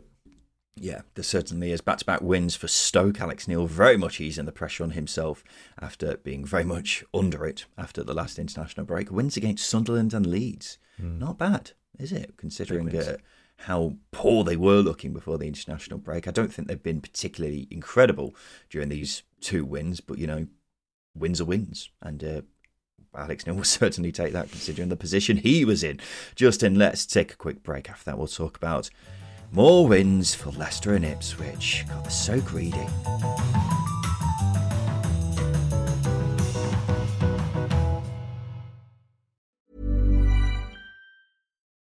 Yeah, 0.76 1.02
there 1.14 1.22
certainly 1.22 1.70
is. 1.70 1.80
Back 1.80 1.98
to 1.98 2.04
back 2.04 2.20
wins 2.20 2.56
for 2.56 2.66
Stoke. 2.66 3.20
Alex 3.20 3.46
Neil 3.46 3.66
very 3.66 3.96
much 3.96 4.20
easing 4.20 4.44
the 4.44 4.52
pressure 4.52 4.82
on 4.82 4.90
himself 4.90 5.44
after 5.80 6.16
being 6.16 6.44
very 6.44 6.64
much 6.64 7.04
under 7.14 7.46
it 7.46 7.66
after 7.78 8.02
the 8.02 8.14
last 8.14 8.38
international 8.38 8.84
break. 8.84 9.10
Wins 9.10 9.36
against 9.36 9.68
Sunderland 9.68 10.12
and 10.12 10.26
Leeds. 10.26 10.78
Mm. 11.00 11.18
Not 11.20 11.38
bad, 11.38 11.72
is 11.98 12.10
it? 12.10 12.34
Considering 12.36 12.94
uh, 12.96 13.18
how 13.58 13.94
poor 14.10 14.42
they 14.42 14.56
were 14.56 14.80
looking 14.80 15.12
before 15.12 15.38
the 15.38 15.46
international 15.46 15.98
break. 15.98 16.26
I 16.26 16.32
don't 16.32 16.52
think 16.52 16.66
they've 16.66 16.82
been 16.82 17.00
particularly 17.00 17.68
incredible 17.70 18.34
during 18.68 18.88
these 18.88 19.22
two 19.40 19.64
wins, 19.64 20.00
but 20.00 20.18
you 20.18 20.26
know, 20.26 20.48
wins 21.14 21.40
are 21.40 21.44
wins. 21.44 21.90
And 22.02 22.24
uh, 22.24 22.42
Alex 23.16 23.46
Neil 23.46 23.56
will 23.56 23.64
certainly 23.82 24.12
take 24.12 24.32
that 24.32 24.50
considering 24.50 24.88
the 24.88 24.96
position 24.96 25.36
he 25.36 25.64
was 25.64 25.82
in. 25.82 26.00
Justin, 26.34 26.76
let's 26.76 27.06
take 27.06 27.32
a 27.32 27.36
quick 27.36 27.62
break. 27.62 27.88
After 27.90 28.10
that, 28.10 28.18
we'll 28.18 28.26
talk 28.26 28.56
about 28.56 28.90
more 29.52 29.86
wins 29.86 30.34
for 30.34 30.50
Leicester 30.50 30.94
and 30.94 31.04
Ipswich. 31.04 31.84
God, 31.88 32.04
they're 32.04 32.10
so 32.10 32.40
greedy. 32.40 32.86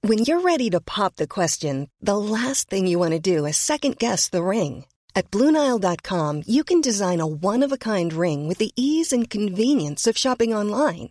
When 0.09 0.19
you're 0.19 0.41
ready 0.41 0.71
to 0.71 0.81
pop 0.81 1.17
the 1.17 1.27
question, 1.27 1.91
the 2.01 2.17
last 2.17 2.71
thing 2.71 2.87
you 2.87 2.99
want 2.99 3.13
to 3.13 3.21
do 3.21 3.45
is 3.45 3.59
second 3.59 3.99
guess 3.99 4.31
the 4.31 4.43
ring. 4.43 4.87
At 5.15 5.31
Bluenile.com, 5.31 6.45
you 6.47 6.65
can 6.65 6.81
design 6.81 7.21
a 7.21 7.27
one 7.27 7.63
of 7.63 7.73
a 7.73 7.77
kind 7.77 8.13
ring 8.13 8.49
with 8.49 8.59
the 8.59 8.73
ease 8.77 9.13
and 9.13 9.29
convenience 9.29 10.07
of 10.07 10.17
shopping 10.17 10.55
online. 10.55 11.11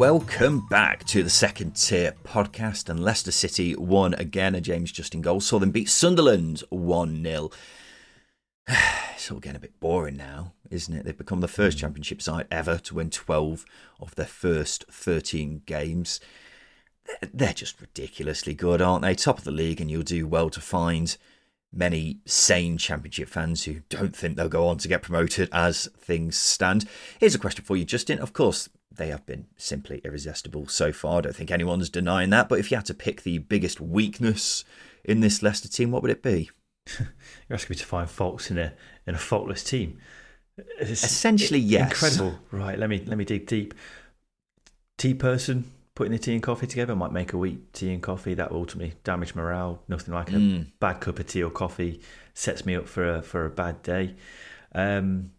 Welcome 0.00 0.66
back 0.66 1.04
to 1.08 1.22
the 1.22 1.28
second 1.28 1.72
tier 1.72 2.14
podcast. 2.24 2.88
And 2.88 3.04
Leicester 3.04 3.30
City 3.30 3.76
won 3.76 4.14
again. 4.14 4.54
A 4.54 4.60
James 4.62 4.92
Justin 4.92 5.20
goal 5.20 5.40
saw 5.40 5.58
them 5.58 5.72
beat 5.72 5.90
Sunderland 5.90 6.62
1 6.70 7.22
0. 7.22 7.50
It's 9.14 9.30
all 9.30 9.40
getting 9.40 9.56
a 9.56 9.60
bit 9.60 9.78
boring 9.78 10.16
now, 10.16 10.54
isn't 10.70 10.96
it? 10.96 11.04
They've 11.04 11.14
become 11.14 11.42
the 11.42 11.48
first 11.48 11.76
hmm. 11.76 11.82
championship 11.82 12.22
side 12.22 12.46
ever 12.50 12.78
to 12.78 12.94
win 12.94 13.10
12 13.10 13.66
of 14.00 14.14
their 14.14 14.24
first 14.24 14.86
13 14.90 15.64
games. 15.66 16.18
They're 17.34 17.52
just 17.52 17.78
ridiculously 17.78 18.54
good, 18.54 18.80
aren't 18.80 19.02
they? 19.02 19.14
Top 19.14 19.36
of 19.36 19.44
the 19.44 19.50
league, 19.50 19.82
and 19.82 19.90
you'll 19.90 20.02
do 20.02 20.26
well 20.26 20.48
to 20.48 20.62
find 20.62 21.14
many 21.70 22.20
sane 22.24 22.78
championship 22.78 23.28
fans 23.28 23.64
who 23.64 23.80
don't 23.90 24.16
think 24.16 24.36
they'll 24.36 24.48
go 24.48 24.66
on 24.66 24.78
to 24.78 24.88
get 24.88 25.02
promoted 25.02 25.50
as 25.52 25.90
things 25.98 26.38
stand. 26.38 26.88
Here's 27.18 27.34
a 27.34 27.38
question 27.38 27.66
for 27.66 27.76
you, 27.76 27.84
Justin. 27.84 28.18
Of 28.18 28.32
course, 28.32 28.70
they 28.92 29.08
have 29.08 29.24
been 29.26 29.46
simply 29.56 30.00
irresistible 30.04 30.66
so 30.66 30.92
far. 30.92 31.18
I 31.18 31.20
don't 31.22 31.36
think 31.36 31.50
anyone's 31.50 31.88
denying 31.88 32.30
that. 32.30 32.48
But 32.48 32.58
if 32.58 32.70
you 32.70 32.76
had 32.76 32.86
to 32.86 32.94
pick 32.94 33.22
the 33.22 33.38
biggest 33.38 33.80
weakness 33.80 34.64
in 35.04 35.20
this 35.20 35.42
Leicester 35.42 35.68
team, 35.68 35.90
what 35.90 36.02
would 36.02 36.10
it 36.10 36.22
be? 36.22 36.50
You're 36.98 37.54
asking 37.54 37.74
me 37.74 37.78
to 37.78 37.86
find 37.86 38.10
faults 38.10 38.50
in 38.50 38.58
a 38.58 38.72
in 39.06 39.14
a 39.14 39.18
faultless 39.18 39.62
team. 39.62 39.98
It's 40.78 41.04
Essentially, 41.04 41.58
yes. 41.58 41.90
Incredible. 41.90 42.38
Right. 42.50 42.78
Let 42.78 42.90
me 42.90 43.02
let 43.06 43.16
me 43.16 43.24
dig 43.24 43.46
deep. 43.46 43.74
Tea 44.98 45.14
person 45.14 45.70
putting 45.94 46.12
the 46.12 46.18
tea 46.18 46.34
and 46.34 46.42
coffee 46.42 46.66
together 46.66 46.96
might 46.96 47.12
make 47.12 47.32
a 47.32 47.38
weak 47.38 47.72
tea 47.72 47.92
and 47.92 48.02
coffee. 48.02 48.34
That 48.34 48.50
will 48.50 48.60
ultimately 48.60 48.94
damage 49.04 49.34
morale. 49.34 49.82
Nothing 49.88 50.14
like 50.14 50.30
a 50.30 50.36
mm. 50.36 50.66
bad 50.80 51.00
cup 51.00 51.18
of 51.18 51.26
tea 51.26 51.42
or 51.42 51.50
coffee 51.50 52.00
sets 52.34 52.66
me 52.66 52.74
up 52.74 52.88
for 52.88 53.16
a 53.16 53.22
for 53.22 53.46
a 53.46 53.50
bad 53.50 53.82
day. 53.82 54.16
Um, 54.74 55.32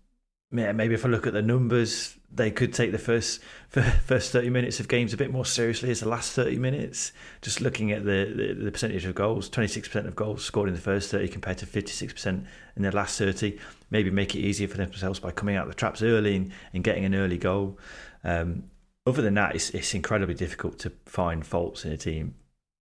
maybe 0.52 0.94
if 0.94 1.06
I 1.06 1.10
look 1.10 1.28
at 1.28 1.34
the 1.34 1.42
numbers, 1.42 2.16
they 2.34 2.52
could 2.52 2.74
take 2.74 2.92
the 2.92 2.98
first 2.98 3.42
first 3.70 4.32
30 4.32 4.50
minutes 4.50 4.80
of 4.80 4.88
games 4.88 5.14
a 5.14 5.18
bit 5.18 5.32
more 5.32 5.46
seriously 5.46 5.92
as 5.92 6.00
the 6.00 6.10
last 6.10 6.34
30 6.34 6.58
minutes. 6.58 7.12
Just 7.42 7.62
looking 7.62 7.92
at 7.92 8.06
the, 8.06 8.34
the, 8.36 8.66
the 8.66 8.72
percentage 8.72 9.06
of 9.06 9.16
goals, 9.16 9.50
26% 9.50 10.08
of 10.08 10.16
goals 10.16 10.44
scored 10.44 10.70
in 10.70 10.76
the 10.76 10.82
first 10.82 11.12
30 11.12 11.28
compared 11.30 11.58
to 11.60 11.66
56% 11.66 12.46
in 12.76 12.82
the 12.82 12.92
last 12.92 13.18
30. 13.18 13.58
Maybe 13.90 14.10
make 14.10 14.36
it 14.36 14.40
easier 14.40 14.68
for 14.68 14.78
themselves 14.78 15.20
by 15.20 15.32
coming 15.32 15.56
out 15.56 15.64
of 15.64 15.70
the 15.70 15.76
traps 15.76 16.02
early 16.02 16.36
and, 16.36 16.52
and 16.74 16.84
getting 16.84 17.06
an 17.06 17.16
early 17.16 17.38
goal. 17.38 17.78
Um, 18.24 18.64
other 19.06 19.22
than 19.22 19.34
that, 19.36 19.56
it's, 19.56 19.70
it's 19.72 19.94
incredibly 19.94 20.36
difficult 20.36 20.80
to 20.80 20.92
find 21.06 21.46
faults 21.46 21.86
in 21.86 21.92
a 21.92 21.98
team 21.98 22.36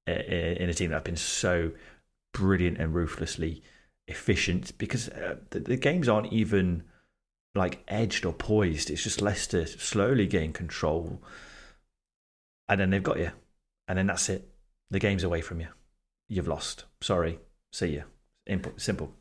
in 0.06 0.68
a 0.68 0.74
team 0.74 0.90
that 0.90 0.96
have 0.96 1.04
been 1.04 1.16
so 1.16 1.70
brilliant 2.32 2.78
and 2.78 2.94
ruthlessly 2.94 3.62
efficient 4.08 4.76
because 4.78 5.08
uh, 5.10 5.36
the, 5.50 5.60
the 5.60 5.76
games 5.76 6.08
aren't 6.08 6.32
even 6.32 6.82
like 7.54 7.82
edged 7.88 8.24
or 8.24 8.32
poised. 8.32 8.90
It's 8.90 9.02
just 9.02 9.20
Leicester 9.22 9.66
slowly 9.66 10.26
gain 10.26 10.52
control, 10.52 11.20
and 12.68 12.80
then 12.80 12.90
they've 12.90 13.02
got 13.02 13.18
you, 13.18 13.32
and 13.88 13.98
then 13.98 14.06
that's 14.06 14.28
it. 14.28 14.48
The 14.90 14.98
game's 14.98 15.24
away 15.24 15.40
from 15.40 15.60
you. 15.60 15.68
You've 16.28 16.48
lost. 16.48 16.84
Sorry. 17.00 17.40
See 17.72 17.88
you. 17.88 18.04
Simple. 18.76 19.12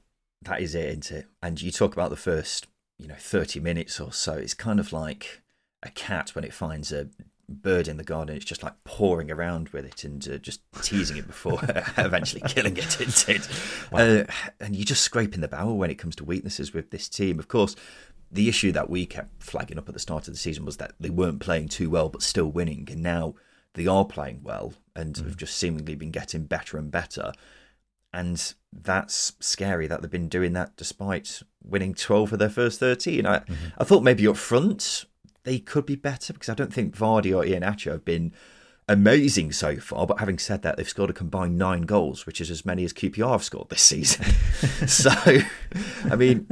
That 0.41 0.61
is 0.61 0.73
it, 0.73 0.85
isn't 0.85 1.17
it? 1.17 1.25
And 1.41 1.61
you 1.61 1.71
talk 1.71 1.93
about 1.93 2.09
the 2.09 2.15
first, 2.15 2.67
you 2.97 3.07
know, 3.07 3.15
thirty 3.17 3.59
minutes 3.59 3.99
or 3.99 4.11
so. 4.11 4.33
It's 4.33 4.53
kind 4.53 4.79
of 4.79 4.93
like 4.93 5.41
a 5.83 5.89
cat 5.89 6.35
when 6.35 6.43
it 6.43 6.53
finds 6.53 6.91
a 6.91 7.09
bird 7.49 7.87
in 7.87 7.97
the 7.97 8.03
garden. 8.03 8.35
It's 8.35 8.45
just 8.45 8.63
like 8.63 8.73
pouring 8.83 9.31
around 9.31 9.69
with 9.69 9.85
it 9.85 10.03
and 10.03 10.25
uh, 10.27 10.37
just 10.37 10.61
teasing 10.81 11.17
it 11.17 11.27
before 11.27 11.59
eventually 11.97 12.41
killing 12.47 12.77
it. 12.77 12.99
It? 13.29 13.47
Wow. 13.91 13.99
Uh, 13.99 14.23
and 14.59 14.75
you're 14.75 14.85
just 14.85 15.01
scraping 15.01 15.41
the 15.41 15.47
barrel 15.47 15.77
when 15.77 15.89
it 15.89 15.95
comes 15.95 16.15
to 16.17 16.23
weaknesses 16.23 16.73
with 16.73 16.91
this 16.91 17.09
team. 17.09 17.39
Of 17.39 17.47
course, 17.47 17.75
the 18.31 18.49
issue 18.49 18.71
that 18.71 18.89
we 18.89 19.05
kept 19.05 19.43
flagging 19.43 19.77
up 19.77 19.87
at 19.87 19.93
the 19.93 19.99
start 19.99 20.27
of 20.27 20.33
the 20.33 20.39
season 20.39 20.65
was 20.65 20.77
that 20.77 20.93
they 20.99 21.09
weren't 21.09 21.39
playing 21.39 21.67
too 21.67 21.89
well 21.89 22.09
but 22.09 22.21
still 22.21 22.51
winning 22.51 22.87
and 22.91 23.01
now 23.01 23.33
they 23.73 23.87
are 23.87 24.05
playing 24.05 24.41
well 24.43 24.73
and 24.95 25.15
mm. 25.15 25.25
have 25.25 25.37
just 25.37 25.57
seemingly 25.57 25.95
been 25.95 26.11
getting 26.11 26.43
better 26.43 26.77
and 26.77 26.91
better 26.91 27.31
and 28.13 28.53
that's 28.71 29.33
scary 29.39 29.87
that 29.87 30.01
they've 30.01 30.11
been 30.11 30.29
doing 30.29 30.53
that 30.53 30.75
despite 30.77 31.41
winning 31.63 31.93
12 31.93 32.33
of 32.33 32.39
their 32.39 32.49
first 32.49 32.79
13 32.79 33.25
I, 33.25 33.39
mm-hmm. 33.39 33.53
I 33.77 33.83
thought 33.83 34.03
maybe 34.03 34.27
up 34.27 34.37
front 34.37 35.05
they 35.43 35.59
could 35.59 35.85
be 35.85 35.95
better 35.95 36.33
because 36.33 36.49
I 36.49 36.53
don't 36.53 36.73
think 36.73 36.95
Vardy 36.95 37.35
or 37.35 37.43
Iheanacho 37.43 37.91
have 37.91 38.05
been 38.05 38.33
amazing 38.89 39.51
so 39.51 39.77
far. 39.77 40.05
But 40.05 40.19
having 40.19 40.39
said 40.39 40.63
that, 40.63 40.75
they've 40.75 40.89
scored 40.89 41.09
a 41.09 41.13
combined 41.13 41.57
nine 41.57 41.83
goals, 41.83 42.25
which 42.25 42.41
is 42.41 42.51
as 42.51 42.65
many 42.65 42.83
as 42.83 42.91
QPR 42.91 43.31
have 43.31 43.43
scored 43.43 43.69
this 43.69 43.81
season. 43.81 44.25
so, 44.87 45.11
I 46.09 46.15
mean, 46.15 46.47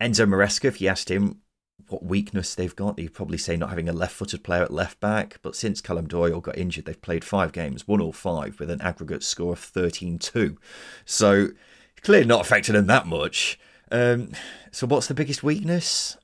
Enzo 0.00 0.26
Maresca, 0.26 0.64
if 0.64 0.80
you 0.80 0.88
asked 0.88 1.10
him 1.10 1.40
what 1.88 2.04
weakness 2.04 2.54
they've 2.54 2.74
got, 2.74 2.98
he'd 2.98 3.14
probably 3.14 3.38
say 3.38 3.56
not 3.56 3.68
having 3.68 3.88
a 3.88 3.92
left 3.92 4.14
footed 4.14 4.42
player 4.42 4.62
at 4.62 4.72
left 4.72 4.98
back. 4.98 5.38
But 5.42 5.54
since 5.54 5.80
Callum 5.80 6.08
Doyle 6.08 6.40
got 6.40 6.58
injured, 6.58 6.86
they've 6.86 7.00
played 7.00 7.24
five 7.24 7.52
games, 7.52 7.86
won 7.86 8.00
all 8.00 8.12
five, 8.12 8.58
with 8.58 8.70
an 8.70 8.80
aggregate 8.80 9.22
score 9.22 9.52
of 9.52 9.58
13 9.58 10.18
2. 10.18 10.58
So 11.04 11.48
clearly 12.02 12.26
not 12.26 12.40
affected 12.40 12.74
them 12.74 12.86
that 12.86 13.06
much. 13.06 13.60
Um, 13.90 14.30
so 14.70 14.86
what's 14.86 15.06
the 15.06 15.14
biggest 15.14 15.42
weakness? 15.42 16.16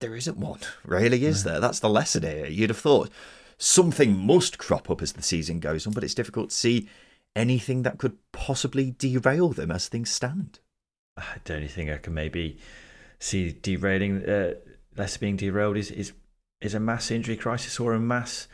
There 0.00 0.14
isn't 0.14 0.36
one, 0.36 0.60
really, 0.84 1.24
is 1.24 1.42
there? 1.42 1.58
That's 1.58 1.80
the 1.80 1.88
lesson 1.88 2.22
here. 2.22 2.46
You'd 2.46 2.70
have 2.70 2.78
thought 2.78 3.10
something 3.58 4.16
must 4.16 4.58
crop 4.58 4.88
up 4.90 5.02
as 5.02 5.12
the 5.12 5.22
season 5.22 5.58
goes 5.58 5.86
on, 5.86 5.92
but 5.92 6.04
it's 6.04 6.14
difficult 6.14 6.50
to 6.50 6.56
see 6.56 6.88
anything 7.34 7.82
that 7.82 7.98
could 7.98 8.16
possibly 8.32 8.92
derail 8.92 9.48
them 9.48 9.70
as 9.70 9.88
things 9.88 10.10
stand. 10.10 10.60
the 11.44 11.54
only 11.54 11.68
thing 11.68 11.90
I 11.90 11.98
can 11.98 12.14
maybe 12.14 12.58
see 13.18 13.52
derailing 13.52 14.24
uh, 14.28 14.54
Leicester 14.96 15.18
being 15.18 15.36
derailed 15.36 15.76
is 15.76 15.90
is 15.90 16.12
is 16.60 16.74
a 16.74 16.80
mass 16.80 17.10
injury 17.10 17.36
crisis 17.36 17.78
or 17.78 17.92
a 17.92 18.00
mass. 18.00 18.48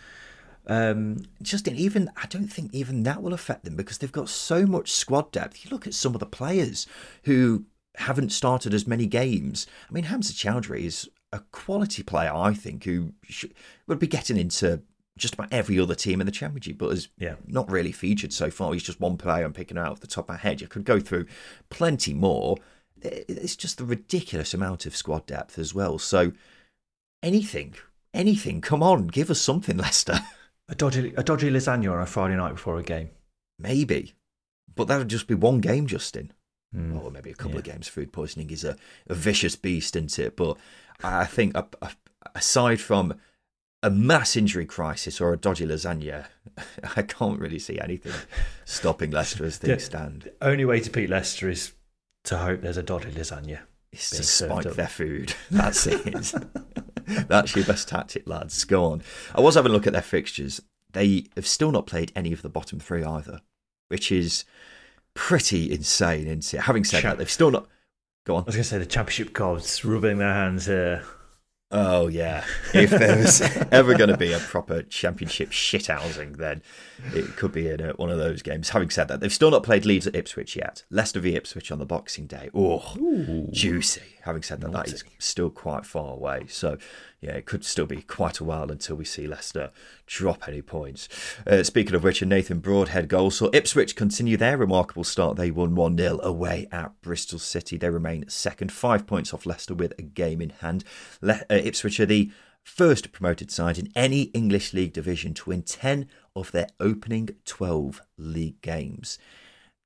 Um, 0.67 1.25
Justin, 1.43 1.77
even 1.77 2.11
I 2.17 2.27
don't 2.27 2.49
think 2.49 2.73
even 2.73 3.03
that 3.03 3.23
will 3.23 3.35
affect 3.35 3.65
them 3.65 3.77
because 3.77 3.99
they've 3.99 4.11
got 4.11 4.29
so 4.29 4.67
much 4.67 4.93
squad 4.93 5.31
depth. 5.33 5.65
You 5.65 5.71
look 5.71 5.87
at 5.87 5.95
some 5.95 6.15
of 6.15 6.21
the 6.21 6.27
players 6.27 6.87
who 7.25 7.65
haven't 7.97 8.33
started 8.33 8.75
as 8.75 8.87
many 8.87 9.07
games. 9.07 9.67
I 9.89 9.93
mean, 9.93 10.05
Hamza 10.05 10.33
Choudhury 10.33 10.85
is 10.85 11.09
a 11.35 11.41
quality 11.53 12.03
player, 12.03 12.33
I 12.35 12.55
think, 12.55 12.85
who 12.85 13.13
should, 13.25 13.53
would 13.87 13.99
be 13.99 14.07
getting 14.07 14.37
into 14.37 14.83
just 15.17 15.35
about 15.35 15.53
every 15.53 15.79
other 15.79 15.95
team 15.95 16.21
in 16.21 16.27
the 16.27 16.33
championship, 16.33 16.79
but 16.79 16.91
has 16.91 17.09
Yeah. 17.19 17.37
not 17.47 17.71
really 17.71 17.93
featured 17.93 18.33
so 18.33 18.51
far. 18.51 18.73
He's 18.73 18.83
just 18.83 19.01
one 19.01 19.17
player 19.17 19.45
I'm 19.45 19.53
picking 19.53 19.79
out 19.79 19.93
off 19.93 20.01
the 20.01 20.07
top 20.07 20.25
of 20.25 20.29
my 20.31 20.37
head. 20.37 20.61
You 20.61 20.67
could 20.69 20.85
go 20.85 20.99
through 21.01 21.27
plenty 21.71 22.13
more. 22.15 22.57
It's 23.03 23.55
just 23.57 23.79
the 23.79 23.85
ridiculous 23.85 24.55
amount 24.55 24.87
of 24.87 24.97
squad 24.97 25.27
depth 25.27 25.59
as 25.59 25.75
well. 25.75 25.99
So 25.99 26.33
anything, 27.23 27.75
anything, 28.13 28.61
come 28.61 28.83
on, 28.83 29.07
give 29.09 29.31
us 29.31 29.41
something, 29.41 29.77
Leicester. 29.85 30.21
a 30.69 30.75
dodgy 30.75 31.13
a 31.17 31.23
dodgy 31.23 31.51
lasagna 31.51 31.93
on 31.93 32.01
a 32.01 32.07
Friday 32.07 32.37
night 32.37 32.53
before 32.53 32.79
a 32.79 32.83
game. 32.83 33.11
Maybe. 33.59 34.15
But 34.75 34.89
that 34.89 34.99
would 34.99 35.09
just 35.09 35.27
be 35.29 35.35
one 35.35 35.61
game, 35.61 35.87
Justin. 35.87 36.33
Hmm. 36.75 36.97
Or 36.99 37.11
maybe 37.11 37.31
a 37.31 37.35
couple 37.35 37.53
Yeah. 37.53 37.59
of 37.59 37.65
games. 37.65 37.87
Food 37.89 38.13
poisoning 38.13 38.51
is 38.51 38.65
a, 38.65 38.77
a 39.07 39.15
vicious 39.15 39.55
beast, 39.55 39.95
isn't 39.95 40.19
it? 40.19 40.37
But 40.37 40.57
I 41.03 41.25
think 41.27 41.57
a, 41.57 41.67
a, 41.83 41.91
aside 42.35 42.81
from 42.81 43.15
a 43.83 43.91
mass 43.91 44.37
injury 44.37 44.65
crisis 44.67 45.21
or 45.21 45.33
a 45.33 45.37
dodgy 45.37 45.67
lasagna, 45.67 46.27
I 46.97 47.03
can't 47.03 47.39
really 47.39 47.59
see 47.59 47.79
anything 47.79 48.13
stopping 48.65 49.11
Leicester 49.11 49.45
as 49.45 49.59
things 49.59 49.71
Yeah. 49.83 49.87
stand. 49.87 50.23
The 50.41 50.47
only 50.49 50.65
way 50.65 50.81
to 50.81 50.91
beat 50.91 51.11
Leicester 51.11 51.49
is 51.51 51.73
to 52.25 52.39
hope 52.39 52.63
there's 52.63 52.77
a 52.79 52.83
dodgy 52.83 53.11
lasagna. 53.11 53.61
It's 53.93 54.11
to 54.11 54.23
spike 54.23 54.67
up. 54.67 54.75
their 54.75 54.89
food. 54.89 55.35
That's 55.51 55.87
it. 55.87 56.35
That's 57.29 57.55
your 57.55 57.65
best 57.65 57.89
tactic, 57.89 58.27
lads. 58.27 58.65
Go 58.65 58.87
on. 58.87 59.03
I 59.35 59.41
was 59.41 59.55
having 59.55 59.71
a 59.71 59.75
look 59.75 59.87
at 59.87 59.93
their 59.93 60.03
fixtures. 60.03 60.61
They 60.93 61.27
have 61.37 61.47
still 61.47 61.71
not 61.71 61.87
played 61.87 62.11
any 62.17 62.33
of 62.33 62.43
the 62.43 62.49
bottom 62.49 62.81
three 62.81 63.05
either, 63.05 63.41
which 63.89 64.11
is 64.11 64.45
pretty 65.15 65.71
insane, 65.71 66.27
isn't 66.27 66.55
it? 66.55 66.63
Having 66.63 66.85
said 66.85 67.03
that, 67.05 67.19
they've 67.19 67.31
still 67.31 67.51
not. 67.51 67.69
Go 68.25 68.37
on. 68.37 68.43
I 68.43 68.47
was 68.47 68.55
going 68.57 68.63
to 68.63 68.69
say 68.69 68.79
the 68.79 68.87
championship 68.87 69.33
gods 69.33 69.85
rubbing 69.85 70.19
their 70.19 70.33
hands 70.33 70.67
here. 70.67 71.05
Oh 71.71 72.07
yeah. 72.07 72.45
If 72.73 72.91
there 72.91 73.17
was 73.19 73.41
ever 73.73 73.97
going 73.97 74.11
to 74.11 74.17
be 74.17 74.33
a 74.33 74.39
proper 74.39 74.83
championship 74.83 75.51
shithousing, 75.51 76.37
then 76.37 76.63
it 77.13 77.37
could 77.37 77.51
be 77.53 77.69
in 77.69 77.81
a, 77.81 77.93
one 77.95 78.11
of 78.11 78.19
those 78.19 78.43
games. 78.43 78.69
Having 78.71 78.91
said 78.91 79.09
that, 79.09 79.21
they've 79.21 79.33
still 79.33 79.51
not 79.51 79.65
played 79.65 79.85
Leeds 79.85 80.07
at 80.07 80.15
Ipswich 80.15 80.55
yet. 80.55 80.85
Leicester 80.89 81.19
v 81.19 81.35
Ipswich 81.35 81.73
on 81.73 81.81
the 81.81 81.85
Boxing 81.85 82.27
Day. 82.27 82.49
Oh, 82.55 83.49
juicy. 83.51 84.03
Having 84.23 84.43
said 84.43 84.61
that, 84.61 84.73
that 84.73 84.89
is 84.89 85.03
still 85.19 85.51
quite 85.51 85.85
far 85.85 86.15
away. 86.15 86.45
So 86.49 86.79
yeah, 87.25 87.33
it 87.33 87.47
could 87.47 87.65
still 87.65 87.87
be 87.87 88.03
quite 88.03 88.39
a 88.39 88.45
while 88.45 88.71
until 88.71 88.97
we 88.97 89.05
see 89.07 89.27
Leicester 89.27 89.71
drop 90.07 90.47
any 90.47 90.61
points. 90.61 91.09
Uh, 91.47 91.63
speaking 91.63 91.95
of 91.95 92.05
which, 92.05 92.21
a 92.21 92.27
Nathan 92.27 92.59
Broadhead 92.59 93.09
goal 93.09 93.31
saw 93.31 93.49
Ipswich 93.55 93.97
continue 93.97 94.37
their 94.37 94.59
remarkable 94.59 95.05
start. 95.05 95.37
They 95.37 95.51
won 95.51 95.75
1 95.75 95.97
0 95.97 96.21
away 96.23 96.69
at 96.71 97.01
Bristol 97.01 97.39
City. 97.39 97.79
They 97.79 97.89
remain 97.89 98.29
second, 98.29 98.73
five 98.73 99.07
points 99.07 99.33
off 99.33 99.47
Leicester 99.47 99.75
with 99.75 99.95
a 99.99 100.03
game 100.03 100.43
in 100.43 100.51
hand. 100.51 100.85
Le- 101.23 101.41
uh, 101.49 101.55
Ipswich 101.55 101.99
are 101.99 102.07
the 102.07 102.31
first 102.63 103.11
promoted 103.11 103.51
side 103.51 103.79
in 103.79 103.91
any 103.95 104.25
English 104.35 104.75
League 104.75 104.93
division 104.93 105.33
to 105.35 105.49
win 105.49 105.63
10 105.63 106.07
of 106.37 106.53
their 106.53 106.67
opening 106.79 107.31
12 107.47 108.03
league 108.19 108.61
games. 108.61 109.19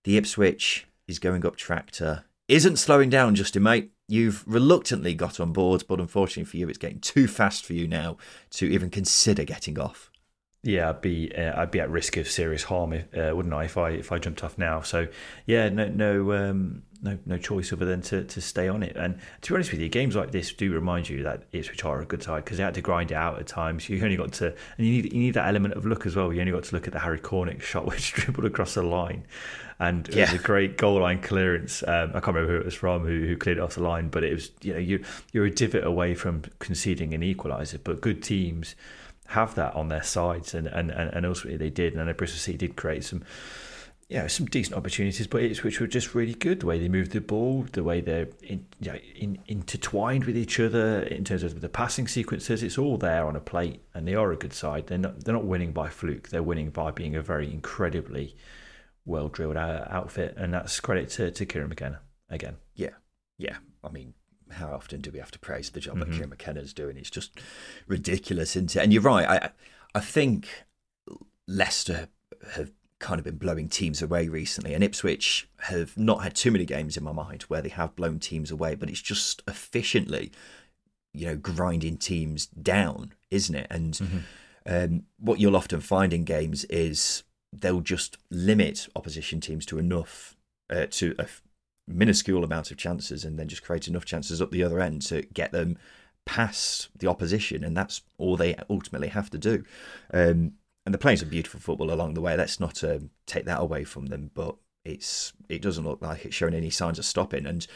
The 0.02 0.16
Ipswich 0.16 0.88
is 1.06 1.20
going 1.20 1.46
up 1.46 1.54
tractor. 1.54 2.24
Isn't 2.48 2.78
slowing 2.78 3.10
down, 3.10 3.36
Justin, 3.36 3.62
mate. 3.62 3.92
You've 4.10 4.42
reluctantly 4.46 5.14
got 5.14 5.38
on 5.38 5.52
board, 5.52 5.84
but 5.86 6.00
unfortunately 6.00 6.44
for 6.50 6.56
you, 6.56 6.68
it's 6.68 6.78
getting 6.78 7.00
too 7.00 7.28
fast 7.28 7.64
for 7.64 7.74
you 7.74 7.86
now 7.86 8.16
to 8.52 8.66
even 8.66 8.88
consider 8.88 9.44
getting 9.44 9.78
off. 9.78 10.10
Yeah, 10.64 10.90
I'd 10.90 11.00
be 11.00 11.32
uh, 11.34 11.60
I'd 11.60 11.70
be 11.70 11.78
at 11.78 11.88
risk 11.88 12.16
of 12.16 12.28
serious 12.28 12.64
harm, 12.64 12.92
if, 12.92 13.04
uh, 13.16 13.34
wouldn't 13.34 13.54
I, 13.54 13.64
if 13.64 13.78
I 13.78 13.90
if 13.90 14.10
I 14.10 14.18
jumped 14.18 14.42
off 14.42 14.58
now? 14.58 14.80
So 14.80 15.06
yeah, 15.46 15.68
no 15.68 15.86
no 15.86 16.32
um, 16.32 16.82
no 17.00 17.16
no 17.26 17.38
choice 17.38 17.72
other 17.72 17.84
than 17.84 18.02
to, 18.02 18.24
to 18.24 18.40
stay 18.40 18.66
on 18.66 18.82
it. 18.82 18.96
And 18.96 19.20
to 19.42 19.52
be 19.52 19.54
honest 19.54 19.70
with 19.70 19.80
you, 19.80 19.88
games 19.88 20.16
like 20.16 20.32
this 20.32 20.52
do 20.52 20.72
remind 20.72 21.08
you 21.08 21.22
that 21.22 21.44
Ipswich 21.52 21.84
are 21.84 22.00
a 22.00 22.04
good 22.04 22.24
side 22.24 22.44
because 22.44 22.58
they 22.58 22.64
had 22.64 22.74
to 22.74 22.80
grind 22.80 23.12
it 23.12 23.14
out 23.14 23.38
at 23.38 23.46
times. 23.46 23.88
You 23.88 24.02
only 24.02 24.16
got 24.16 24.32
to 24.34 24.46
and 24.46 24.86
you 24.86 25.02
need 25.02 25.12
you 25.12 25.20
need 25.20 25.34
that 25.34 25.46
element 25.46 25.74
of 25.74 25.86
luck 25.86 26.06
as 26.06 26.16
well. 26.16 26.32
You 26.32 26.40
only 26.40 26.52
got 26.52 26.64
to 26.64 26.74
look 26.74 26.88
at 26.88 26.92
the 26.92 26.98
Harry 26.98 27.20
Cornick 27.20 27.62
shot 27.62 27.86
which 27.86 28.12
dribbled 28.14 28.44
across 28.44 28.74
the 28.74 28.82
line, 28.82 29.26
and 29.78 30.08
it 30.08 30.16
was 30.16 30.32
a 30.32 30.38
great 30.38 30.76
goal 30.76 31.00
line 31.00 31.22
clearance. 31.22 31.84
Um, 31.86 32.10
I 32.10 32.20
can't 32.20 32.34
remember 32.34 32.52
who 32.52 32.58
it 32.58 32.64
was 32.64 32.74
from 32.74 33.04
who, 33.04 33.26
who 33.28 33.36
cleared 33.36 33.58
it 33.58 33.60
off 33.60 33.76
the 33.76 33.82
line, 33.84 34.08
but 34.08 34.24
it 34.24 34.32
was 34.32 34.50
you 34.62 34.72
know 34.72 34.80
you 34.80 35.04
you're 35.32 35.46
a 35.46 35.54
divot 35.54 35.84
away 35.84 36.16
from 36.16 36.42
conceding 36.58 37.14
an 37.14 37.20
equaliser. 37.20 37.78
But 37.82 38.00
good 38.00 38.24
teams 38.24 38.74
have 39.28 39.54
that 39.56 39.74
on 39.74 39.88
their 39.88 40.02
sides, 40.02 40.54
and 40.54 40.66
and 40.66 40.90
and, 40.90 41.10
and 41.12 41.26
ultimately 41.26 41.56
they 41.56 41.70
did. 41.70 41.92
And 41.92 42.02
I 42.02 42.06
know 42.06 42.14
Bristol 42.14 42.38
City 42.38 42.58
did 42.58 42.76
create 42.76 43.04
some. 43.04 43.22
Yeah, 44.10 44.26
some 44.26 44.46
decent 44.46 44.74
opportunities, 44.74 45.26
but 45.26 45.42
it's 45.42 45.62
which 45.62 45.80
were 45.80 45.86
just 45.86 46.14
really 46.14 46.32
good. 46.32 46.60
The 46.60 46.66
way 46.66 46.78
they 46.78 46.88
moved 46.88 47.10
the 47.10 47.20
ball, 47.20 47.66
the 47.72 47.84
way 47.84 48.00
they're 48.00 48.28
in, 48.42 48.64
you 48.80 48.92
know, 48.92 48.98
in, 49.14 49.38
intertwined 49.46 50.24
with 50.24 50.34
each 50.34 50.58
other 50.58 51.02
in 51.02 51.24
terms 51.24 51.42
of 51.42 51.60
the 51.60 51.68
passing 51.68 52.08
sequences. 52.08 52.62
It's 52.62 52.78
all 52.78 52.96
there 52.96 53.26
on 53.26 53.36
a 53.36 53.40
plate, 53.40 53.82
and 53.92 54.08
they 54.08 54.14
are 54.14 54.32
a 54.32 54.36
good 54.36 54.54
side. 54.54 54.86
They're 54.86 54.96
not 54.96 55.24
they're 55.24 55.34
not 55.34 55.44
winning 55.44 55.72
by 55.72 55.90
fluke. 55.90 56.30
They're 56.30 56.42
winning 56.42 56.70
by 56.70 56.90
being 56.90 57.16
a 57.16 57.20
very 57.20 57.52
incredibly 57.52 58.34
well 59.04 59.28
drilled 59.28 59.58
out 59.58 59.70
uh, 59.70 59.88
outfit, 59.90 60.32
and 60.38 60.54
that's 60.54 60.80
credit 60.80 61.10
to 61.10 61.30
to 61.30 61.44
Kieran 61.44 61.68
McKenna 61.68 62.00
again. 62.30 62.56
Yeah, 62.76 62.96
yeah. 63.36 63.58
I 63.84 63.90
mean, 63.90 64.14
how 64.52 64.72
often 64.72 65.00
do 65.00 65.10
we 65.10 65.18
have 65.18 65.30
to 65.32 65.38
praise 65.38 65.70
the 65.70 65.80
job 65.80 65.96
Mm-hmm. 65.96 66.10
that 66.10 66.16
Kieran 66.16 66.30
McKenna's 66.30 66.72
doing? 66.72 66.96
It's 66.96 67.10
just 67.10 67.38
ridiculous, 67.86 68.56
isn't 68.56 68.74
it? 68.76 68.82
And 68.82 68.92
you're 68.92 69.02
right. 69.02 69.28
I, 69.28 69.50
I 69.94 70.00
think 70.00 70.48
Leicester 71.46 72.08
have 72.54 72.72
kind 73.00 73.18
of 73.18 73.24
been 73.24 73.36
blowing 73.36 73.68
teams 73.68 74.02
away 74.02 74.28
recently, 74.28 74.74
and 74.74 74.82
Ipswich 74.82 75.48
have 75.60 75.96
not 75.96 76.22
had 76.22 76.34
too 76.34 76.50
many 76.50 76.64
games 76.64 76.96
in 76.96 77.04
my 77.04 77.12
mind 77.12 77.42
where 77.42 77.62
they 77.62 77.68
have 77.68 77.94
blown 77.96 78.18
teams 78.18 78.50
away, 78.50 78.74
but 78.74 78.88
it's 78.90 79.00
just 79.00 79.42
efficiently, 79.46 80.32
you 81.14 81.26
know, 81.26 81.36
grinding 81.36 81.96
teams 81.96 82.46
down, 82.46 83.14
isn't 83.30 83.54
it? 83.54 83.66
And 83.70 84.24
um, 84.66 85.02
what 85.18 85.38
you'll 85.38 85.56
often 85.56 85.80
find 85.80 86.12
in 86.12 86.24
games 86.24 86.64
is 86.64 87.22
they'll 87.52 87.80
just 87.80 88.18
limit 88.30 88.88
opposition 88.96 89.40
teams 89.40 89.64
to 89.66 89.78
enough 89.78 90.36
uh, 90.68 90.86
to 90.90 91.14
a 91.18 91.26
minuscule 91.88 92.44
amount 92.44 92.70
of 92.70 92.76
chances, 92.76 93.24
and 93.24 93.38
then 93.38 93.48
just 93.48 93.62
create 93.62 93.88
enough 93.88 94.04
chances 94.04 94.40
up 94.42 94.50
the 94.50 94.62
other 94.62 94.80
end 94.80 95.02
to 95.02 95.22
get 95.22 95.52
them 95.52 95.78
past 96.24 96.88
the 96.98 97.06
opposition, 97.08 97.64
and 97.64 97.76
that's 97.76 98.02
all 98.18 98.36
they 98.36 98.54
ultimately 98.68 99.08
have 99.08 99.30
to 99.30 99.38
do. 99.38 99.64
Um, 100.12 100.52
and 100.84 100.94
they're 100.94 100.98
playing 100.98 101.18
some 101.18 101.28
beautiful 101.28 101.60
football 101.60 101.92
along 101.92 102.14
the 102.14 102.20
way. 102.20 102.36
Let's 102.36 102.60
not 102.60 102.82
um, 102.84 103.10
take 103.26 103.44
that 103.44 103.60
away 103.60 103.84
from 103.84 104.06
them, 104.06 104.30
but 104.34 104.56
it's 104.84 105.32
it 105.48 105.60
doesn't 105.60 105.84
look 105.84 106.00
like 106.00 106.24
it's 106.24 106.34
showing 106.34 106.54
any 106.54 106.70
signs 106.70 106.98
of 106.98 107.04
stopping. 107.04 107.46
And 107.46 107.66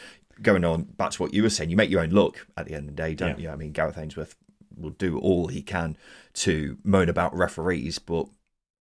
going 0.41 0.63
on 0.63 0.83
back 0.83 1.11
to 1.11 1.21
what 1.21 1.33
you 1.33 1.43
were 1.43 1.49
saying, 1.49 1.69
you 1.69 1.77
make 1.77 1.91
your 1.91 2.01
own 2.01 2.09
luck 2.09 2.47
at 2.57 2.65
the 2.65 2.73
end 2.73 2.89
of 2.89 2.95
the 2.95 3.01
day, 3.01 3.13
don't 3.13 3.37
Yeah. 3.39 3.49
you? 3.49 3.49
I 3.51 3.55
mean, 3.55 3.71
Gareth 3.71 3.97
Ainsworth 3.97 4.35
will 4.75 4.91
do 4.91 5.19
all 5.19 5.47
he 5.47 5.61
can 5.61 5.95
to 6.33 6.77
moan 6.83 7.09
about 7.09 7.35
referees, 7.35 7.99
but 7.99 8.27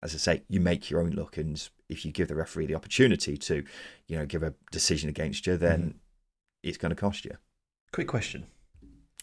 as 0.02 0.14
I 0.14 0.18
say, 0.18 0.42
you 0.48 0.60
make 0.60 0.90
your 0.90 1.00
own 1.00 1.10
look, 1.10 1.36
and 1.36 1.68
if 1.88 2.04
you 2.04 2.12
give 2.12 2.28
the 2.28 2.34
referee 2.34 2.66
the 2.66 2.74
opportunity 2.74 3.36
to, 3.36 3.64
you 4.06 4.16
know, 4.16 4.26
give 4.26 4.42
a 4.42 4.54
decision 4.70 5.08
against 5.08 5.46
you, 5.46 5.56
then 5.56 5.96
it's 6.62 6.78
going 6.78 6.90
to 6.90 6.96
cost 6.96 7.24
you. 7.24 7.36
Quick 7.92 8.08
question: 8.08 8.46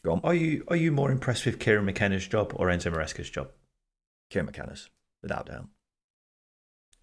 Go 0.04 0.14
on, 0.14 0.22
Are 0.24 0.34
you 0.34 0.64
are 0.68 0.76
you 0.76 0.92
more 0.92 1.12
impressed 1.12 1.46
with 1.46 1.60
Kieran 1.60 1.86
McKenna's 1.86 2.28
job 2.28 2.54
or 2.56 2.68
Enzo 2.68 2.94
Maresca's 2.94 3.30
job? 3.30 3.52
Kieran 4.30 4.46
McKenna's, 4.46 4.90
without 5.22 5.48
doubt. 5.48 5.68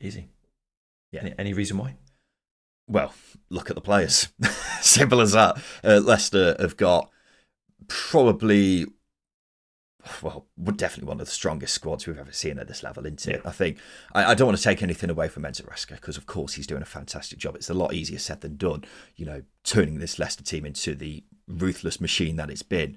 Easy. 0.01 0.29
Yeah. 1.12 1.20
Any, 1.22 1.35
any 1.39 1.53
reason 1.53 1.79
why? 1.79 1.97
Well, 2.87 3.14
look 3.49 3.70
at 3.70 3.77
the 3.77 3.83
players. 3.83 4.29
Simple 4.81 5.20
as 5.20 5.33
that. 5.33 5.57
Uh, 5.83 6.01
Leicester 6.01 6.55
have 6.59 6.77
got 6.77 7.11
probably, 7.89 8.87
well, 10.23 10.47
we're 10.57 10.73
definitely 10.73 11.09
one 11.09 11.21
of 11.21 11.27
the 11.27 11.33
strongest 11.33 11.75
squads 11.75 12.07
we've 12.07 12.19
ever 12.19 12.33
seen 12.33 12.59
at 12.59 12.69
this 12.69 12.83
level, 12.83 13.07
isn't 13.07 13.27
it? 13.27 13.43
Yeah. 13.45 13.49
I 13.49 13.53
think 13.53 13.79
I, 14.15 14.25
I 14.27 14.35
don't 14.35 14.49
want 14.49 14.59
to 14.59 14.65
take 14.65 14.83
anything 14.83 15.11
away 15.11 15.29
from 15.29 15.45
Enzo 15.45 15.65
because, 15.89 16.17
of 16.17 16.27
course, 16.27 16.55
he's 16.55 16.67
doing 16.67 16.83
a 16.83 16.87
fantastic 16.87 17.39
job. 17.39 17.57
It's 17.57 17.71
a 17.71 17.75
lot 17.75 17.95
easier 17.95 18.19
said 18.19 18.41
than 18.41 18.57
done, 18.57 18.85
you 19.17 19.27
know, 19.27 19.43
turning 19.63 19.99
this 19.99 20.19
Leicester 20.19 20.45
team 20.45 20.67
into 20.67 20.95
the 20.95 21.25
ruthless 21.49 22.01
machine 22.01 22.37
that 22.37 22.51
it's 22.51 22.63
been. 22.63 22.97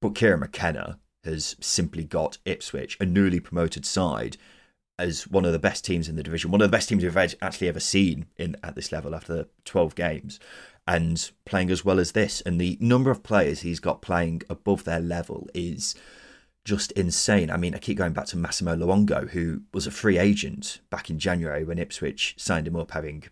But 0.00 0.14
Kieran 0.14 0.40
McKenna 0.40 0.98
has 1.24 1.56
simply 1.60 2.04
got 2.04 2.38
Ipswich, 2.44 2.96
a 3.00 3.06
newly 3.06 3.40
promoted 3.40 3.86
side, 3.86 4.36
as 4.98 5.26
one 5.28 5.44
of 5.44 5.52
the 5.52 5.58
best 5.58 5.84
teams 5.84 6.08
in 6.08 6.16
the 6.16 6.22
division, 6.22 6.50
one 6.50 6.60
of 6.60 6.70
the 6.70 6.76
best 6.76 6.88
teams 6.88 7.02
we've 7.02 7.16
actually 7.16 7.68
ever 7.68 7.80
seen 7.80 8.26
in 8.36 8.56
at 8.62 8.74
this 8.74 8.92
level 8.92 9.14
after 9.14 9.46
12 9.64 9.94
games, 9.94 10.38
and 10.86 11.30
playing 11.44 11.70
as 11.70 11.84
well 11.84 11.98
as 11.98 12.12
this. 12.12 12.40
And 12.42 12.60
the 12.60 12.76
number 12.80 13.10
of 13.10 13.22
players 13.22 13.60
he's 13.60 13.80
got 13.80 14.02
playing 14.02 14.42
above 14.50 14.84
their 14.84 15.00
level 15.00 15.48
is 15.54 15.94
just 16.64 16.92
insane. 16.92 17.50
I 17.50 17.56
mean, 17.56 17.74
I 17.74 17.78
keep 17.78 17.98
going 17.98 18.12
back 18.12 18.26
to 18.26 18.36
Massimo 18.36 18.76
Luongo, 18.76 19.30
who 19.30 19.62
was 19.72 19.86
a 19.86 19.90
free 19.90 20.18
agent 20.18 20.80
back 20.90 21.10
in 21.10 21.18
January 21.18 21.64
when 21.64 21.78
Ipswich 21.78 22.34
signed 22.38 22.68
him 22.68 22.76
up, 22.76 22.92
having 22.92 23.24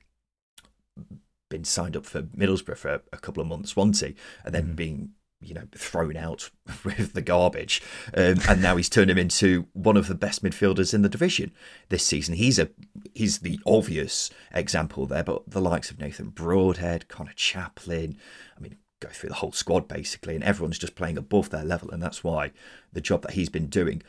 been 1.49 1.65
signed 1.65 1.97
up 1.97 2.07
for 2.07 2.23
Middlesbrough 2.23 2.77
for 2.77 3.03
a, 3.13 3.19
couple 3.19 3.41
of 3.41 3.49
months, 3.49 3.73
he? 3.75 4.15
And 4.45 4.55
then 4.55 4.65
mm-hmm. 4.65 4.75
being 4.75 5.11
you 5.43 5.55
know 5.55 5.67
thrown 5.75 6.17
out 6.17 6.51
with 6.85 7.13
the 7.13 7.23
garbage, 7.23 7.83
um, 8.17 8.37
and 8.49 8.61
now 8.61 8.77
he's 8.77 8.89
turned 8.89 9.11
him 9.11 9.19
into 9.19 9.67
one 9.73 9.97
of 9.97 10.09
the 10.09 10.15
best 10.15 10.43
midfielders 10.43 10.93
in 10.93 11.03
the 11.03 11.09
division 11.09 11.53
this 11.89 12.05
season. 12.05 12.35
He's 12.35 12.59
a 12.59 12.69
he's 13.15 13.39
the 13.39 13.61
obvious 13.67 14.31
example 14.53 15.07
there, 15.07 15.25
but 15.25 15.49
the 15.49 15.61
likes 15.61 15.91
of 15.91 15.99
Nathan 15.99 16.31
Broadhead, 16.31 17.09
Conor 17.09 17.33
Chaplin, 17.37 18.17
I 18.57 18.61
mean, 18.61 18.77
go 19.01 19.09
through 19.09 19.31
the 19.31 19.37
whole 19.37 19.53
squad 19.53 19.89
basically, 19.89 20.35
and 20.35 20.45
everyone's 20.45 20.79
just 20.79 20.95
playing 20.95 21.19
above 21.19 21.51
their 21.51 21.65
level, 21.65 21.91
and 21.91 22.03
that's 22.03 22.23
why 22.23 22.53
the 22.93 23.01
job 23.01 23.23
that 23.23 23.33
he's 23.33 23.49
been 23.49 23.67
doing. 23.67 24.03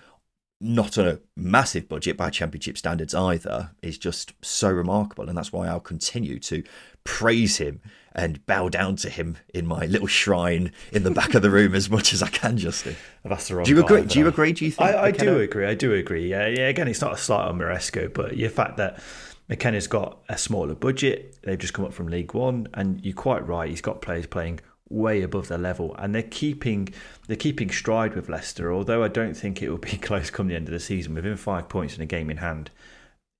Not 0.64 0.96
on 1.00 1.08
a 1.08 1.20
massive 1.36 1.90
budget 1.90 2.18
by 2.18 2.30
championship 2.30 2.78
standards 2.78 3.16
either, 3.16 3.72
is 3.82 3.98
just 3.98 4.34
so 4.44 4.70
remarkable. 4.70 5.28
And 5.28 5.36
that's 5.36 5.52
why 5.52 5.68
I'll 5.68 5.80
continue 5.80 6.38
to 6.38 6.64
praise 7.04 7.58
him 7.58 7.82
and 8.14 8.46
bow 8.46 8.70
down 8.70 8.96
to 8.98 9.10
him 9.10 9.38
in 9.54 9.66
my 9.66 9.86
little 9.88 10.08
shrine 10.08 10.72
in 10.92 11.02
the 11.02 11.10
back 11.10 11.34
of 11.34 11.42
the 11.42 11.50
room 11.58 11.74
as 11.74 11.90
much 11.90 12.14
as 12.14 12.22
I 12.22 12.28
can, 12.28 12.58
Justin. 12.58 12.96
That's 13.24 13.48
the 13.48 13.56
wrong. 13.56 13.66
Do 13.66 13.72
you 13.72 13.80
agree? 13.80 14.04
Do 14.04 14.20
you 14.20 14.28
agree? 14.28 14.52
Do 14.54 14.66
you 14.66 14.72
think? 14.72 14.88
I, 14.88 15.06
I 15.06 15.12
do 15.12 15.40
agree. 15.40 15.66
I 15.66 15.74
do 15.74 15.94
agree. 15.94 16.30
Yeah, 16.30 16.48
yeah. 16.48 16.68
Again, 16.68 16.88
it's 16.88 17.02
not 17.02 17.14
a 17.14 17.18
slight 17.18 17.48
on 17.48 17.58
Maresca, 17.58 18.14
but 18.14 18.36
the 18.36 18.48
fact 18.50 18.78
that 18.78 19.02
McKenna's 19.50 19.88
got 19.88 20.20
a 20.30 20.38
smaller 20.38 20.76
budget, 20.76 21.40
they've 21.44 21.58
just 21.58 21.74
come 21.74 21.86
up 21.86 21.94
from 21.94 22.08
League 22.08 22.34
One, 22.34 22.68
and 22.74 23.04
you're 23.04 23.16
quite 23.16 23.46
right. 23.48 23.70
He's 23.70 23.82
got 23.82 24.02
players 24.02 24.26
playing 24.26 24.60
way 24.92 25.22
above 25.22 25.48
their 25.48 25.58
level, 25.58 25.96
and 25.98 26.14
they're 26.14 26.22
keeping 26.24 26.90
they're 27.28 27.36
keeping 27.38 27.70
stride 27.72 28.16
with 28.16 28.30
Leicester. 28.30 28.72
Although 28.72 29.04
I 29.04 29.08
don't 29.08 29.36
think 29.36 29.62
it 29.62 29.70
will 29.70 29.78
be 29.78 29.98
close 29.98 30.30
come 30.30 30.48
the 30.48 30.56
end 30.56 30.68
of 30.68 30.74
the 30.74 30.80
season, 30.80 31.14
within 31.14 31.38
five 31.38 31.70
points 31.70 31.94
and 31.94 32.04
a 32.04 32.06
game 32.06 32.30
in 32.30 32.38
hand, 32.38 32.72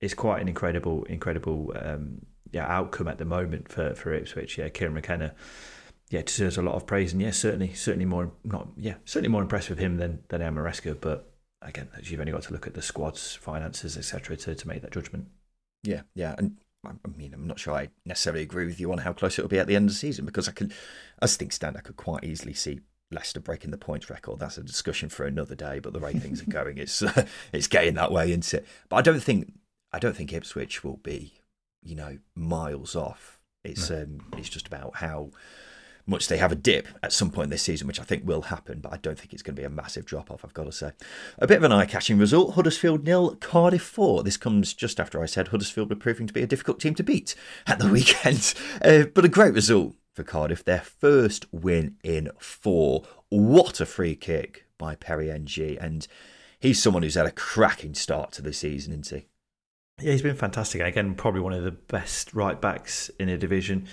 it's 0.00 0.14
quite 0.14 0.40
an 0.40 0.48
incredible, 0.48 1.04
incredible 1.04 1.72
um, 1.76 2.22
yeah 2.50 2.66
outcome 2.66 3.08
at 3.08 3.18
the 3.18 3.24
moment 3.24 3.68
for 3.68 3.94
for 3.94 4.12
Ipswich. 4.12 4.58
Yeah, 4.58 4.68
Kieran 4.68 4.94
McKenna. 4.94 5.34
Yeah, 6.10 6.20
deserves 6.20 6.58
a 6.58 6.62
lot 6.62 6.74
of 6.74 6.86
praise, 6.86 7.14
and 7.14 7.22
yeah, 7.22 7.30
certainly, 7.30 7.72
certainly 7.72 8.04
more 8.04 8.32
not 8.44 8.68
yeah, 8.76 8.96
certainly 9.04 9.30
more 9.30 9.42
impressed 9.42 9.70
with 9.70 9.78
him 9.78 9.96
than 9.96 10.22
than 10.28 10.42
Amoresco. 10.42 10.94
But 11.00 11.32
again, 11.62 11.88
you've 12.02 12.20
only 12.20 12.32
got 12.32 12.42
to 12.42 12.52
look 12.52 12.66
at 12.66 12.74
the 12.74 12.82
squad's 12.82 13.34
finances, 13.34 13.96
etc., 13.96 14.36
to 14.36 14.54
to 14.54 14.68
make 14.68 14.82
that 14.82 14.92
judgment. 14.92 15.28
Yeah, 15.82 16.02
yeah, 16.14 16.34
and 16.36 16.58
I 16.84 17.08
mean, 17.16 17.32
I'm 17.32 17.46
not 17.46 17.60
sure 17.60 17.74
I 17.74 17.90
necessarily 18.04 18.42
agree 18.42 18.66
with 18.66 18.80
you 18.80 18.90
on 18.90 18.98
how 18.98 19.12
close 19.12 19.38
it 19.38 19.42
will 19.42 19.48
be 19.48 19.58
at 19.58 19.68
the 19.68 19.76
end 19.76 19.88
of 19.88 19.94
the 19.94 19.98
season 19.98 20.24
because 20.24 20.48
I 20.48 20.52
can, 20.52 20.72
as 21.20 21.36
things 21.36 21.54
stand, 21.54 21.76
I 21.76 21.80
could 21.80 21.96
quite 21.96 22.24
easily 22.24 22.54
see 22.54 22.80
Leicester 23.12 23.40
breaking 23.40 23.70
the 23.70 23.78
points 23.78 24.10
record. 24.10 24.40
That's 24.40 24.58
a 24.58 24.62
discussion 24.64 25.08
for 25.08 25.24
another 25.24 25.54
day. 25.54 25.78
But 25.78 25.92
the 25.92 26.00
way 26.00 26.12
things 26.12 26.42
are 26.42 26.46
going, 26.50 26.78
it's 26.78 27.02
uh, 27.02 27.26
it's 27.52 27.68
getting 27.68 27.94
that 27.94 28.10
way, 28.10 28.30
isn't 28.30 28.52
it? 28.54 28.66
But 28.88 28.96
I 28.96 29.02
don't 29.02 29.22
think 29.22 29.52
I 29.92 29.98
don't 29.98 30.16
think 30.16 30.32
Ipswich 30.32 30.82
will 30.82 30.96
be 30.96 31.34
you 31.82 31.94
know, 31.94 32.18
miles 32.34 32.94
off. 32.94 33.38
It's 33.64 33.90
um, 33.90 34.20
it's 34.36 34.48
just 34.48 34.66
about 34.66 34.96
how 34.96 35.30
much 36.06 36.28
they 36.28 36.36
have 36.38 36.52
a 36.52 36.56
dip 36.56 36.88
at 37.02 37.12
some 37.12 37.30
point 37.30 37.50
this 37.50 37.62
season, 37.62 37.86
which 37.86 38.00
I 38.00 38.02
think 38.02 38.26
will 38.26 38.42
happen, 38.42 38.80
but 38.80 38.92
I 38.92 38.96
don't 38.96 39.18
think 39.18 39.32
it's 39.32 39.42
going 39.42 39.54
to 39.54 39.60
be 39.60 39.66
a 39.66 39.70
massive 39.70 40.04
drop 40.04 40.30
off, 40.30 40.44
I've 40.44 40.54
got 40.54 40.64
to 40.64 40.72
say. 40.72 40.92
A 41.38 41.46
bit 41.46 41.58
of 41.58 41.64
an 41.64 41.72
eye 41.72 41.86
catching 41.86 42.18
result 42.18 42.54
Huddersfield 42.54 43.04
nil, 43.04 43.36
Cardiff 43.36 43.82
4. 43.82 44.22
This 44.22 44.36
comes 44.36 44.74
just 44.74 44.98
after 44.98 45.22
I 45.22 45.26
said 45.26 45.48
Huddersfield 45.48 45.90
were 45.90 45.96
proving 45.96 46.26
to 46.26 46.32
be 46.32 46.42
a 46.42 46.46
difficult 46.46 46.80
team 46.80 46.94
to 46.96 47.02
beat 47.02 47.34
at 47.66 47.78
the 47.78 47.88
weekend. 47.92 48.54
Uh, 48.84 49.04
but 49.04 49.24
a 49.24 49.28
great 49.28 49.54
result 49.54 49.94
for 50.14 50.24
Cardiff, 50.24 50.64
their 50.64 50.80
first 50.80 51.46
win 51.52 51.96
in 52.02 52.30
four. 52.38 53.04
What 53.28 53.80
a 53.80 53.86
free 53.86 54.14
kick 54.14 54.66
by 54.78 54.94
Perry 54.96 55.30
Ng. 55.30 55.78
And 55.80 56.06
he's 56.60 56.82
someone 56.82 57.02
who's 57.02 57.14
had 57.14 57.26
a 57.26 57.32
cracking 57.32 57.94
start 57.94 58.32
to 58.32 58.42
the 58.42 58.52
season, 58.52 58.92
isn't 58.92 59.20
he? 59.20 59.26
Yeah, 60.00 60.12
he's 60.12 60.22
been 60.22 60.36
fantastic. 60.36 60.80
Again, 60.80 61.14
probably 61.14 61.40
one 61.40 61.52
of 61.52 61.64
the 61.64 61.70
best 61.70 62.34
right 62.34 62.60
backs 62.60 63.10
in 63.20 63.28
the 63.28 63.36
division. 63.36 63.86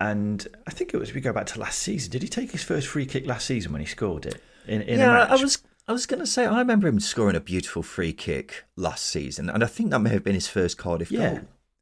And 0.00 0.48
I 0.66 0.70
think 0.70 0.94
it 0.94 0.96
was 0.96 1.12
we 1.12 1.20
go 1.20 1.32
back 1.32 1.46
to 1.46 1.60
last 1.60 1.78
season. 1.78 2.10
Did 2.10 2.22
he 2.22 2.28
take 2.28 2.52
his 2.52 2.64
first 2.64 2.88
free 2.88 3.04
kick 3.04 3.26
last 3.26 3.46
season 3.46 3.70
when 3.72 3.82
he 3.82 3.86
scored 3.86 4.24
it 4.24 4.42
in, 4.66 4.82
in 4.82 4.98
yeah, 4.98 5.26
I 5.28 5.36
was 5.36 5.62
I 5.86 5.92
was 5.92 6.06
going 6.06 6.20
to 6.20 6.26
say 6.26 6.46
I 6.46 6.58
remember 6.58 6.88
him 6.88 7.00
scoring 7.00 7.36
a 7.36 7.40
beautiful 7.40 7.82
free 7.82 8.12
kick 8.12 8.64
last 8.76 9.04
season, 9.04 9.50
and 9.50 9.62
I 9.62 9.66
think 9.66 9.90
that 9.90 10.00
may 10.00 10.10
have 10.10 10.24
been 10.24 10.34
his 10.34 10.48
first 10.48 10.78
Cardiff 10.78 11.10
yeah, 11.10 11.34
goal. 11.34 11.40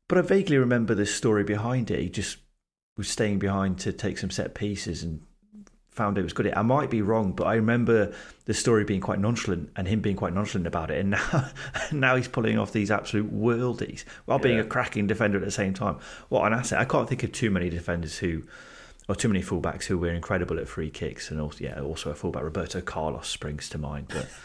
But 0.09 0.19
I 0.19 0.23
vaguely 0.23 0.57
remember 0.57 0.95
the 0.95 1.07
story 1.07 1.45
behind 1.45 1.91
it. 1.91 2.01
He 2.01 2.09
just 2.09 2.39
was 2.97 3.09
staying 3.09 3.39
behind 3.39 3.79
to 3.81 3.93
take 3.93 4.19
some 4.19 4.31
set 4.31 4.55
pieces 4.55 5.03
and 5.03 5.21
found 5.99 6.17
it 6.17 6.23
was 6.23 6.33
good. 6.33 6.47
It 6.47 6.57
I 6.57 6.63
might 6.63 6.91
be 6.91 7.03
wrong, 7.03 7.33
but 7.33 7.49
I 7.49 7.57
remember 7.57 8.15
the 8.45 8.55
story 8.55 8.85
being 8.85 9.01
quite 9.01 9.19
nonchalant 9.19 9.71
and 9.77 9.87
him 9.89 10.01
being 10.01 10.17
quite 10.17 10.33
nonchalant 10.33 10.67
about 10.67 10.91
it. 10.91 11.01
And 11.01 11.11
now, 11.11 11.51
now 11.93 12.17
he's 12.17 12.29
pulling 12.29 12.57
off 12.57 12.73
these 12.73 12.91
absolute 12.91 13.35
worldies 13.35 14.05
while 14.25 14.39
being 14.39 14.59
a 14.59 14.65
cracking 14.65 15.09
defender 15.09 15.39
at 15.39 15.45
the 15.45 15.51
same 15.51 15.75
time. 15.75 15.99
What 16.29 16.47
an 16.47 16.57
asset! 16.57 16.79
I 16.79 16.85
can't 16.85 17.09
think 17.09 17.25
of 17.25 17.33
too 17.33 17.51
many 17.51 17.69
defenders 17.69 18.19
who, 18.19 18.45
or 19.09 19.17
too 19.17 19.29
many 19.29 19.43
fullbacks 19.43 19.85
who 19.85 19.99
were 19.99 20.13
incredible 20.13 20.59
at 20.59 20.69
free 20.69 20.91
kicks, 20.91 21.31
and 21.31 21.41
also 21.41 21.59
yeah, 21.65 21.81
also 21.81 22.11
a 22.11 22.15
fullback 22.15 22.45
Roberto 22.45 22.81
Carlos 22.81 23.29
springs 23.29 23.69
to 23.71 23.79
mind, 23.79 24.07
but. 24.09 24.29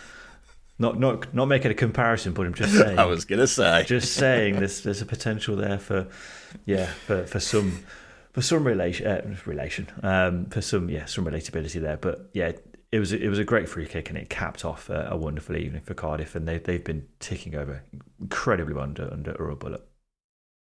Not, 0.79 0.99
not, 0.99 1.35
not 1.35 1.45
making 1.45 1.69
a 1.69 1.75
comparison, 1.75 2.33
but 2.33 2.47
I'm 2.47 2.55
just 2.55 2.73
saying. 2.77 2.97
I 2.97 3.05
was 3.05 3.25
gonna 3.25 3.45
say, 3.45 3.85
just 3.85 4.13
saying, 4.13 4.55
there's 4.55 4.81
there's 4.81 5.03
a 5.03 5.05
potential 5.05 5.55
there 5.55 5.77
for, 5.77 6.07
yeah, 6.65 6.87
for, 6.87 7.27
for 7.27 7.39
some 7.39 7.85
for 8.33 8.41
some 8.41 8.65
relation, 8.65 9.07
uh, 9.07 9.35
relation, 9.45 9.87
um, 10.01 10.47
for 10.47 10.61
some 10.61 10.89
yeah, 10.89 11.05
some 11.05 11.25
relatability 11.25 11.79
there. 11.79 11.97
But 11.97 12.29
yeah, 12.33 12.51
it 12.91 12.99
was 12.99 13.13
it 13.13 13.29
was 13.29 13.39
a 13.39 13.43
great 13.43 13.69
free 13.69 13.85
kick, 13.85 14.09
and 14.09 14.17
it 14.17 14.29
capped 14.29 14.65
off 14.65 14.89
a, 14.89 15.07
a 15.11 15.17
wonderful 15.17 15.55
evening 15.55 15.81
for 15.81 15.93
Cardiff, 15.93 16.35
and 16.35 16.47
they 16.47 16.57
they've 16.57 16.83
been 16.83 17.07
ticking 17.19 17.55
over 17.55 17.83
incredibly 18.19 18.73
well 18.73 18.83
under 18.83 19.11
under 19.11 19.33
Erol 19.33 19.57
Bulut. 19.57 19.81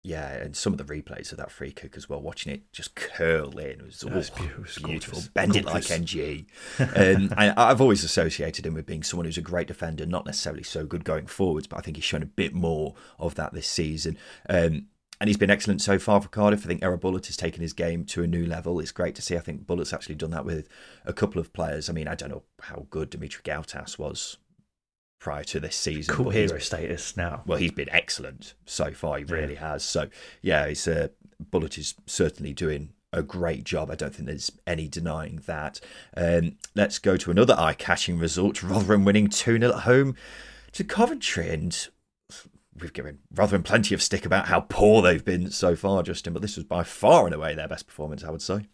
Yeah, 0.05 0.33
and 0.33 0.53
some 0.53 0.73
of 0.73 0.77
the 0.77 0.83
replays 0.83 1.31
of 1.31 1.37
that 1.37 1.49
free 1.49 1.71
kick 1.71 1.95
as 1.95 2.09
well, 2.09 2.21
watching 2.21 2.51
it 2.51 2.73
just 2.73 2.93
curl 2.93 3.57
in 3.57 3.79
it 3.79 3.81
was, 3.81 4.03
oh, 4.03 4.09
beautiful, 4.09 4.89
beautiful. 4.89 5.21
bend 5.33 5.55
it 5.55 5.63
like 5.63 5.89
Ng. 5.89 6.45
um, 6.79 7.33
I, 7.37 7.53
I've 7.55 7.79
always 7.79 8.03
associated 8.03 8.65
him 8.65 8.73
with 8.73 8.85
being 8.85 9.01
someone 9.01 9.25
who's 9.25 9.37
a 9.37 9.41
great 9.41 9.67
defender, 9.67 10.05
not 10.05 10.25
necessarily 10.25 10.63
so 10.63 10.85
good 10.85 11.05
going 11.05 11.27
forwards, 11.27 11.67
but 11.67 11.79
I 11.79 11.81
think 11.83 11.95
he's 11.95 12.03
shown 12.03 12.21
a 12.21 12.25
bit 12.25 12.53
more 12.53 12.95
of 13.17 13.35
that 13.35 13.53
this 13.53 13.65
season. 13.65 14.17
Um, 14.49 14.87
and 15.23 15.29
he's 15.29 15.37
been 15.37 15.49
excellent 15.49 15.81
so 15.81 15.97
far 15.97 16.19
for 16.19 16.27
Cardiff. 16.27 16.65
I 16.65 16.67
think 16.67 16.81
Erol 16.81 16.99
Bulut 16.99 17.27
has 17.27 17.37
taken 17.37 17.61
his 17.61 17.71
game 17.71 18.03
to 18.07 18.23
a 18.23 18.27
new 18.27 18.45
level. 18.45 18.81
It's 18.81 18.91
great 18.91 19.15
to 19.15 19.21
see. 19.21 19.37
I 19.37 19.39
think 19.39 19.65
Bulut's 19.65 19.93
actually 19.93 20.15
done 20.15 20.31
that 20.31 20.43
with 20.43 20.67
a 21.05 21.13
couple 21.13 21.39
of 21.39 21.53
players. 21.53 21.89
I 21.89 21.93
mean, 21.93 22.09
I 22.09 22.15
don't 22.15 22.27
know 22.27 22.43
how 22.63 22.87
good 22.89 23.09
Dimitri 23.09 23.41
Goutas 23.41 23.97
was 23.97 24.35
prior 25.19 25.45
to 25.45 25.61
this 25.61 25.77
season. 25.77 26.13
Cool 26.13 26.31
hero 26.31 26.59
status 26.59 27.15
now. 27.15 27.41
Well, 27.45 27.57
he's 27.57 27.71
been 27.71 27.87
excellent 27.87 28.55
so 28.65 28.91
far. 28.91 29.17
He 29.17 29.23
really 29.23 29.53
yeah. 29.53 29.71
has. 29.71 29.85
So 29.85 30.09
yeah, 30.41 30.65
it's 30.65 30.89
uh, 30.89 31.07
Bulut 31.41 31.77
is 31.77 31.95
certainly 32.05 32.51
doing 32.51 32.89
a 33.13 33.23
great 33.23 33.63
job. 33.63 33.89
I 33.89 33.95
don't 33.95 34.13
think 34.13 34.27
there's 34.27 34.51
any 34.67 34.89
denying 34.89 35.41
that. 35.45 35.79
Um, 36.17 36.57
let's 36.75 36.99
go 36.99 37.15
to 37.15 37.31
another 37.31 37.55
eye-catching 37.57 38.19
result. 38.19 38.61
Rotherham 38.63 39.05
winning 39.05 39.29
2-0 39.29 39.69
at 39.69 39.83
home 39.83 40.17
to 40.73 40.83
Coventry. 40.83 41.49
And 41.49 41.87
we've 42.79 42.93
given 42.93 43.19
Rotherham 43.33 43.63
plenty 43.63 43.93
of 43.93 44.01
stick 44.01 44.25
about 44.25 44.47
how 44.47 44.61
poor 44.61 45.01
they've 45.01 45.23
been 45.23 45.51
so 45.51 45.75
far, 45.75 46.03
Justin, 46.03 46.33
but 46.33 46.41
this 46.41 46.55
was 46.55 46.65
by 46.65 46.83
far 46.83 47.25
and 47.25 47.33
away 47.33 47.55
their 47.55 47.67
best 47.67 47.87
performance, 47.87 48.23
I 48.23 48.31
would 48.31 48.41
say. 48.41 48.67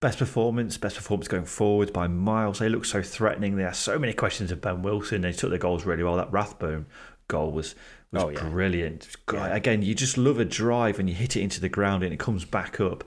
Best 0.00 0.18
performance, 0.18 0.76
best 0.76 0.96
performance 0.96 1.26
going 1.26 1.46
forward 1.46 1.92
by 1.92 2.06
miles. 2.06 2.58
They 2.58 2.68
look 2.68 2.84
so 2.84 3.00
threatening. 3.00 3.56
They 3.56 3.64
asked 3.64 3.82
so 3.82 3.98
many 3.98 4.12
questions 4.12 4.52
of 4.52 4.60
Ben 4.60 4.82
Wilson. 4.82 5.22
They 5.22 5.32
took 5.32 5.50
their 5.50 5.58
goals 5.58 5.86
really 5.86 6.02
well. 6.02 6.16
That 6.16 6.30
Rathbone 6.30 6.86
goal 7.28 7.50
was 7.50 7.74
was 8.12 8.22
oh, 8.22 8.28
yeah. 8.28 8.48
brilliant. 8.48 9.08
Yeah. 9.32 9.54
Again, 9.54 9.82
you 9.82 9.94
just 9.94 10.18
love 10.18 10.38
a 10.38 10.44
drive 10.44 10.98
and 10.98 11.08
you 11.08 11.14
hit 11.14 11.36
it 11.36 11.40
into 11.40 11.60
the 11.60 11.68
ground 11.68 12.02
and 12.02 12.12
it 12.12 12.18
comes 12.18 12.44
back 12.44 12.80
up. 12.80 13.04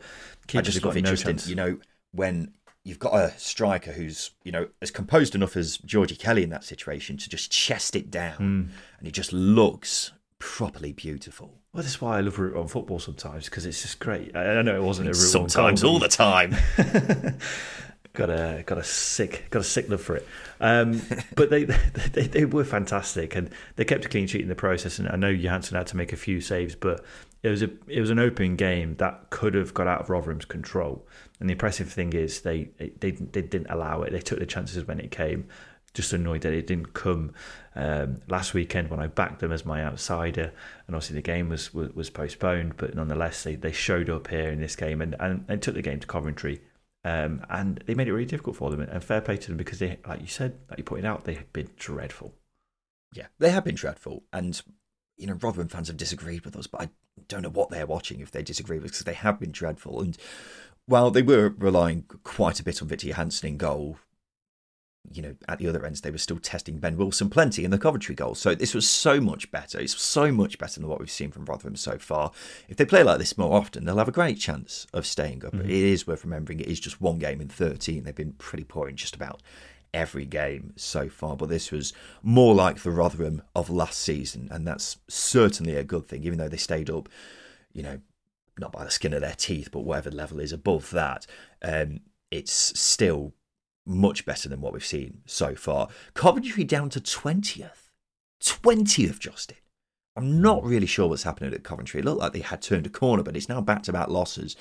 Keepers 0.48 0.68
I 0.68 0.72
just 0.72 0.86
love 0.86 0.98
it, 0.98 1.04
no 1.04 1.16
Justin. 1.16 1.40
You 1.48 1.56
know, 1.56 1.80
when 2.12 2.54
you've 2.84 3.00
got 3.00 3.14
a 3.14 3.32
striker 3.38 3.92
who's 3.92 4.32
you 4.44 4.52
know 4.52 4.68
as 4.82 4.90
composed 4.90 5.36
enough 5.36 5.56
as 5.56 5.78
Georgie 5.78 6.16
Kelly 6.16 6.44
in 6.44 6.50
that 6.50 6.64
situation 6.64 7.18
to 7.18 7.30
just 7.30 7.52
chest 7.52 7.96
it 7.96 8.10
down, 8.10 8.38
mm. 8.38 8.70
and 8.98 9.08
he 9.08 9.12
just 9.12 9.32
looks 9.32 10.12
properly 10.40 10.94
beautiful. 10.94 11.54
Well, 11.74 11.84
that's 11.84 12.02
why 12.02 12.18
I 12.18 12.22
love 12.22 12.40
route 12.40 12.56
one 12.56 12.68
football 12.68 13.00
sometimes 13.00 13.46
because 13.46 13.66
it's 13.66 13.82
just 13.82 14.00
great. 14.00 14.36
I, 14.36 14.62
know 14.62 14.76
it 14.76 14.84
wasn't 14.84 15.10
a 15.10 15.12
root 15.12 15.16
sometimes 15.16 15.84
all 15.84 16.00
the 16.00 16.08
time. 16.08 16.56
got 18.14 18.30
a 18.30 18.64
got 18.66 18.78
a 18.78 18.84
sick 18.84 19.46
got 19.50 19.60
a 19.60 19.64
sick 19.64 19.90
love 19.90 20.02
for 20.02 20.16
it. 20.16 20.28
Um, 20.60 21.02
but 21.36 21.50
they, 21.50 21.64
they 22.14 22.28
they 22.28 22.46
were 22.46 22.64
fantastic 22.64 23.36
and 23.36 23.50
they 23.76 23.86
kept 23.86 24.06
a 24.06 24.10
clean 24.10 24.28
sheet 24.28 24.42
in 24.42 24.48
the 24.48 24.56
process. 24.56 24.98
And 24.98 25.08
I 25.10 25.16
know 25.16 25.30
Johansson 25.30 25.78
had 25.78 25.88
to 25.88 25.98
make 25.98 26.12
a 26.14 26.18
few 26.18 26.42
saves, 26.42 26.76
but 26.76 27.04
it 27.44 27.50
was 27.50 27.62
a 27.62 27.70
it 27.88 28.02
was 28.02 28.10
an 28.10 28.20
open 28.20 28.56
game 28.56 28.96
that 28.96 29.30
could 29.30 29.54
have 29.54 29.74
got 29.74 29.88
out 29.88 30.02
of 30.02 30.10
Rotherham's 30.10 30.46
control. 30.46 31.06
And 31.40 31.50
the 31.50 31.54
impressive 31.54 31.92
thing 31.92 32.14
is 32.14 32.42
they 32.42 32.70
they 32.78 33.12
they 33.12 33.42
didn't 33.42 33.70
allow 33.70 34.02
it. 34.02 34.12
They 34.12 34.22
took 34.22 34.40
the 34.40 34.46
chances 34.46 34.88
when 34.88 35.00
it 35.00 35.12
came 35.12 35.48
just 35.94 36.14
annoyed 36.14 36.42
that 36.42 36.54
it 36.54 36.68
didn't 36.68 36.94
come 36.94 37.34
um, 37.76 38.22
last 38.28 38.54
weekend 38.54 38.90
when 38.90 39.00
I 39.00 39.08
backed 39.08 39.40
them 39.40 39.52
as 39.52 39.66
my 39.66 39.84
outsider, 39.84 40.52
and 40.88 40.96
obviously 40.96 41.16
the 41.16 41.22
game 41.22 41.50
was 41.50 41.74
was, 41.74 41.94
was 41.94 42.10
postponed. 42.10 42.78
But 42.78 42.96
nonetheless, 42.96 43.44
they, 43.44 43.56
they 43.56 43.72
showed 43.72 44.10
up 44.10 44.28
here 44.28 44.50
in 44.50 44.60
this 44.60 44.76
game 44.76 45.02
and, 45.02 45.16
and, 45.20 45.46
and 45.48 45.62
took 45.62 45.76
the 45.76 45.82
game 45.82 46.00
to 46.00 46.08
Coventry, 46.08 46.62
um, 47.04 47.46
and 47.50 47.84
they 47.86 47.96
made 47.96 48.08
it 48.08 48.14
really 48.14 48.26
difficult 48.26 48.56
for 48.56 48.70
them. 48.70 48.82
And 48.82 49.04
fair 49.04 49.22
play 49.22 49.38
to 49.38 49.48
them 49.48 49.58
because 49.58 49.80
they, 49.80 49.98
like 50.08 50.22
you 50.22 50.28
said, 50.28 50.60
like 50.70 50.80
you 50.80 50.84
pointed 50.84 51.06
out, 51.06 51.26
they 51.26 51.36
have 51.36 51.52
been 51.54 51.70
dreadful. 51.78 52.34
Yeah, 53.14 53.28
they 53.40 53.50
have 53.50 53.64
been 53.64 53.76
dreadful, 53.76 54.24
and 54.32 54.62
you 55.18 55.28
know, 55.28 55.38
Rotherham 55.42 55.68
fans 55.68 55.90
have 55.90 55.98
disagreed 55.98 56.46
with 56.46 56.56
us, 56.56 56.68
but 56.68 56.82
I 56.82 56.90
don't 57.28 57.42
know 57.42 57.50
what 57.50 57.70
they're 57.70 57.86
watching 57.86 58.22
if 58.22 58.32
they 58.32 58.42
disagree 58.42 58.78
with 58.78 58.86
us 58.86 58.92
because 58.92 59.06
they 59.06 59.14
have 59.14 59.40
been 59.40 59.52
dreadful. 59.52 60.02
And 60.02 60.18
while 60.86 61.12
they 61.12 61.22
were 61.22 61.54
relying 61.58 62.06
quite 62.24 62.60
a 62.60 62.64
bit 62.64 62.82
on 62.82 62.88
Viktor 62.88 63.08
Johansson 63.08 63.50
in 63.50 63.58
goal, 63.58 63.98
you 65.12 65.22
know, 65.22 65.36
at 65.48 65.60
the 65.60 65.68
other 65.68 65.86
ends, 65.86 66.02
they 66.02 66.12
were 66.12 66.18
still 66.18 66.38
testing 66.38 66.78
Ben 66.78 66.98
Wilson 66.98 67.30
plenty 67.30 67.64
in 67.64 67.72
the 67.72 67.78
Coventry 67.78 68.16
goal. 68.16 68.36
So 68.36 68.54
this 68.54 68.74
was 68.74 68.88
so 68.88 69.20
much 69.20 69.52
better. 69.52 69.80
It's 69.80 70.00
so 70.00 70.32
much 70.32 70.60
better 70.60 70.80
than 70.80 70.90
what 70.90 71.00
we've 71.00 71.10
seen 71.10 71.32
from 71.32 71.46
Rotherham 71.46 71.76
so 71.76 71.98
far. 71.98 72.32
If 72.68 72.78
they 72.78 72.86
play 72.86 73.04
like 73.04 73.18
this 73.18 73.38
more 73.38 73.58
often, 73.58 73.86
they'll 73.86 73.98
have 73.98 74.08
a 74.08 74.14
great 74.14 74.40
chance 74.40 74.86
of 74.94 75.06
staying 75.06 75.46
up. 75.46 75.54
Mm-hmm. 75.54 75.70
It 75.70 75.72
is 75.72 76.06
worth 76.06 76.24
remembering 76.24 76.60
it 76.60 76.68
is 76.68 76.80
just 76.80 77.02
one 77.02 77.18
game 77.18 77.42
in 77.42 77.48
13. 77.48 78.04
They've 78.04 78.14
been 78.14 78.34
pretty 78.34 78.66
poor 78.66 78.88
in 78.88 78.98
just 78.98 79.16
about 79.16 79.42
every 79.94 80.26
game 80.26 80.74
so 80.76 81.10
far, 81.10 81.36
but 81.36 81.50
this 81.50 81.72
was 81.72 81.94
more 82.22 82.54
like 82.54 82.82
the 82.82 82.92
Rotherham 82.92 83.42
of 83.56 83.70
last 83.70 84.00
season, 84.00 84.48
and 84.52 84.68
that's 84.68 84.98
certainly 85.08 85.76
a 85.76 85.84
good 85.84 86.08
thing, 86.08 86.24
even 86.24 86.38
though 86.38 86.50
they 86.50 86.58
stayed 86.58 86.90
up, 86.90 87.10
you 87.74 87.82
know, 87.82 88.00
not 88.60 88.72
by 88.72 88.84
the 88.84 88.92
skin 88.92 89.14
of 89.14 89.22
their 89.22 89.34
teeth, 89.36 89.70
but 89.72 89.82
whatever 89.82 90.12
level 90.12 90.40
is 90.40 90.52
above 90.52 90.92
that. 90.92 91.26
Um, 91.64 92.02
it's 92.30 92.80
still 92.80 93.34
much 93.90 94.26
better 94.26 94.48
than 94.48 94.62
what 94.62 94.72
we've 94.72 94.86
seen 94.86 95.22
so 95.26 95.56
far. 95.56 95.90
Coventry 96.14 96.64
down 96.64 96.90
to 96.92 97.02
20th. 97.02 97.90
20th, 98.42 99.20
Justin. 99.20 99.58
I'm 100.16 100.42
not 100.42 100.62
hmm. 100.64 100.70
really 100.70 100.86
sure 100.86 101.08
what's 101.08 101.24
happening 101.24 101.54
at 101.54 101.64
Coventry. 101.64 102.00
It 102.00 102.06
looked 102.06 102.22
like 102.22 102.34
they 102.34 102.40
had 102.40 102.62
turned 102.62 102.86
a 102.86 102.90
corner, 102.90 103.24
but 103.24 103.36
it's 103.36 103.50
now 103.50 103.62
back 103.62 103.84
to 103.84 103.94
back 103.94 104.10
losses. 104.10 104.56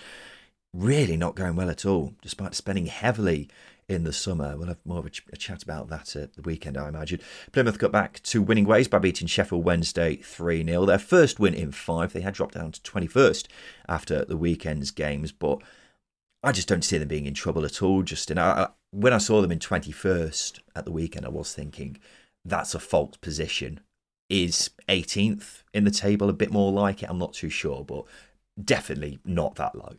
Really 0.75 1.17
not 1.17 1.35
going 1.35 1.57
well 1.57 1.71
at 1.71 1.87
all, 1.87 2.15
despite 2.23 2.55
spending 2.55 2.87
heavily 2.87 3.49
in 3.89 4.05
the 4.05 4.13
summer. 4.13 4.55
We'll 4.57 4.69
have 4.69 4.85
more 4.85 4.99
of 4.99 5.07
a, 5.07 5.11
ch- 5.11 5.25
a, 5.33 5.37
chat 5.37 5.63
about 5.63 5.89
that 5.89 6.15
at 6.15 6.35
the 6.35 6.43
weekend, 6.43 6.77
I 6.77 6.89
imagine. 6.89 7.21
Plymouth 7.53 7.79
got 7.79 7.91
back 7.91 8.21
to 8.25 8.43
winning 8.43 8.67
ways 8.67 8.87
by 8.87 8.99
beating 8.99 9.27
Sheffield 9.27 9.65
Wednesday 9.65 10.17
3 10.17 10.65
0. 10.65 10.85
Their 10.85 10.99
first 10.99 11.41
win 11.41 11.55
in 11.55 11.73
five. 11.73 12.13
They 12.13 12.21
had 12.21 12.35
dropped 12.35 12.55
down 12.55 12.73
to 12.73 12.81
21st 12.81 13.47
after 13.89 14.25
the 14.25 14.37
weekend's 14.37 14.91
games, 14.91 15.33
but 15.33 15.63
I 16.43 16.53
just 16.53 16.69
don't 16.69 16.85
see 16.85 16.99
them 16.99 17.09
being 17.09 17.27
in 17.27 17.35
trouble 17.35 17.65
at 17.65 17.83
all, 17.83 18.03
Justin. 18.03 18.39
I, 18.39 18.69
when 18.91 19.13
I 19.13 19.19
saw 19.19 19.41
them 19.43 19.53
in 19.53 19.59
21st 19.59 20.61
at 20.77 20.85
the 20.85 20.93
weekend, 20.93 21.27
I 21.27 21.31
was 21.31 21.53
thinking 21.53 21.99
that's 22.45 22.75
a 22.75 22.81
false 22.81 23.17
position. 23.17 23.81
Is 24.31 24.71
18th 24.89 25.63
in 25.73 25.85
the 25.85 25.91
table 25.91 26.29
a 26.29 26.35
bit 26.35 26.53
more 26.53 26.71
like 26.71 27.03
it? 27.03 27.09
I'm 27.09 27.19
not 27.19 27.33
too 27.33 27.49
sure, 27.49 27.85
but 27.85 28.05
definitely 28.63 29.19
not 29.25 29.57
that 29.57 29.75
low. 29.75 29.97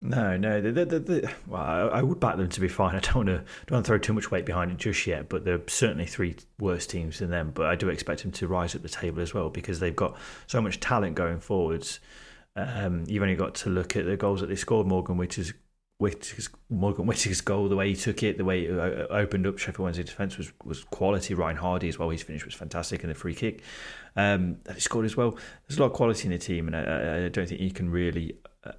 No, 0.00 0.36
no. 0.36 0.60
The, 0.60 0.72
the, 0.72 0.98
the, 0.98 1.32
well, 1.46 1.62
I, 1.62 1.98
I, 1.98 2.02
would 2.02 2.18
back 2.18 2.36
them 2.36 2.48
to 2.48 2.60
be 2.60 2.68
fine. 2.68 2.94
I 2.96 3.00
don't 3.00 3.14
want 3.14 3.28
to 3.28 3.44
don't 3.66 3.76
want 3.76 3.86
to 3.86 3.88
throw 3.88 3.98
too 3.98 4.12
much 4.12 4.30
weight 4.30 4.46
behind 4.46 4.72
it 4.72 4.78
just 4.78 5.06
yet. 5.06 5.28
But 5.28 5.44
there 5.44 5.54
are 5.54 5.62
certainly 5.68 6.06
three 6.06 6.36
worse 6.58 6.86
teams 6.86 7.20
than 7.20 7.30
them. 7.30 7.52
But 7.54 7.66
I 7.66 7.76
do 7.76 7.88
expect 7.88 8.22
them 8.22 8.32
to 8.32 8.48
rise 8.48 8.74
at 8.74 8.82
the 8.82 8.88
table 8.88 9.22
as 9.22 9.32
well 9.32 9.48
because 9.48 9.78
they've 9.78 9.94
got 9.94 10.16
so 10.46 10.60
much 10.60 10.80
talent 10.80 11.14
going 11.14 11.38
forwards. 11.38 12.00
Um, 12.56 13.04
you've 13.06 13.22
only 13.22 13.36
got 13.36 13.54
to 13.56 13.70
look 13.70 13.96
at 13.96 14.04
the 14.04 14.16
goals 14.16 14.40
that 14.40 14.48
they 14.48 14.56
scored. 14.56 14.86
Morgan, 14.88 15.16
which 15.16 15.38
is 15.38 15.54
Whittaker's, 16.02 16.50
Morgan 16.68 17.06
Whittaker's 17.06 17.40
goal, 17.40 17.68
the 17.68 17.76
way 17.76 17.88
he 17.88 17.96
took 17.96 18.22
it, 18.22 18.36
the 18.36 18.44
way 18.44 18.64
it 18.64 18.78
uh, 18.78 19.06
opened 19.10 19.46
up 19.46 19.58
Sheffield 19.58 19.84
Wednesday 19.84 20.02
defence 20.02 20.36
was, 20.36 20.52
was 20.64 20.82
quality. 20.84 21.32
Ryan 21.34 21.56
Hardie 21.56 21.88
as 21.88 21.98
well, 21.98 22.10
his 22.10 22.22
finish 22.22 22.44
was 22.44 22.54
fantastic, 22.54 23.02
and 23.02 23.10
the 23.10 23.14
free 23.14 23.34
kick 23.34 23.62
um, 24.16 24.56
that 24.64 24.74
he 24.74 24.80
scored 24.80 25.04
as 25.04 25.16
well. 25.16 25.38
There's 25.66 25.78
a 25.78 25.80
lot 25.80 25.86
of 25.86 25.92
quality 25.92 26.26
in 26.26 26.32
the 26.32 26.38
team, 26.38 26.66
and 26.66 26.76
I, 26.76 27.26
I 27.26 27.28
don't 27.28 27.48
think 27.48 27.60
you 27.60 27.70
can 27.70 27.88
really 27.88 28.36
uh, 28.64 28.72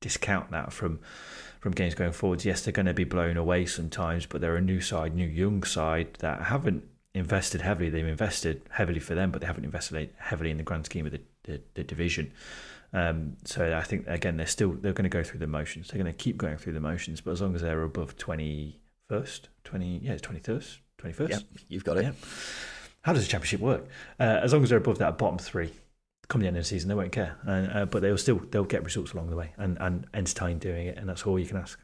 discount 0.00 0.50
that 0.50 0.72
from 0.72 1.00
from 1.60 1.72
games 1.72 1.94
going 1.94 2.12
forwards. 2.12 2.44
Yes, 2.44 2.62
they're 2.62 2.72
going 2.72 2.86
to 2.86 2.94
be 2.94 3.04
blown 3.04 3.36
away 3.36 3.66
sometimes, 3.66 4.26
but 4.26 4.40
they're 4.40 4.56
a 4.56 4.60
new 4.60 4.80
side, 4.80 5.14
new 5.14 5.26
young 5.26 5.62
side 5.62 6.14
that 6.18 6.42
haven't 6.42 6.84
invested 7.14 7.60
heavily. 7.60 7.88
They've 7.88 8.06
invested 8.06 8.62
heavily 8.70 9.00
for 9.00 9.14
them, 9.14 9.30
but 9.30 9.40
they 9.40 9.46
haven't 9.46 9.64
invested 9.64 10.10
heavily 10.18 10.50
in 10.50 10.56
the 10.56 10.64
grand 10.64 10.86
scheme 10.86 11.06
of 11.06 11.12
the, 11.12 11.20
the, 11.44 11.60
the 11.74 11.84
division. 11.84 12.32
Um, 12.92 13.36
so 13.44 13.76
I 13.76 13.82
think 13.82 14.06
again 14.06 14.36
they're 14.36 14.46
still 14.46 14.72
they're 14.72 14.92
going 14.92 15.04
to 15.04 15.08
go 15.08 15.22
through 15.22 15.40
the 15.40 15.46
motions. 15.46 15.88
They're 15.88 16.02
going 16.02 16.12
to 16.12 16.16
keep 16.16 16.36
going 16.36 16.58
through 16.58 16.74
the 16.74 16.80
motions, 16.80 17.20
but 17.20 17.30
as 17.30 17.40
long 17.40 17.54
as 17.54 17.62
they're 17.62 17.82
above 17.82 18.16
twenty 18.16 18.80
first, 19.08 19.48
twenty 19.64 19.98
yeah, 20.02 20.16
twenty 20.18 20.40
first, 20.40 20.80
twenty 20.98 21.14
first. 21.14 21.32
Yeah, 21.32 21.60
you've 21.68 21.84
got 21.84 21.96
it. 21.98 22.04
Yeah. 22.04 22.12
How 23.02 23.12
does 23.12 23.24
the 23.24 23.30
championship 23.30 23.60
work? 23.60 23.86
Uh, 24.20 24.40
as 24.42 24.52
long 24.52 24.62
as 24.62 24.68
they're 24.68 24.78
above 24.78 24.98
that 24.98 25.18
bottom 25.18 25.38
three, 25.38 25.72
come 26.28 26.40
the 26.40 26.46
end 26.46 26.56
of 26.56 26.62
the 26.62 26.68
season, 26.68 26.88
they 26.88 26.94
won't 26.94 27.12
care. 27.12 27.36
Uh, 27.46 27.84
but 27.86 28.02
they'll 28.02 28.18
still 28.18 28.40
they'll 28.50 28.64
get 28.64 28.84
results 28.84 29.12
along 29.12 29.30
the 29.30 29.36
way 29.36 29.52
and 29.56 29.78
and 29.80 30.06
entertain 30.14 30.58
doing 30.58 30.86
it, 30.86 30.98
and 30.98 31.08
that's 31.08 31.26
all 31.26 31.38
you 31.38 31.46
can 31.46 31.56
ask. 31.56 31.78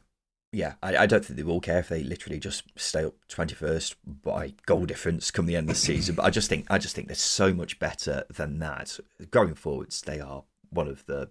Yeah, 0.51 0.75
I, 0.83 0.97
I 0.97 1.07
don't 1.07 1.23
think 1.23 1.37
they 1.37 1.43
will 1.43 1.61
care 1.61 1.81
if 1.81 1.89
they 1.89 2.03
literally 2.03 2.39
just 2.39 2.65
stay 2.77 3.05
up 3.05 3.15
twenty 3.29 3.55
first 3.55 3.97
by 4.07 4.55
goal 4.65 4.87
difference 4.87 5.31
come 5.31 5.47
the 5.47 5.57
end 5.57 5.69
of 5.69 5.75
the 5.77 5.81
season. 5.81 6.15
But 6.15 6.25
I 6.25 6.31
just 6.31 6.49
think 6.49 6.67
I 6.71 6.79
just 6.79 6.95
think 6.95 7.09
they're 7.09 7.15
so 7.15 7.53
much 7.53 7.79
better 7.79 8.25
than 8.35 8.59
that. 8.61 8.99
Going 9.31 9.55
forwards, 9.55 10.01
they 10.03 10.21
are 10.21 10.45
one 10.71 10.89
of 10.89 11.07
the 11.07 11.29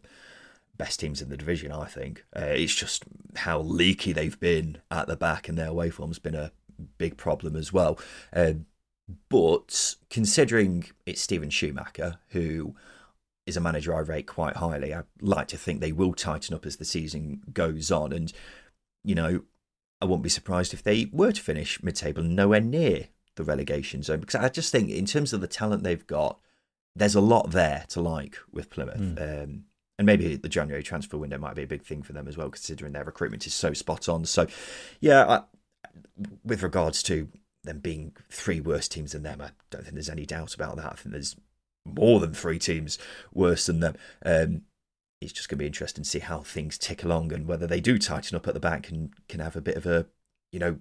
best 0.77 0.99
teams 0.99 1.21
in 1.21 1.29
the 1.29 1.37
division, 1.37 1.71
I 1.71 1.85
think. 1.85 2.25
Uh, 2.35 2.45
it's 2.45 2.75
just 2.75 3.03
how 3.35 3.59
leaky 3.59 4.13
they've 4.13 4.39
been 4.39 4.77
at 4.91 5.07
the 5.07 5.15
back, 5.15 5.49
and 5.49 5.57
their 5.57 5.69
away 5.69 5.89
form's 5.89 6.19
been 6.19 6.35
a 6.35 6.51
big 6.97 7.17
problem 7.17 7.55
as 7.55 7.73
well. 7.73 7.99
Uh, 8.31 8.53
but 9.29 9.95
considering 10.09 10.85
it's 11.05 11.21
Steven 11.21 11.49
Schumacher, 11.49 12.19
who 12.29 12.75
is 13.45 13.57
a 13.57 13.61
manager 13.61 13.95
I 13.95 13.99
rate 13.99 14.27
quite 14.27 14.57
highly, 14.57 14.93
I 14.93 15.03
like 15.21 15.47
to 15.47 15.57
think 15.57 15.79
they 15.79 15.93
will 15.93 16.13
tighten 16.13 16.53
up 16.53 16.65
as 16.65 16.75
the 16.75 16.85
season 16.85 17.41
goes 17.53 17.91
on. 17.91 18.11
And, 18.11 18.31
you 19.03 19.15
know, 19.15 19.43
I 20.01 20.05
wouldn't 20.05 20.23
be 20.23 20.29
surprised 20.29 20.73
if 20.73 20.83
they 20.83 21.09
were 21.11 21.31
to 21.31 21.41
finish 21.41 21.81
mid 21.81 21.95
table 21.95 22.21
nowhere 22.21 22.61
near 22.61 23.07
the 23.35 23.43
relegation 23.43 24.03
zone, 24.03 24.19
because 24.19 24.35
I 24.35 24.49
just 24.49 24.71
think, 24.71 24.89
in 24.89 25.05
terms 25.05 25.31
of 25.31 25.41
the 25.41 25.47
talent 25.47 25.83
they've 25.83 26.05
got, 26.05 26.39
there's 26.97 27.15
a 27.15 27.21
lot 27.21 27.51
there 27.51 27.85
to 27.89 28.01
like 28.01 28.37
with 28.51 28.69
Plymouth. 28.69 28.99
Mm. 28.99 29.43
Um, 29.43 29.63
and 29.99 30.05
maybe 30.05 30.35
the 30.35 30.49
January 30.49 30.83
transfer 30.83 31.17
window 31.17 31.37
might 31.37 31.55
be 31.55 31.63
a 31.63 31.67
big 31.67 31.83
thing 31.83 32.03
for 32.03 32.13
them 32.13 32.27
as 32.27 32.37
well, 32.37 32.49
considering 32.49 32.93
their 32.93 33.03
recruitment 33.03 33.47
is 33.47 33.53
so 33.53 33.73
spot 33.73 34.07
on. 34.07 34.25
So, 34.25 34.47
yeah, 34.99 35.25
I, 35.25 35.41
with 36.43 36.61
regards 36.61 37.01
to 37.03 37.29
them 37.63 37.79
being 37.79 38.13
three 38.29 38.61
worse 38.61 38.87
teams 38.87 39.13
than 39.13 39.23
them, 39.23 39.41
I 39.41 39.49
don't 39.71 39.83
think 39.83 39.95
there's 39.95 40.09
any 40.09 40.25
doubt 40.25 40.53
about 40.53 40.75
that. 40.77 40.91
I 40.91 40.95
think 40.95 41.13
there's 41.13 41.35
more 41.83 42.19
than 42.19 42.33
three 42.33 42.59
teams 42.59 42.99
worse 43.33 43.65
than 43.65 43.79
them. 43.79 43.95
Um, 44.23 44.61
it's 45.19 45.33
just 45.33 45.49
going 45.49 45.57
to 45.57 45.63
be 45.63 45.67
interesting 45.67 46.03
to 46.03 46.09
see 46.09 46.19
how 46.19 46.41
things 46.41 46.77
tick 46.77 47.03
along 47.03 47.33
and 47.33 47.47
whether 47.47 47.65
they 47.65 47.81
do 47.81 47.97
tighten 47.97 48.35
up 48.35 48.47
at 48.47 48.53
the 48.53 48.59
back 48.59 48.89
and 48.89 49.13
can 49.27 49.39
have 49.39 49.55
a 49.55 49.61
bit 49.61 49.77
of 49.77 49.87
a, 49.87 50.05
you 50.51 50.59
know, 50.59 50.77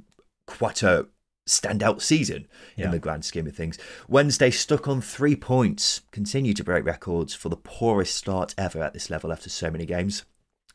quite 0.47 0.83
a 0.83 1.07
standout 1.47 2.03
season 2.03 2.47
yeah. 2.77 2.87
in 2.87 2.91
the 2.91 2.99
grand 2.99 3.25
scheme 3.25 3.47
of 3.47 3.55
things. 3.55 3.79
Wednesday 4.09 4.51
stuck 4.51 4.89
on 4.89 5.01
three 5.01 5.37
points, 5.37 6.03
continue 6.11 6.53
to 6.53 6.65
break 6.65 6.85
records 6.85 7.35
for 7.35 7.49
the 7.49 7.57
poorest 7.57 8.17
start 8.17 8.55
ever 8.59 8.83
at 8.83 8.93
this 8.93 9.11
level 9.11 9.33
after 9.33 9.49
so 9.49 9.71
many 9.71 9.87
games. 9.87 10.25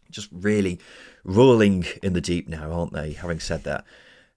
Just 0.10 0.30
really 0.32 0.80
rolling 1.24 1.86
in 2.02 2.14
the 2.14 2.22
deep 2.22 2.48
now, 2.48 2.72
aren't 2.72 2.94
they? 2.94 3.14
Having 3.14 3.40
said 3.42 3.64
that, 3.64 3.86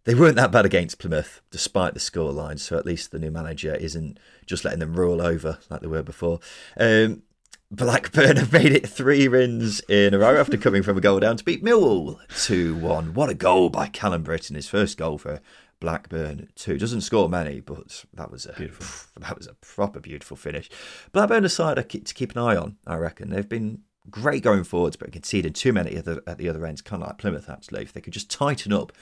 they 0.05 0.15
weren't 0.15 0.37
that 0.37 0.53
bad 0.53 0.67
against 0.67 0.99
Plymouth, 0.99 1.41
despite 1.51 1.95
the 1.95 2.01
scoreline. 2.01 2.59
So 2.59 2.77
at 2.77 2.87
least 2.87 3.11
the 3.11 3.19
new 3.19 3.31
manager 3.31 3.75
isn't 3.75 4.19
just 4.47 4.65
letting 4.65 4.81
them 4.81 4.95
roll 4.95 5.23
over 5.23 5.59
like 5.71 5.81
they 5.81 5.87
were 5.87 6.03
before. 6.03 6.41
Um, 6.79 7.23
Blackburn 7.71 8.37
have 8.37 8.53
made 8.53 8.73
it 8.73 8.89
three 8.89 9.27
wins 9.29 9.81
in 9.89 10.15
a 10.15 10.19
row 10.19 10.37
after 10.37 10.57
coming 10.57 10.83
from 10.83 10.99
a 10.99 11.01
goal 11.01 11.21
down 11.21 11.37
to 11.37 11.45
beat 11.45 11.65
Millwall 11.65 12.19
2 12.45 12.77
1. 12.77 13.15
What 13.15 13.31
a 13.31 13.35
goal 13.35 13.71
by 13.71 13.89
Callum 13.89 14.23
Brittain, 14.23 14.57
his 14.57 14.69
first 14.69 14.99
goal 14.99 15.19
for 15.19 15.41
Blackburn 15.81 16.49
too. 16.55 16.79
Doesn't 16.79 17.03
score 17.03 17.29
many, 17.29 17.61
but 17.61 18.05
that 18.15 18.31
was 18.31 18.47
a 18.47 18.53
beautiful. 18.53 19.11
that 19.23 19.37
was 19.37 19.47
a 19.47 19.55
proper 19.55 20.01
beautiful 20.01 20.37
finish. 20.37 20.71
Blackburn 21.13 21.45
aside 21.45 21.77
to 21.77 22.15
keep 22.15 22.33
an 22.33 22.39
eye 22.39 22.57
on. 22.57 22.77
I 22.87 22.97
reckon 22.97 23.31
they've 23.31 23.49
been 23.49 23.83
great 24.11 24.43
going 24.43 24.65
forwards, 24.65 24.97
but 24.97 25.13
conceded 25.13 25.55
too 25.55 25.73
many 25.73 25.97
at 25.97 26.05
the, 26.05 26.23
at 26.27 26.39
the 26.39 26.49
other 26.49 26.65
ends, 26.67 26.83
kind 26.83 27.03
of 27.03 27.09
like 27.09 27.19
Plymouth 27.19 27.49
actually. 27.49 27.83
If 27.83 27.93
they 27.93 28.01
could 28.01 28.13
just 28.13 28.31
tighten 28.31 28.73
up, 28.73 28.93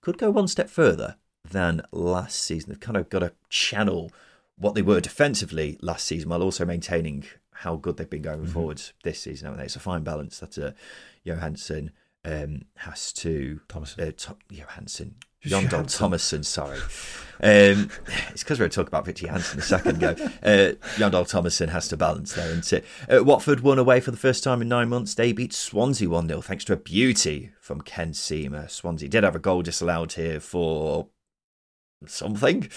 could 0.00 0.18
go 0.18 0.30
one 0.30 0.48
step 0.48 0.68
further 0.68 1.16
than 1.48 1.82
last 1.92 2.42
season. 2.42 2.70
They've 2.70 2.80
kind 2.80 2.96
of 2.96 3.08
got 3.08 3.20
to 3.20 3.32
channel 3.48 4.12
what 4.56 4.74
they 4.74 4.82
were 4.82 5.00
defensively 5.00 5.78
last 5.80 6.06
season 6.06 6.30
while 6.30 6.42
also 6.42 6.64
maintaining 6.64 7.24
how 7.52 7.76
good 7.76 7.96
they've 7.96 8.08
been 8.08 8.22
going 8.22 8.40
mm-hmm. 8.40 8.52
forwards 8.52 8.92
this 9.02 9.20
season. 9.20 9.46
Haven't 9.46 9.58
they? 9.58 9.64
It's 9.64 9.76
a 9.76 9.80
fine 9.80 10.02
balance 10.02 10.38
that 10.40 10.58
uh, 10.58 10.72
Johansson 11.24 11.92
um, 12.24 12.62
has 12.76 13.12
to 13.14 13.60
Thomas 13.68 13.96
uh, 13.98 14.12
Johansson 14.50 15.16
Jon 15.42 15.66
Dahl 15.66 15.84
Tomasson, 15.84 16.44
sorry. 16.44 16.78
Um, 17.40 17.90
it's 18.30 18.42
because 18.42 18.58
we 18.58 18.64
were 18.64 18.68
talking 18.68 18.88
about 18.88 19.04
Viktor 19.04 19.26
Johansson 19.26 19.60
a 19.60 19.62
second 19.62 20.02
ago. 20.02 20.16
Uh, 20.42 20.72
Jon 20.98 21.12
Dahl 21.12 21.24
Tomasson 21.24 21.68
has 21.68 21.88
to 21.88 21.96
balance 21.96 22.34
there, 22.34 22.48
isn't 22.48 22.72
it? 22.72 22.84
Uh, 23.08 23.22
Watford 23.22 23.60
won 23.60 23.78
away 23.78 24.00
for 24.00 24.10
the 24.10 24.16
first 24.16 24.42
time 24.42 24.60
in 24.60 24.68
nine 24.68 24.88
months. 24.88 25.14
They 25.14 25.32
beat 25.32 25.52
Swansea 25.52 26.08
1 26.08 26.28
0 26.28 26.40
thanks 26.40 26.64
to 26.64 26.72
a 26.72 26.76
beauty 26.76 27.52
from 27.60 27.80
Ken 27.80 28.12
Sema. 28.12 28.68
Swansea 28.68 29.08
did 29.08 29.24
have 29.24 29.36
a 29.36 29.40
goal 29.40 29.62
disallowed 29.62 30.12
here 30.14 30.40
for 30.40 31.08
something. 32.06 32.68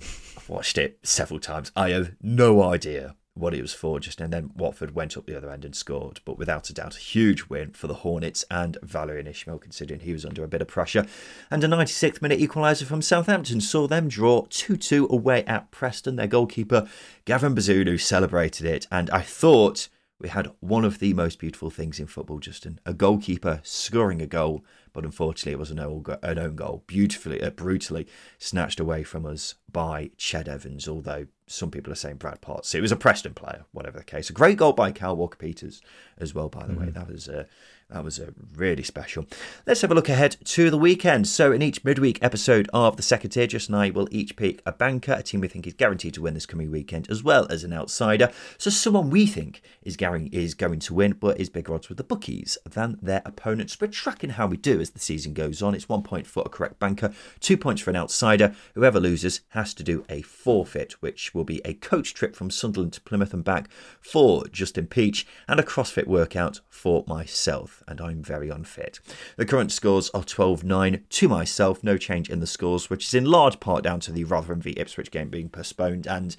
I've 0.00 0.48
watched 0.48 0.78
it 0.78 0.98
several 1.02 1.40
times. 1.40 1.70
I 1.76 1.90
have 1.90 2.12
no 2.22 2.62
idea 2.62 3.16
what 3.34 3.54
it 3.54 3.62
was 3.62 3.72
for 3.72 4.00
just 4.00 4.20
and 4.20 4.32
then 4.32 4.50
Watford 4.56 4.94
went 4.94 5.16
up 5.16 5.26
the 5.26 5.36
other 5.36 5.50
end 5.50 5.64
and 5.64 5.74
scored 5.74 6.20
but 6.24 6.36
without 6.36 6.68
a 6.68 6.74
doubt 6.74 6.96
a 6.96 7.00
huge 7.00 7.44
win 7.48 7.70
for 7.70 7.86
the 7.86 7.94
Hornets 7.94 8.44
and 8.50 8.76
Valérien 8.84 9.28
Ismaël 9.28 9.60
considering 9.60 10.00
he 10.00 10.12
was 10.12 10.24
under 10.24 10.44
a 10.44 10.48
bit 10.48 10.62
of 10.62 10.68
pressure. 10.68 11.06
And 11.50 11.62
a 11.62 11.68
96th 11.68 12.20
minute 12.20 12.40
equaliser 12.40 12.84
from 12.84 13.02
Southampton 13.02 13.60
saw 13.60 13.86
them 13.86 14.08
draw 14.08 14.46
2-2 14.46 15.08
away 15.08 15.44
at 15.44 15.70
Preston. 15.70 16.16
Their 16.16 16.26
goalkeeper 16.26 16.88
Gavin 17.24 17.54
Bazunu 17.54 18.00
celebrated 18.00 18.66
it. 18.66 18.86
And 18.90 19.10
I 19.10 19.22
thought 19.22 19.88
we 20.18 20.28
had 20.28 20.50
one 20.60 20.84
of 20.84 20.98
the 20.98 21.14
most 21.14 21.38
beautiful 21.38 21.70
things 21.70 21.98
in 21.98 22.06
football, 22.06 22.40
Justin. 22.40 22.78
A 22.84 22.92
goalkeeper 22.92 23.60
scoring 23.62 24.20
a 24.20 24.26
goal, 24.26 24.64
but 24.92 25.04
unfortunately 25.04 25.52
it 25.52 25.58
was 25.58 25.70
an 25.70 25.78
own 25.78 26.56
goal, 26.56 26.84
beautifully, 26.86 27.42
uh, 27.42 27.50
brutally 27.50 28.06
snatched 28.38 28.80
away 28.80 29.02
from 29.02 29.26
us 29.26 29.54
by 29.70 30.10
Ched 30.16 30.48
Evans, 30.48 30.88
although 30.88 31.26
some 31.46 31.70
people 31.70 31.92
are 31.92 31.96
saying 31.96 32.16
Brad 32.16 32.40
Potts. 32.40 32.74
It 32.74 32.80
was 32.80 32.92
a 32.92 32.96
Preston 32.96 33.34
player, 33.34 33.64
whatever 33.72 33.98
the 33.98 34.04
case. 34.04 34.30
A 34.30 34.32
great 34.32 34.56
goal 34.56 34.72
by 34.72 34.92
Kyle 34.92 35.16
Walker 35.16 35.36
Peters 35.36 35.80
as 36.18 36.34
well, 36.34 36.48
by 36.48 36.66
the 36.66 36.72
mm-hmm. 36.72 36.86
way. 36.86 36.90
That 36.90 37.08
was 37.08 37.28
uh, 37.28 37.44
that 37.90 38.04
was 38.04 38.20
uh, 38.20 38.30
really 38.54 38.84
special. 38.84 39.26
Let's 39.66 39.80
have 39.80 39.90
a 39.90 39.94
look 39.94 40.08
ahead 40.08 40.36
to 40.44 40.70
the 40.70 40.78
weekend. 40.78 41.26
So, 41.26 41.50
in 41.50 41.60
each 41.60 41.84
midweek 41.84 42.18
episode 42.22 42.70
of 42.72 42.96
the 42.96 43.02
second 43.02 43.30
tier, 43.30 43.48
Just 43.48 43.68
and 43.68 43.76
I 43.76 43.90
will 43.90 44.08
each 44.10 44.36
pick 44.36 44.62
a 44.64 44.72
banker, 44.72 45.12
a 45.12 45.22
team 45.22 45.40
we 45.40 45.48
think 45.48 45.66
is 45.66 45.74
guaranteed 45.74 46.14
to 46.14 46.22
win 46.22 46.34
this 46.34 46.46
coming 46.46 46.70
weekend, 46.70 47.10
as 47.10 47.24
well 47.24 47.46
as 47.50 47.64
an 47.64 47.72
outsider. 47.72 48.30
So, 48.58 48.70
someone 48.70 49.10
we 49.10 49.26
think 49.26 49.62
is 49.82 49.96
going, 49.96 50.28
is 50.28 50.54
going 50.54 50.78
to 50.80 50.94
win, 50.94 51.12
but 51.14 51.40
is 51.40 51.50
bigger 51.50 51.74
odds 51.74 51.88
with 51.88 51.98
the 51.98 52.04
bookies 52.04 52.56
than 52.64 52.98
their 53.02 53.22
opponents. 53.24 53.80
We're 53.80 53.88
tracking 53.88 54.30
how 54.30 54.46
we 54.46 54.56
do 54.56 54.80
as 54.80 54.90
the 54.90 55.00
season 55.00 55.34
goes 55.34 55.60
on. 55.60 55.74
It's 55.74 55.88
one 55.88 56.02
point 56.02 56.28
for 56.28 56.44
a 56.46 56.48
correct 56.48 56.78
banker, 56.78 57.12
two 57.40 57.56
points 57.56 57.82
for 57.82 57.90
an 57.90 57.96
outsider. 57.96 58.54
Whoever 58.74 59.00
loses 59.00 59.40
has 59.50 59.74
to 59.74 59.82
do 59.82 60.04
a 60.08 60.22
forfeit, 60.22 60.92
which 61.00 61.34
will 61.34 61.44
be 61.44 61.60
a 61.64 61.74
coach 61.74 62.14
trip 62.14 62.36
from 62.36 62.50
Sunderland 62.50 62.92
to 62.92 63.00
Plymouth 63.00 63.34
and 63.34 63.42
back 63.42 63.68
for 64.00 64.46
Justin 64.46 64.86
Peach, 64.86 65.26
and 65.48 65.58
a 65.58 65.64
CrossFit 65.64 66.06
workout 66.06 66.60
for 66.68 67.04
myself 67.08 67.79
and 67.88 68.00
I'm 68.00 68.22
very 68.22 68.48
unfit. 68.48 69.00
The 69.36 69.46
current 69.46 69.72
scores 69.72 70.10
are 70.10 70.24
12 70.24 70.64
9 70.64 71.04
to 71.08 71.28
myself, 71.28 71.82
no 71.82 71.96
change 71.96 72.30
in 72.30 72.40
the 72.40 72.46
scores, 72.46 72.90
which 72.90 73.06
is 73.06 73.14
in 73.14 73.24
large 73.24 73.60
part 73.60 73.84
down 73.84 74.00
to 74.00 74.12
the 74.12 74.24
Rotherham 74.24 74.60
v 74.60 74.74
Ipswich 74.76 75.10
game 75.10 75.28
being 75.28 75.48
postponed. 75.48 76.06
And 76.06 76.36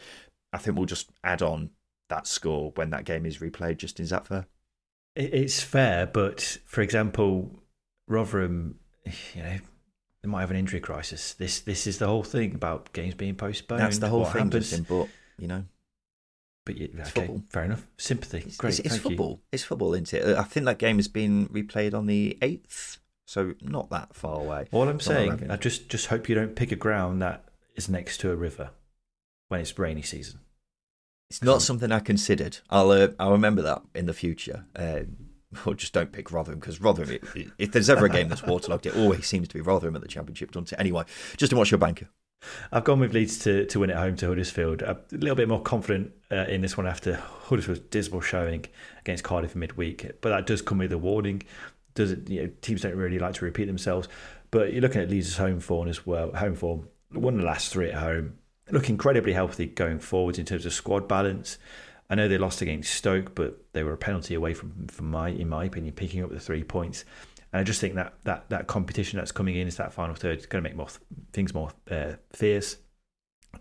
I 0.54 0.58
think 0.58 0.78
we'll 0.78 0.86
just 0.86 1.10
add 1.24 1.42
on 1.42 1.72
that 2.10 2.28
score 2.28 2.72
when 2.76 2.90
that 2.92 3.06
game 3.06 3.26
is 3.26 3.40
replayed. 3.40 3.78
Just 3.78 4.00
is 4.00 4.10
that 4.12 4.28
fair? 4.28 4.48
It's 5.16 5.62
fair, 5.62 6.06
but 6.06 6.60
for 6.66 6.82
example, 6.82 7.60
Rotherham, 8.08 8.80
you 9.34 9.44
know, 9.44 9.58
they 10.22 10.30
might 10.30 10.42
have 10.42 10.52
an 10.52 10.58
injury 10.58 10.80
crisis. 10.80 11.34
This 11.34 11.60
this 11.62 11.88
is 11.88 11.98
the 11.98 12.08
whole 12.08 12.24
thing 12.24 12.56
about 12.56 12.94
games 12.94 13.16
being 13.16 13.36
postponed. 13.36 13.82
That's 13.82 13.98
the 13.98 14.08
whole 14.08 14.22
what 14.22 14.34
thing, 14.34 14.50
Justin, 14.50 14.86
but 14.88 15.08
you 15.38 15.48
know, 15.48 15.66
but 16.66 16.78
yeah, 16.78 16.88
it's 16.94 17.10
okay, 17.10 17.22
football. 17.22 17.44
Fair 17.50 17.64
enough. 17.64 17.88
Sympathy. 17.98 18.44
It's, 18.46 18.58
Great. 18.58 18.80
It's, 18.80 18.80
it's 18.80 18.98
football. 18.98 19.30
You. 19.30 19.40
It's 19.52 19.64
football, 19.64 19.94
isn't 19.94 20.14
it? 20.14 20.38
I 20.38 20.44
think 20.44 20.66
that 20.66 20.78
game 20.78 20.98
has 20.98 21.08
been 21.08 21.48
replayed 21.48 21.94
on 21.94 22.06
the 22.06 22.38
eighth, 22.42 23.00
so 23.26 23.54
not 23.62 23.90
that 23.90 24.16
far 24.16 24.40
away. 24.40 24.68
All 24.72 24.88
I'm 24.88 25.00
saying, 25.00 25.50
I 25.50 25.56
just 25.58 25.90
just 25.90 26.08
hope 26.08 26.30
you 26.30 26.36
don't 26.36 26.56
pick 26.56 26.72
a 26.72 26.76
ground 26.76 27.22
that 27.22 27.46
is 27.76 27.90
next 27.90 28.20
to 28.20 28.32
a 28.32 28.36
river 28.36 28.72
when 29.48 29.62
it's 29.62 29.78
rainy 29.78 30.02
season. 30.02 30.40
It's 31.30 31.42
not 31.42 31.62
something 31.62 31.92
I 31.92 32.00
considered. 32.00 32.60
I'll 32.70 32.92
uh, 32.92 33.10
I'll 33.20 33.32
remember 33.32 33.62
that 33.64 33.82
in 33.96 34.06
the 34.06 34.14
future. 34.14 34.66
Uh, 34.76 35.02
or 35.66 35.74
just 35.74 35.94
don't 35.94 36.12
pick 36.12 36.32
Rotherham 36.32 36.60
because 36.60 36.82
Rotherham. 36.82 37.18
if 37.58 37.72
there's 37.72 37.90
ever 37.90 38.06
a 38.06 38.10
game 38.10 38.30
that's 38.30 38.44
waterlogged, 38.44 38.86
it 38.86 38.96
always 38.96 39.28
seems 39.28 39.48
to 39.50 39.54
be 39.54 39.62
Rotherham 39.62 39.96
at 39.96 40.02
the 40.02 40.08
Championship, 40.08 40.52
doesn't 40.52 40.72
it? 40.72 40.80
Anyway, 40.80 41.04
just 41.38 41.50
to 41.50 41.56
watch 41.56 41.72
your 41.72 41.78
banker. 41.78 42.08
I've 42.72 42.84
gone 42.84 43.00
with 43.00 43.14
Leeds 43.14 43.40
to, 43.40 43.66
to 43.66 43.80
win 43.80 43.90
at 43.90 43.98
home 43.98 44.16
to 44.18 44.28
Huddersfield. 44.28 44.82
A 44.82 44.98
little 45.12 45.36
bit 45.36 45.48
more 45.48 45.62
confident 45.62 46.14
uh, 46.32 46.46
in 46.48 46.62
this 46.62 46.78
one 46.78 46.88
after 46.88 47.16
Huddersfield's 47.16 47.82
dismal 47.90 48.22
showing 48.22 48.66
against 49.02 49.24
Cardiff 49.24 49.56
midweek, 49.56 50.10
but 50.22 50.30
that 50.30 50.48
does 50.48 50.62
come 50.62 50.78
with 50.78 50.92
a 50.92 50.98
warning. 50.98 51.44
Does 51.94 52.12
it? 52.12 52.30
You 52.30 52.44
know, 52.44 52.52
teams 52.62 52.82
don't 52.82 52.96
really 52.96 53.20
like 53.20 53.34
to 53.36 53.46
repeat 53.46 53.66
themselves. 53.66 54.08
But 54.52 54.74
you're 54.74 54.82
looking 54.82 55.02
at 55.02 55.10
Leeds' 55.10 55.38
home 55.38 55.60
form 55.60 55.88
as 55.88 56.06
well. 56.06 56.32
Home 56.36 56.56
form, 56.56 56.88
won 57.14 57.38
the 57.38 57.44
last 57.44 57.72
three 57.72 57.90
at 57.90 57.96
home. 57.96 58.38
Look 58.70 58.90
incredibly 58.90 59.34
healthy 59.34 59.68
going 59.68 60.00
forwards 60.00 60.40
in 60.40 60.46
terms 60.46 60.66
of 60.66 60.74
squad 60.74 61.08
balance. 61.08 61.58
I 62.10 62.16
know 62.16 62.28
they 62.28 62.38
lost 62.38 62.62
against 62.62 62.94
Stoke, 62.94 63.36
but 63.36 63.58
they 63.72 63.84
were 63.84 63.94
a 63.94 63.98
penalty 63.98 64.34
away 64.34 64.54
from, 64.54 64.88
from 64.88 65.10
my, 65.10 65.30
in 65.30 65.48
my 65.48 65.66
opinion, 65.66 65.94
picking 65.94 66.24
up 66.24 66.30
the 66.30 66.40
three 66.40 66.64
points. 66.64 67.06
And 67.54 67.60
I 67.60 67.64
just 67.64 67.82
think 67.82 67.96
that 67.96 68.14
that 68.24 68.50
that 68.50 68.68
competition 68.68 69.18
that's 69.18 69.32
coming 69.32 69.56
in 69.56 69.68
is 69.68 69.78
that 69.78 69.94
final 69.94 70.16
third 70.16 70.40
is 70.40 70.46
going 70.46 70.64
to 70.64 70.70
make 70.70 70.78
more 70.78 70.90
things 71.34 71.54
more 71.54 71.72
uh, 71.90 72.14
fierce 72.32 72.78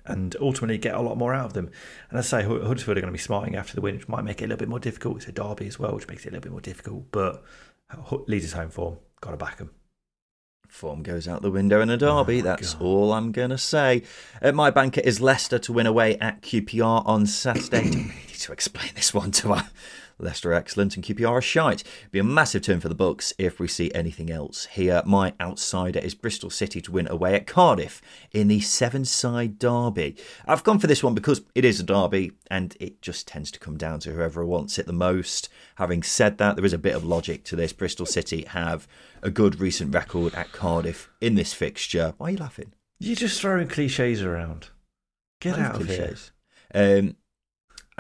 and 0.07 0.37
ultimately 0.41 0.79
get 0.79 0.95
a 0.95 1.01
lot 1.01 1.19
more 1.19 1.35
out 1.35 1.47
of 1.47 1.53
them. 1.53 1.71
And 2.11 2.19
as 2.19 2.33
I 2.33 2.43
say, 2.43 2.49
Huddersfield 2.49 2.97
are 2.97 3.01
going 3.01 3.13
to 3.13 3.17
be 3.17 3.19
smarting 3.19 3.57
after 3.57 3.75
the 3.75 3.81
win, 3.81 3.97
which 3.97 4.09
might 4.09 4.25
make 4.25 4.41
it 4.41 4.45
a 4.45 4.49
little 4.49 4.59
bit 4.59 4.69
more 4.69 4.79
difficult. 4.79 5.19
It's 5.19 5.27
a 5.27 5.33
derby 5.33 5.67
as 5.67 5.79
well, 5.79 5.95
which 5.95 6.09
makes 6.09 6.25
it 6.25 6.29
a 6.29 6.33
little 6.33 6.43
bit 6.43 6.53
more 6.53 6.61
difficult. 6.61 7.11
But 7.11 7.43
Leeds' 8.27 8.53
home 8.53 8.71
form, 8.71 8.99
got 9.21 9.33
to 9.33 9.37
back 9.37 9.59
them. 9.59 9.71
Form 10.69 11.03
goes 11.03 11.27
out 11.27 11.43
the 11.43 11.51
window 11.51 11.81
in 11.81 11.91
a 11.91 11.97
derby. 11.97 12.41
Oh 12.41 12.45
That's 12.45 12.75
God. 12.75 12.83
all 12.83 13.13
I'm 13.13 13.33
going 13.33 13.51
to 13.51 13.59
say. 13.59 14.05
Uh, 14.41 14.53
my 14.53 14.71
banker 14.71 15.01
is 15.01 15.21
Leicester 15.21 15.59
to 15.59 15.73
win 15.73 15.87
away 15.87 16.17
at 16.19 16.43
QPR 16.43 17.05
on 17.05 17.27
Saturday. 17.27 17.91
Don't 17.91 18.07
need 18.29 18.35
to 18.39 18.53
explain 18.53 18.91
this 18.95 19.13
one 19.13 19.33
to 19.33 19.53
our 19.53 19.69
Leicester 20.23 20.53
excellent 20.53 20.97
and 20.97 21.05
QPR 21.05 21.31
are 21.31 21.41
shite. 21.43 21.83
Be 22.11 22.19
a 22.19 22.25
massive 22.25 22.63
turn 22.63 22.81
for 22.81 22.89
the 22.89 22.95
Bucks 22.95 23.33
if 23.39 23.59
we 23.59 23.69
see 23.69 23.93
anything 23.95 24.31
else 24.31 24.67
here. 24.67 25.03
My 25.05 25.35
outsider 25.41 25.99
is 25.99 26.15
Bristol 26.15 26.51
City 26.51 26.81
to 26.83 26.93
win 26.93 27.09
away 27.09 27.35
at 27.35 27.47
Cardiff 27.47 28.01
in 28.33 28.49
the 28.49 28.61
Severnside 28.61 29.59
derby. 29.59 30.17
I've 30.47 30.65
gone 30.65 30.79
for 30.79 30.87
this 30.87 31.03
one 31.03 31.15
because 31.15 31.43
it 31.55 31.65
is 31.65 31.81
a 31.81 31.85
derby 31.85 32.33
and 32.51 32.77
it 32.81 33.03
just 33.03 33.27
tends 33.27 33.51
to 33.53 33.59
come 33.61 33.77
down 33.77 34.01
to 34.01 34.13
whoever 34.13 34.45
wants 34.45 34.79
it 34.79 34.87
the 34.87 34.93
most. 34.93 35.49
Having 35.77 36.03
said 36.03 36.39
that, 36.39 36.57
there 36.57 36.65
is 36.65 36.73
a 36.73 36.79
bit 36.79 36.95
of 36.95 37.05
logic 37.05 37.45
to 37.45 37.57
this. 37.57 37.73
Bristol 37.73 38.07
City 38.07 38.45
have 38.45 38.87
a 39.23 39.31
good 39.31 39.61
recent 39.61 39.95
record 39.95 40.35
at 40.35 40.53
Cardiff 40.53 41.09
in 41.21 41.35
this 41.35 41.53
fixture. 41.53 42.15
Why 42.19 42.29
are 42.29 42.31
you 42.33 42.37
laughing? 42.39 42.73
You're 42.99 43.17
just 43.17 43.41
throwing 43.41 43.69
cliches 43.69 44.23
around. 44.23 44.69
Get 45.41 45.59
out 45.59 45.81
of 45.81 45.87
cliches. 45.87 46.33
here. 46.73 46.99
Um, 46.99 47.17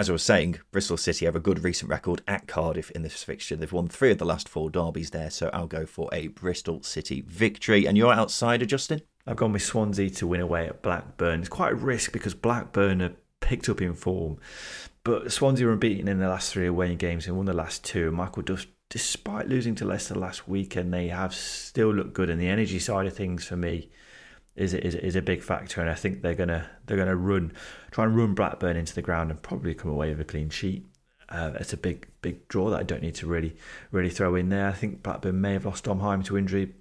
as 0.00 0.08
I 0.08 0.14
was 0.14 0.22
saying, 0.22 0.58
Bristol 0.70 0.96
City 0.96 1.26
have 1.26 1.36
a 1.36 1.40
good 1.40 1.62
recent 1.62 1.90
record 1.90 2.22
at 2.26 2.46
Cardiff 2.46 2.90
in 2.92 3.02
this 3.02 3.22
fixture. 3.22 3.54
They've 3.54 3.70
won 3.70 3.86
three 3.86 4.10
of 4.10 4.16
the 4.16 4.24
last 4.24 4.48
four 4.48 4.70
derbies 4.70 5.10
there, 5.10 5.28
so 5.28 5.50
I'll 5.52 5.66
go 5.66 5.84
for 5.84 6.08
a 6.10 6.28
Bristol 6.28 6.82
City 6.82 7.20
victory. 7.20 7.84
And 7.84 7.98
you're 7.98 8.10
outsider, 8.10 8.64
Justin? 8.64 9.02
I've 9.26 9.36
gone 9.36 9.52
with 9.52 9.60
Swansea 9.60 10.08
to 10.08 10.26
win 10.26 10.40
away 10.40 10.66
at 10.68 10.80
Blackburn. 10.80 11.40
It's 11.40 11.50
quite 11.50 11.72
a 11.72 11.76
risk 11.76 12.12
because 12.12 12.32
Blackburn 12.32 13.02
are 13.02 13.12
picked 13.40 13.68
up 13.68 13.82
in 13.82 13.92
form, 13.92 14.38
but 15.04 15.30
Swansea 15.30 15.66
were 15.66 15.74
unbeaten 15.74 16.08
in 16.08 16.18
the 16.18 16.28
last 16.28 16.50
three 16.50 16.66
away 16.66 16.94
games 16.94 17.26
and 17.26 17.36
won 17.36 17.44
the 17.44 17.52
last 17.52 17.84
two. 17.84 18.10
Michael 18.10 18.42
Duff, 18.42 18.66
despite 18.88 19.50
losing 19.50 19.74
to 19.74 19.84
Leicester 19.84 20.14
last 20.14 20.48
weekend, 20.48 20.94
they 20.94 21.08
have 21.08 21.34
still 21.34 21.92
looked 21.92 22.14
good. 22.14 22.30
And 22.30 22.40
the 22.40 22.48
energy 22.48 22.78
side 22.78 23.04
of 23.04 23.12
things 23.12 23.44
for 23.44 23.56
me 23.56 23.90
is 24.56 24.74
is 24.74 24.94
is 24.94 25.16
a 25.16 25.22
big 25.22 25.42
factor, 25.42 25.80
and 25.80 25.90
I 25.90 25.94
think 25.94 26.22
they're 26.22 26.34
gonna 26.34 26.68
they're 26.86 26.96
gonna 26.96 27.16
run 27.16 27.52
try 27.90 28.04
and 28.04 28.16
run 28.16 28.34
Blackburn 28.34 28.76
into 28.76 28.94
the 28.94 29.02
ground 29.02 29.30
and 29.30 29.42
probably 29.42 29.74
come 29.74 29.90
away 29.90 30.10
with 30.10 30.20
a 30.20 30.24
clean 30.24 30.50
sheet. 30.50 30.86
Uh, 31.28 31.52
it's 31.60 31.72
a 31.72 31.76
big 31.76 32.08
big 32.22 32.48
draw 32.48 32.70
that 32.70 32.80
I 32.80 32.82
don't 32.82 33.02
need 33.02 33.14
to 33.16 33.26
really 33.26 33.56
really 33.90 34.10
throw 34.10 34.34
in 34.34 34.48
there. 34.48 34.68
I 34.68 34.72
think 34.72 35.02
Blackburn 35.02 35.40
may 35.40 35.52
have 35.52 35.66
lost 35.66 35.84
Dom 35.84 36.00
Hyam 36.00 36.24
to 36.24 36.36
injury 36.36 36.74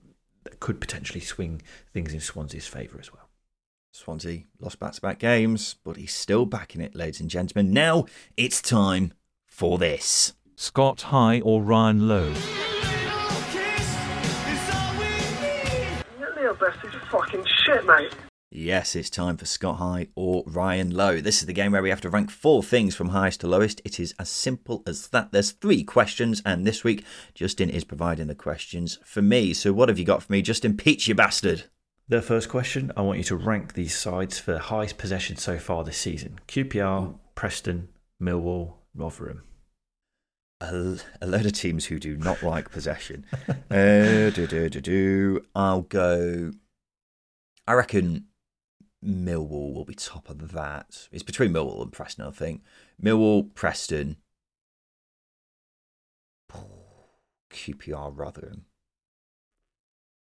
that 0.43 0.59
could 0.59 0.81
potentially 0.81 1.19
swing 1.19 1.61
things 1.93 2.13
in 2.13 2.19
Swansea's 2.19 2.67
favour 2.67 2.97
as 2.99 3.13
well. 3.13 3.29
Swansea 3.91 4.43
lost 4.59 4.79
back 4.79 4.93
to 4.93 5.01
back 5.01 5.19
games, 5.19 5.75
but 5.83 5.97
he's 5.97 6.13
still 6.13 6.45
back 6.45 6.75
in 6.75 6.81
it, 6.81 6.95
ladies 6.95 7.19
and 7.19 7.29
gentlemen. 7.29 7.73
Now 7.73 8.05
it's 8.37 8.61
time 8.61 9.13
for 9.47 9.77
this. 9.77 10.33
Scott 10.55 11.03
High 11.03 11.39
or 11.41 11.61
Ryan 11.61 12.07
Lowe? 12.07 12.58
Best. 16.59 16.79
He's 16.81 17.01
fucking 17.09 17.45
shit, 17.63 17.85
mate. 17.85 18.13
Yes, 18.51 18.95
it's 18.95 19.11
time 19.11 19.37
for 19.37 19.45
Scott 19.45 19.77
High 19.77 20.07
or 20.15 20.43
Ryan 20.47 20.89
Lowe. 20.89 21.21
This 21.21 21.39
is 21.39 21.45
the 21.45 21.53
game 21.53 21.71
where 21.71 21.83
we 21.83 21.91
have 21.91 22.01
to 22.01 22.09
rank 22.09 22.31
four 22.31 22.63
things 22.63 22.95
from 22.95 23.09
highest 23.09 23.41
to 23.41 23.47
lowest. 23.47 23.79
It 23.85 23.99
is 23.99 24.15
as 24.17 24.27
simple 24.29 24.81
as 24.87 25.07
that. 25.09 25.31
There's 25.31 25.51
three 25.51 25.83
questions, 25.83 26.41
and 26.43 26.65
this 26.65 26.83
week 26.83 27.05
Justin 27.35 27.69
is 27.69 27.83
providing 27.83 28.25
the 28.25 28.33
questions 28.33 28.97
for 29.05 29.21
me. 29.21 29.53
So, 29.53 29.71
what 29.71 29.87
have 29.87 29.99
you 29.99 30.05
got 30.05 30.23
for 30.23 30.31
me, 30.31 30.41
Justin? 30.41 30.75
Peach, 30.75 31.07
you 31.07 31.13
bastard. 31.13 31.65
The 32.07 32.23
first 32.23 32.49
question 32.49 32.91
I 32.97 33.01
want 33.01 33.19
you 33.19 33.23
to 33.25 33.35
rank 33.35 33.73
these 33.73 33.95
sides 33.95 34.39
for 34.39 34.57
highest 34.57 34.97
possession 34.97 35.37
so 35.37 35.59
far 35.59 35.83
this 35.83 35.97
season 35.97 36.39
QPR, 36.47 37.19
Preston, 37.35 37.89
Millwall, 38.19 38.73
Rotherham 38.95 39.43
a, 40.61 40.97
a 41.21 41.27
load 41.27 41.45
of 41.45 41.53
teams 41.53 41.85
who 41.85 41.99
do 41.99 42.17
not 42.17 42.43
like 42.43 42.71
possession. 42.71 43.25
uh, 43.49 44.29
do, 44.29 44.47
do, 44.47 44.69
do, 44.69 44.81
do. 44.81 45.45
I'll 45.55 45.81
go. 45.81 46.51
I 47.65 47.73
reckon 47.73 48.25
Millwall 49.03 49.73
will 49.73 49.85
be 49.85 49.95
top 49.95 50.29
of 50.29 50.51
that. 50.51 51.07
It's 51.11 51.23
between 51.23 51.51
Millwall 51.51 51.81
and 51.81 51.91
Preston, 51.91 52.25
I 52.25 52.31
think. 52.31 52.63
Millwall, 53.01 53.53
Preston, 53.53 54.17
QPR, 57.51 58.11
Rotherham. 58.15 58.65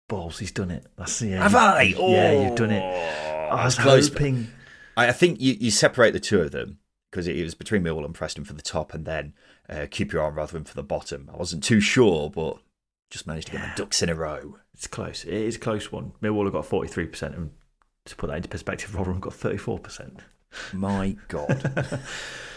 Balls, 0.09 0.41
he's 0.41 0.51
done 0.51 0.71
it. 0.73 0.87
That's 0.97 1.23
yeah. 1.23 1.43
Have 1.43 1.55
I? 1.55 1.95
Oh, 1.97 2.11
yeah, 2.11 2.33
you've 2.33 2.57
done 2.57 2.73
it. 2.73 2.83
I 2.83 3.65
was 3.65 3.79
close. 3.79 4.09
hoping. 4.09 4.49
I 4.97 5.13
think 5.13 5.41
you, 5.41 5.57
you 5.59 5.71
separate 5.71 6.13
the 6.13 6.21
two 6.21 6.41
of 6.41 6.51
them 6.51 6.79
because 7.11 7.27
it, 7.27 7.43
was 7.43 7.55
between 7.55 7.83
Millwall 7.83 8.05
and 8.05 8.15
Preston 8.15 8.45
for 8.45 8.53
the 8.53 8.63
top, 8.63 8.95
and 8.95 9.05
then 9.05 9.33
uh, 9.69 9.87
QPR 9.91 10.35
Rotherham 10.35 10.65
for 10.65 10.75
the 10.75 10.83
bottom. 10.83 11.31
I 11.33 11.37
wasn't 11.37 11.65
too 11.65 11.81
sure, 11.81 12.31
but 12.31 12.59
just 13.11 13.27
managed 13.27 13.49
to 13.49 13.53
get 13.53 13.63
my 13.63 13.75
ducks 13.75 14.03
in 14.03 14.09
a 14.09 14.15
row. 14.15 14.59
It's 14.75 14.87
close. 14.87 15.25
It 15.25 15.35
is 15.35 15.57
a 15.57 15.59
close 15.59 15.91
one. 15.91 16.13
Millwall 16.23 16.45
have 16.45 16.53
got 16.53 16.65
43%, 16.65 17.37
and 17.37 17.51
to 18.05 18.17
put 18.17 18.29
that 18.29 18.37
into 18.37 18.49
perspective, 18.49 18.95
Rotherham 18.95 19.21
got 19.21 19.33
34%. 19.33 20.19
My 20.73 21.17
God. 21.29 21.73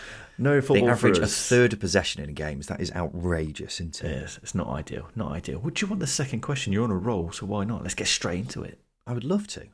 no 0.38 0.62
football 0.62 0.86
They 0.86 0.92
average 0.92 1.18
a 1.18 1.28
third 1.28 1.74
of 1.74 1.80
possession 1.80 2.24
in 2.24 2.34
games. 2.34 2.68
That 2.68 2.82
is 2.82 2.92
outrageous, 2.94 3.80
isn't 3.80 4.04
it? 4.04 4.22
Yes, 4.22 4.40
it's 4.42 4.56
not 4.56 4.68
ideal. 4.68 5.10
Not 5.16 5.32
ideal. 5.32 5.60
Would 5.60 5.82
you 5.82 5.88
want 5.88 6.00
the 6.00 6.08
second 6.08 6.42
question? 6.42 6.74
You're 6.74 6.84
on 6.84 6.92
a 6.92 6.98
roll, 6.98 7.32
so 7.32 7.46
why 7.46 7.64
not? 7.64 7.82
Let's 7.82 7.96
get 7.96 8.08
straight 8.08 8.40
into 8.40 8.64
it. 8.64 8.80
I 9.06 9.14
would 9.14 9.24
love 9.24 9.48
to. 9.48 9.68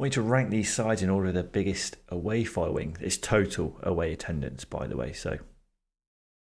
Want 0.00 0.16
you 0.16 0.22
to 0.22 0.28
rank 0.28 0.48
these 0.48 0.72
sides 0.72 1.02
in 1.02 1.10
order 1.10 1.28
of 1.28 1.34
their 1.34 1.42
biggest 1.42 1.98
away 2.08 2.42
following. 2.44 2.96
It's 3.02 3.18
total 3.18 3.78
away 3.82 4.14
attendance, 4.14 4.64
by 4.64 4.86
the 4.86 4.96
way. 4.96 5.12
So, 5.12 5.36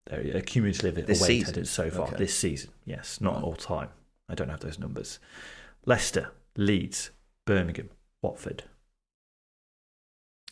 they're 0.07 0.37
a 0.37 0.43
cumulative 0.43 0.95
This 0.95 1.19
away 1.21 1.27
season? 1.27 1.43
attendance 1.51 1.71
so 1.71 1.91
far 1.91 2.07
Okay. 2.07 2.19
this 2.19 2.39
season. 2.39 2.71
Yes, 2.85 3.21
not 3.21 3.35
Right. 3.35 3.43
all 3.43 3.57
time. 3.57 3.89
I 4.29 4.37
don't 4.37 4.49
have 4.49 4.61
those 4.61 4.79
numbers. 4.79 5.19
Leicester, 5.85 6.31
Leeds, 6.57 7.11
Birmingham, 7.47 7.91
Watford. 8.23 8.63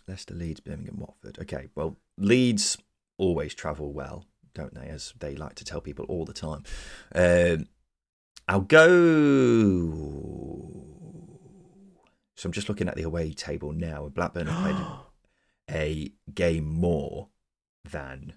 Leicester, 0.08 0.34
Leeds, 0.34 0.58
Birmingham, 0.58 0.98
Watford. 0.98 1.38
Okay, 1.38 1.68
well, 1.76 1.96
Leeds 2.18 2.76
always 3.18 3.54
travel 3.54 3.92
well, 3.92 4.26
don't 4.52 4.74
they? 4.74 4.88
As 4.88 5.14
they 5.20 5.36
like 5.36 5.54
to 5.54 5.64
tell 5.64 5.80
people 5.80 6.06
all 6.06 6.24
the 6.24 6.32
time. 6.32 6.64
Um, 7.14 7.68
I'll 8.48 8.62
go. 8.62 8.86
So 12.36 12.46
I'm 12.46 12.52
just 12.52 12.68
looking 12.68 12.88
at 12.88 12.96
the 12.96 13.02
away 13.02 13.32
table 13.32 13.72
now. 13.72 14.04
and 14.04 14.14
Blackburn 14.14 14.46
have 14.46 14.62
played 14.62 14.86
a 15.70 16.12
game 16.32 16.66
more 16.66 17.28
than 17.90 18.34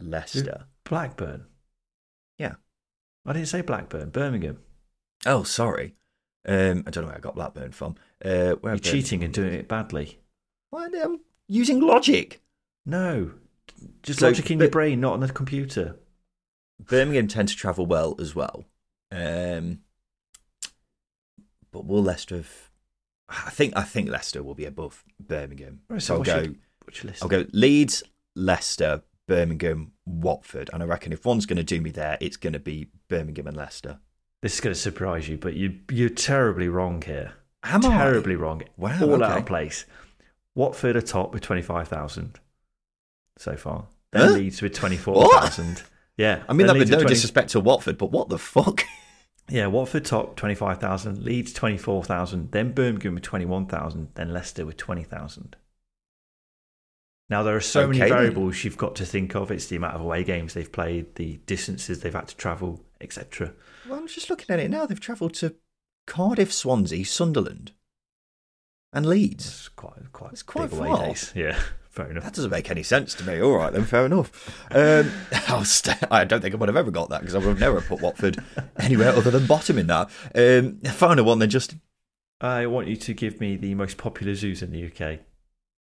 Leicester. 0.00 0.66
Blackburn. 0.84 1.46
Yeah. 2.38 2.54
I 3.24 3.32
didn't 3.32 3.48
say 3.48 3.60
Blackburn. 3.60 4.10
Birmingham. 4.10 4.58
Oh, 5.24 5.44
sorry. 5.44 5.94
Um, 6.44 6.82
I 6.86 6.90
don't 6.90 7.02
know 7.04 7.08
where 7.08 7.16
I 7.16 7.20
got 7.20 7.36
Blackburn 7.36 7.70
from. 7.70 7.94
Uh, 8.24 8.52
where 8.54 8.74
You're 8.74 8.78
cheating 8.80 9.22
and 9.22 9.32
doing 9.32 9.54
it 9.54 9.68
badly. 9.68 10.18
Why, 10.70 10.88
I'm 11.02 11.20
using 11.48 11.80
logic. 11.80 12.40
No, 12.84 13.32
just 14.02 14.18
So, 14.18 14.26
logic 14.26 14.50
in 14.50 14.58
your 14.58 14.70
brain, 14.70 15.00
not 15.00 15.12
on 15.12 15.20
the 15.20 15.28
computer. 15.32 15.96
Birmingham 16.80 17.28
tend 17.28 17.48
to 17.48 17.56
travel 17.56 17.86
well 17.86 18.16
as 18.18 18.34
well. 18.34 18.64
Um, 19.12 19.80
but 21.70 21.86
will 21.86 22.02
Leicester 22.02 22.36
have? 22.36 22.70
I 23.28 23.50
think 23.50 23.72
I 23.76 23.82
think 23.82 24.08
Leicester 24.10 24.42
will 24.42 24.54
be 24.54 24.64
above 24.64 25.04
Birmingham. 25.20 25.80
So 25.98 26.16
I'll 26.16 26.22
go. 26.22 26.40
your- 26.42 26.54
what's 26.84 27.02
your 27.02 27.10
list? 27.10 27.22
I'll 27.22 27.28
go 27.28 27.46
Leeds, 27.52 28.02
Leicester, 28.36 29.02
Birmingham, 29.26 29.92
Watford, 30.04 30.68
and 30.72 30.82
I 30.82 30.86
reckon 30.86 31.12
if 31.12 31.24
one's 31.24 31.46
going 31.46 31.56
to 31.56 31.62
do 31.62 31.80
me 31.80 31.90
there, 31.90 32.18
it's 32.20 32.36
going 32.36 32.52
to 32.52 32.58
be 32.58 32.88
Birmingham 33.08 33.46
and 33.46 33.56
Leicester. 33.56 33.98
This 34.42 34.54
is 34.54 34.60
going 34.60 34.74
to 34.74 34.78
surprise 34.80 35.28
you, 35.28 35.38
but 35.38 35.54
you 35.54 35.78
you're 35.90 36.08
terribly 36.08 36.68
wrong 36.68 37.00
here. 37.02 37.32
Am 37.62 37.84
I? 37.86 37.96
terribly 37.96 38.34
wrong. 38.36 38.62
Wow, 38.76 38.98
all 39.02 39.22
out 39.22 39.38
of 39.38 39.46
place. 39.46 39.86
Watford 40.54 40.96
are 40.96 41.00
top 41.00 41.32
with 41.32 41.42
twenty 41.42 41.62
five 41.62 41.88
thousand 41.88 42.38
so 43.38 43.56
far. 43.56 43.86
Then 44.10 44.28
Huh? 44.28 44.34
Leeds 44.34 44.60
with 44.60 44.74
twenty 44.74 44.96
four 44.96 45.28
thousand. 45.40 45.84
Yeah, 46.18 46.42
I 46.48 46.52
mean, 46.52 46.66
that 46.66 46.76
with 46.76 46.90
no 46.90 46.96
20 46.98 47.08
disrespect 47.08 47.50
to 47.52 47.60
Watford, 47.60 47.96
but 47.96 48.10
what 48.12 48.28
the 48.28 48.38
fuck? 48.38 48.82
Yeah, 49.48 49.66
Watford 49.66 50.04
top 50.04 50.36
twenty 50.36 50.54
five 50.54 50.78
thousand, 50.78 51.22
Leeds 51.24 51.52
twenty 51.52 51.76
four 51.76 52.02
thousand, 52.04 52.52
then 52.52 52.72
Birmingham 52.72 53.14
with 53.14 53.22
twenty 53.24 53.44
one 53.44 53.66
thousand, 53.66 54.08
then 54.14 54.32
Leicester 54.32 54.64
with 54.64 54.76
twenty 54.76 55.02
thousand. 55.04 55.56
Now 57.28 57.42
there 57.42 57.56
are 57.56 57.60
so 57.60 57.86
many 57.86 58.00
Okay, 58.00 58.08
then. 58.08 58.18
variables 58.18 58.62
you've 58.64 58.76
got 58.76 58.94
to 58.96 59.06
think 59.06 59.34
of. 59.34 59.50
It's 59.50 59.66
the 59.66 59.76
amount 59.76 59.94
of 59.94 60.00
away 60.02 60.22
games 60.24 60.54
they've 60.54 60.70
played, 60.70 61.14
the 61.16 61.38
distances 61.46 62.00
they've 62.00 62.12
had 62.14 62.28
to 62.28 62.36
travel, 62.36 62.82
etc. 63.00 63.52
Well, 63.88 63.98
I'm 63.98 64.06
just 64.08 64.28
looking 64.30 64.52
at 64.52 64.60
it 64.60 64.70
now. 64.70 64.86
They've 64.86 65.00
travelled 65.00 65.34
to 65.34 65.54
Cardiff, 66.06 66.52
Swansea, 66.52 67.04
Sunderland, 67.04 67.72
and 68.92 69.06
Leeds. 69.06 69.46
It's 69.46 69.68
quite 69.68 70.12
quite, 70.12 70.32
It's 70.32 70.42
quite 70.42 70.70
big 70.70 70.78
away 70.78 70.88
far. 70.88 71.06
days. 71.06 71.32
Yeah, 71.34 71.58
fair 71.92 72.10
enough. 72.10 72.24
That 72.24 72.34
doesn't 72.34 72.50
make 72.50 72.70
any 72.70 72.82
sense 72.82 73.14
to 73.14 73.24
me. 73.24 73.40
All 73.40 73.52
right, 73.52 73.72
then, 73.72 73.84
fair 73.84 74.06
enough. 74.06 74.50
Um, 74.70 75.12
I'll 75.48 75.64
st- 75.64 76.10
I 76.10 76.24
don't 76.24 76.40
think 76.40 76.54
I 76.54 76.58
would 76.58 76.68
have 76.68 76.76
ever 76.76 76.90
got 76.90 77.10
that 77.10 77.20
because 77.20 77.34
I 77.34 77.38
would 77.38 77.48
have 77.48 77.60
never 77.60 77.80
put 77.80 78.00
Watford 78.00 78.42
anywhere 78.78 79.10
other 79.10 79.30
than 79.30 79.46
bottom 79.46 79.78
in 79.78 79.86
that. 79.86 80.10
Um, 80.34 80.80
final 80.80 81.24
one 81.24 81.38
then, 81.38 81.50
just. 81.50 81.76
I 82.40 82.66
want 82.66 82.88
you 82.88 82.96
to 82.96 83.14
give 83.14 83.40
me 83.40 83.56
the 83.56 83.74
most 83.76 83.98
popular 83.98 84.34
zoos 84.34 84.62
in 84.62 84.72
the 84.72 84.86
UK. 84.86 85.20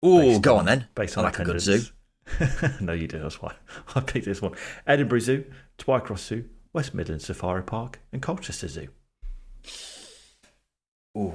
Oh, 0.04 0.40
go 0.40 0.58
on 0.58 0.66
then. 0.66 0.88
Based 0.96 1.18
on 1.18 1.24
I 1.24 1.28
on 1.28 1.34
like 1.34 1.40
a 1.40 1.46
good 1.46 1.62
zoo. 1.62 1.82
no, 2.82 2.94
you 2.94 3.08
do. 3.08 3.20
That's 3.20 3.42
why 3.42 3.54
I 3.96 4.02
picked 4.02 4.26
this 4.26 4.42
one: 4.42 4.54
Edinburgh 4.86 5.20
Zoo, 5.20 5.46
Twycross 5.78 6.20
Zoo, 6.20 6.50
West 6.74 6.94
Midlands 6.94 7.26
Safari 7.26 7.64
Park, 7.64 8.00
and 8.12 8.22
Colchester 8.22 8.68
Zoo. 8.68 8.88
Ooh. 11.18 11.34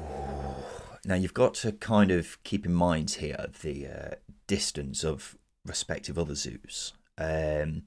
Now 1.06 1.14
you've 1.14 1.34
got 1.34 1.54
to 1.54 1.70
kind 1.70 2.10
of 2.10 2.42
keep 2.42 2.66
in 2.66 2.74
mind 2.74 3.12
here 3.12 3.46
the 3.62 3.86
uh, 3.86 4.14
distance 4.48 5.04
of 5.04 5.38
respective 5.64 6.18
other 6.18 6.34
zoos. 6.34 6.94
Um, 7.16 7.84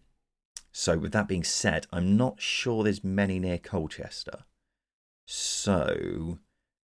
so 0.72 0.98
with 0.98 1.12
that 1.12 1.28
being 1.28 1.44
said, 1.44 1.86
I'm 1.92 2.16
not 2.16 2.40
sure 2.40 2.82
there's 2.84 3.04
many 3.04 3.38
near 3.38 3.58
Colchester. 3.58 4.46
So 5.28 6.40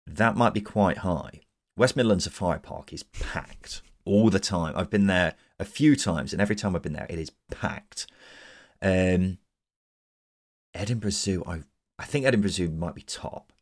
that 0.05 0.35
might 0.35 0.53
be 0.53 0.59
quite 0.59 0.99
high. 0.99 1.41
West 1.77 1.95
Midlands 1.95 2.25
Safari 2.25 2.59
Park 2.59 2.91
is 2.91 3.03
packed 3.03 3.81
all 4.03 4.29
the 4.29 4.39
time. 4.39 4.73
I've 4.75 4.89
been 4.89 5.07
there 5.07 5.35
a 5.59 5.65
few 5.65 5.95
times, 5.95 6.33
and 6.33 6.41
every 6.41 6.55
time 6.55 6.75
I've 6.75 6.81
been 6.81 6.93
there, 6.93 7.07
it 7.09 7.19
is 7.19 7.31
packed. 7.49 8.05
Um, 8.81 9.37
Edinburgh 10.73 11.11
Zoo, 11.11 11.43
I 11.47 11.61
I 11.97 12.03
think 12.03 12.25
Edinburgh 12.25 12.51
Zoo 12.51 12.69
might 12.69 12.95
be 12.95 13.01
top 13.01 13.53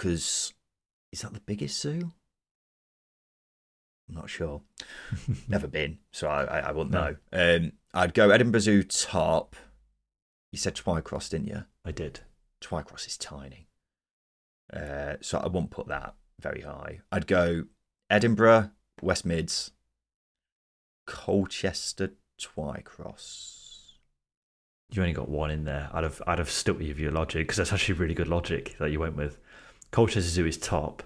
because 0.00 0.54
is 1.12 1.20
that 1.20 1.34
the 1.34 1.40
biggest 1.40 1.78
zoo? 1.80 2.12
I'm 4.08 4.14
not 4.14 4.30
sure. 4.30 4.62
Never 5.48 5.66
been, 5.68 5.98
so 6.10 6.28
I, 6.28 6.44
I, 6.44 6.58
I 6.60 6.72
wouldn't 6.72 6.90
No. 6.92 7.16
know. 7.32 7.56
Um, 7.56 7.72
I'd 7.92 8.14
go 8.14 8.30
Edinburgh 8.30 8.60
Zoo 8.60 8.82
top. 8.82 9.54
You 10.52 10.58
said 10.58 10.74
Twycross, 10.74 11.28
didn't 11.30 11.48
you? 11.48 11.64
I 11.84 11.92
did. 11.92 12.20
Twycross 12.62 13.06
is 13.06 13.16
tiny, 13.18 13.68
uh, 14.72 15.14
so 15.20 15.38
I 15.38 15.48
won't 15.48 15.70
put 15.70 15.86
that 15.88 16.14
very 16.40 16.62
high. 16.62 17.00
I'd 17.12 17.26
go 17.26 17.64
Edinburgh, 18.08 18.70
West 19.02 19.24
Mids, 19.26 19.70
Colchester, 21.06 22.10
Twycross. 22.40 23.58
You 24.92 25.02
only 25.02 25.14
got 25.14 25.28
one 25.28 25.50
in 25.52 25.64
there. 25.64 25.88
I'd 25.92 26.02
have 26.04 26.20
I'd 26.26 26.38
have 26.38 26.50
stuck 26.50 26.78
with 26.78 26.98
your 26.98 27.12
logic 27.12 27.42
because 27.46 27.58
that's 27.58 27.72
actually 27.72 27.94
really 27.94 28.14
good 28.14 28.28
logic 28.28 28.76
that 28.78 28.90
you 28.90 28.98
went 28.98 29.16
with. 29.16 29.38
Colchester 29.90 30.20
Zoo 30.30 30.46
is 30.46 30.56
top. 30.56 31.02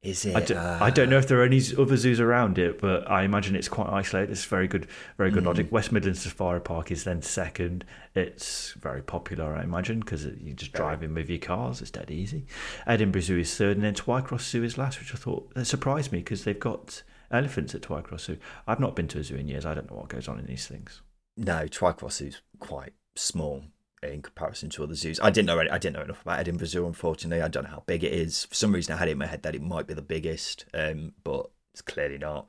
Is 0.00 0.24
it? 0.24 0.36
I, 0.36 0.40
do, 0.40 0.54
uh, 0.54 0.78
I 0.80 0.90
don't 0.90 1.10
know 1.10 1.18
if 1.18 1.26
there 1.26 1.40
are 1.40 1.44
any 1.44 1.60
other 1.76 1.96
zoos 1.96 2.20
around 2.20 2.56
it, 2.56 2.80
but 2.80 3.10
I 3.10 3.24
imagine 3.24 3.56
it's 3.56 3.68
quite 3.68 3.88
isolated. 3.88 4.30
It's 4.30 4.44
very 4.44 4.68
good, 4.68 4.86
very 5.16 5.32
good 5.32 5.42
Mm. 5.42 5.46
logic. 5.46 5.72
West 5.72 5.90
Midlands 5.90 6.22
Safari 6.22 6.60
Park 6.60 6.92
is 6.92 7.02
then 7.02 7.20
second. 7.20 7.84
It's 8.14 8.74
very 8.74 9.02
popular, 9.02 9.56
I 9.56 9.64
imagine, 9.64 9.98
because 9.98 10.24
you 10.24 10.54
just 10.54 10.72
drive 10.72 11.02
in 11.02 11.14
with 11.14 11.28
your 11.28 11.40
cars. 11.40 11.82
It's 11.82 11.90
dead 11.90 12.12
easy. 12.12 12.46
Edinburgh 12.86 13.22
Zoo 13.22 13.38
is 13.38 13.52
third, 13.56 13.76
and 13.76 13.84
then 13.84 13.94
Twycross 13.94 14.42
Zoo 14.48 14.62
is 14.62 14.78
last, 14.78 15.00
which 15.00 15.12
I 15.12 15.18
thought 15.18 15.52
that 15.54 15.64
surprised 15.64 16.12
me 16.12 16.20
because 16.20 16.44
they've 16.44 16.58
got 16.58 17.02
elephants 17.32 17.74
at 17.74 17.82
Twycross 17.82 18.20
Zoo. 18.20 18.38
I've 18.68 18.80
not 18.80 18.94
been 18.94 19.08
to 19.08 19.18
a 19.18 19.24
zoo 19.24 19.34
in 19.34 19.48
years. 19.48 19.66
I 19.66 19.74
don't 19.74 19.90
know 19.90 19.96
what 19.96 20.08
goes 20.08 20.28
on 20.28 20.38
in 20.38 20.46
these 20.46 20.68
things. 20.68 21.02
No, 21.36 21.66
Twycross 21.66 22.24
is 22.24 22.40
quite 22.60 22.92
small 23.16 23.64
in 24.02 24.22
comparison 24.22 24.70
to 24.70 24.84
other 24.84 24.94
zoos. 24.94 25.18
I 25.20 25.30
didn't 25.30 25.46
know 25.46 25.58
any, 25.58 25.70
I 25.70 25.78
didn't 25.78 25.96
know 25.96 26.02
enough 26.02 26.22
about 26.22 26.38
Edinburgh 26.38 26.66
Zoo. 26.68 26.86
Unfortunately, 26.86 27.42
I 27.42 27.48
don't 27.48 27.64
know 27.64 27.70
how 27.70 27.82
big 27.86 28.04
it 28.04 28.12
is. 28.12 28.44
For 28.44 28.54
some 28.54 28.72
reason, 28.72 28.94
I 28.94 28.98
had 28.98 29.08
it 29.08 29.12
in 29.12 29.18
my 29.18 29.26
head 29.26 29.42
that 29.42 29.54
it 29.54 29.62
might 29.62 29.86
be 29.86 29.94
the 29.94 30.02
biggest, 30.02 30.66
um, 30.74 31.12
but 31.24 31.50
it's 31.74 31.82
clearly 31.82 32.18
not. 32.18 32.46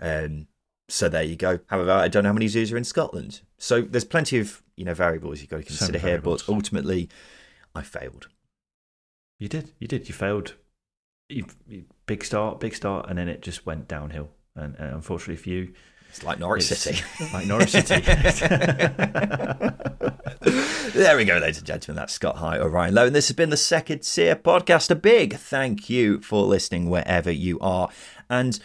Um, 0.00 0.46
so 0.88 1.08
there 1.08 1.22
you 1.22 1.36
go. 1.36 1.60
However, 1.66 1.92
I 1.92 2.08
don't 2.08 2.24
know 2.24 2.30
how 2.30 2.34
many 2.34 2.48
zoos 2.48 2.72
are 2.72 2.76
in 2.76 2.84
Scotland. 2.84 3.40
So 3.58 3.82
there's 3.82 4.04
plenty 4.04 4.38
of 4.38 4.62
you 4.76 4.84
know 4.84 4.94
variables 4.94 5.40
you've 5.40 5.50
got 5.50 5.58
to 5.58 5.62
consider 5.64 5.98
here. 5.98 6.20
But 6.20 6.48
ultimately, 6.48 7.08
I 7.74 7.82
failed. 7.82 8.28
You 9.38 9.48
did, 9.48 9.72
you 9.78 9.86
did, 9.88 10.08
you 10.08 10.14
failed. 10.14 10.54
You, 11.28 11.46
you- 11.68 11.84
big 12.06 12.24
start, 12.24 12.58
big 12.60 12.74
start, 12.74 13.08
and 13.08 13.16
then 13.18 13.28
it 13.28 13.40
just 13.40 13.64
went 13.64 13.86
downhill. 13.86 14.30
And, 14.56 14.74
and 14.80 14.94
unfortunately 14.94 15.36
for 15.36 15.48
you, 15.48 15.72
It's 16.10 16.24
like 16.24 16.40
Norwich 16.40 16.70
It's 16.72 16.80
City. 16.80 17.04
like 17.32 17.46
Norwich 17.46 17.70
City. 17.70 18.00
there 20.92 21.16
we 21.16 21.24
go, 21.24 21.38
ladies 21.38 21.58
and 21.58 21.66
gentlemen. 21.66 21.94
That's 21.94 22.12
Scott 22.12 22.38
High 22.38 22.58
or 22.58 22.68
Ryan 22.68 22.94
Lowe. 22.94 23.06
And 23.06 23.14
this 23.14 23.28
has 23.28 23.36
been 23.36 23.50
the 23.50 23.56
Second 23.56 24.00
Tier 24.00 24.34
Podcast. 24.34 24.90
A 24.90 24.96
big 24.96 25.36
thank 25.36 25.88
you 25.88 26.20
for 26.20 26.42
listening 26.42 26.90
wherever 26.90 27.30
you 27.30 27.60
are. 27.60 27.90
And 28.28 28.58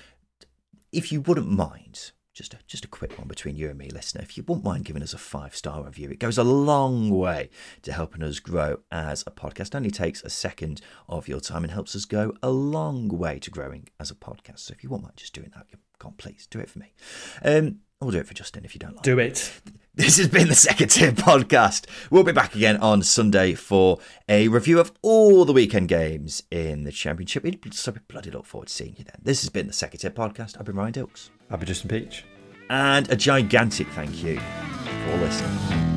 if 0.92 1.12
you 1.12 1.22
wouldn't 1.22 1.48
mind, 1.48 2.14
just 2.34 2.56
a, 2.56 2.58
just 2.66 2.84
a 2.84 2.88
quick 2.88 3.16
one 3.20 3.28
between 3.28 3.56
you 3.56 3.70
and 3.70 3.78
me, 3.78 3.92
listener, 3.92 4.22
if 4.24 4.38
you 4.38 4.44
wouldn't 4.48 4.66
mind 4.66 4.86
giving 4.86 5.04
us 5.04 5.14
a 5.14 5.20
five 5.20 5.56
star 5.56 5.84
review, 5.84 6.10
it 6.10 6.18
goes 6.18 6.40
a 6.40 6.44
long 6.44 7.12
way 7.12 7.52
to 7.84 7.94
helping 7.94 8.24
us 8.24 8.40
grow 8.40 8.80
as 8.92 9.24
a 9.28 9.32
podcast. 9.32 9.68
It 9.68 9.76
only 9.76 9.92
takes 9.92 10.24
a 10.24 10.32
second 10.32 10.82
of 11.08 11.28
your 11.28 11.40
time 11.40 11.64
and 11.64 11.72
helps 11.72 11.96
us 11.96 12.06
go 12.06 12.34
a 12.42 12.50
long 12.50 13.08
way 13.08 13.38
to 13.38 13.52
growing 13.52 13.88
as 14.00 14.10
a 14.10 14.16
podcast. 14.16 14.60
So 14.62 14.74
if 14.74 14.84
you 14.84 14.90
wouldn't 14.90 15.04
mind 15.04 15.18
just 15.18 15.36
doing 15.36 15.52
that, 15.56 15.68
on, 16.04 16.14
please 16.14 16.48
do 16.50 16.60
it 16.60 16.70
for 16.70 16.80
me. 16.80 16.94
Um, 17.44 17.80
or 18.02 18.12
do 18.12 18.18
it 18.18 18.28
for 18.28 18.34
Justin 18.34 18.66
if 18.66 18.76
you 18.76 18.80
don't 18.80 18.96
like. 18.96 19.04
Do 19.04 19.20
it. 19.20 19.52
This 19.98 20.18
has 20.18 20.28
been 20.28 20.50
the 20.50 20.56
Second 20.56 20.90
Tier 20.90 21.14
Podcast. 21.14 21.86
We'll 22.12 22.26
be 22.26 22.34
back 22.34 22.54
again 22.54 22.76
on 22.76 23.02
Sunday 23.02 23.54
for 23.54 24.00
a 24.28 24.50
review 24.50 24.78
of 24.78 24.92
all 25.02 25.46
the 25.46 25.54
weekend 25.54 25.88
games 25.88 26.44
in 26.52 26.84
the 26.84 26.92
Championship. 26.92 27.44
We 27.44 27.58
so 27.72 27.94
bloody 28.10 28.30
look 28.30 28.46
forward 28.46 28.68
to 28.68 28.74
seeing 28.74 28.96
you 28.98 29.06
then. 29.06 29.22
This 29.22 29.40
has 29.44 29.50
been 29.50 29.68
the 29.68 29.74
Second 29.74 30.02
Tier 30.02 30.12
Podcast. 30.12 30.60
I've 30.60 30.66
been 30.66 30.76
Ryan 30.76 30.92
Dilks. 30.92 31.30
I've 31.50 31.62
be 31.62 31.66
Justin 31.66 31.90
Peach. 31.90 32.26
And 32.70 33.10
a 33.10 33.16
gigantic 33.16 33.88
thank 33.88 34.22
you 34.22 34.38
for 34.38 35.18
listening. 35.18 35.95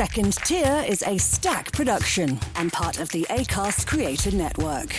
Second 0.00 0.34
Tier 0.46 0.82
is 0.88 1.02
Acast 1.02 1.74
production 1.74 2.38
and 2.56 2.72
part 2.72 3.00
of 3.00 3.10
the 3.10 3.24
ACAST 3.24 3.86
Creator 3.86 4.34
Network. 4.34 4.98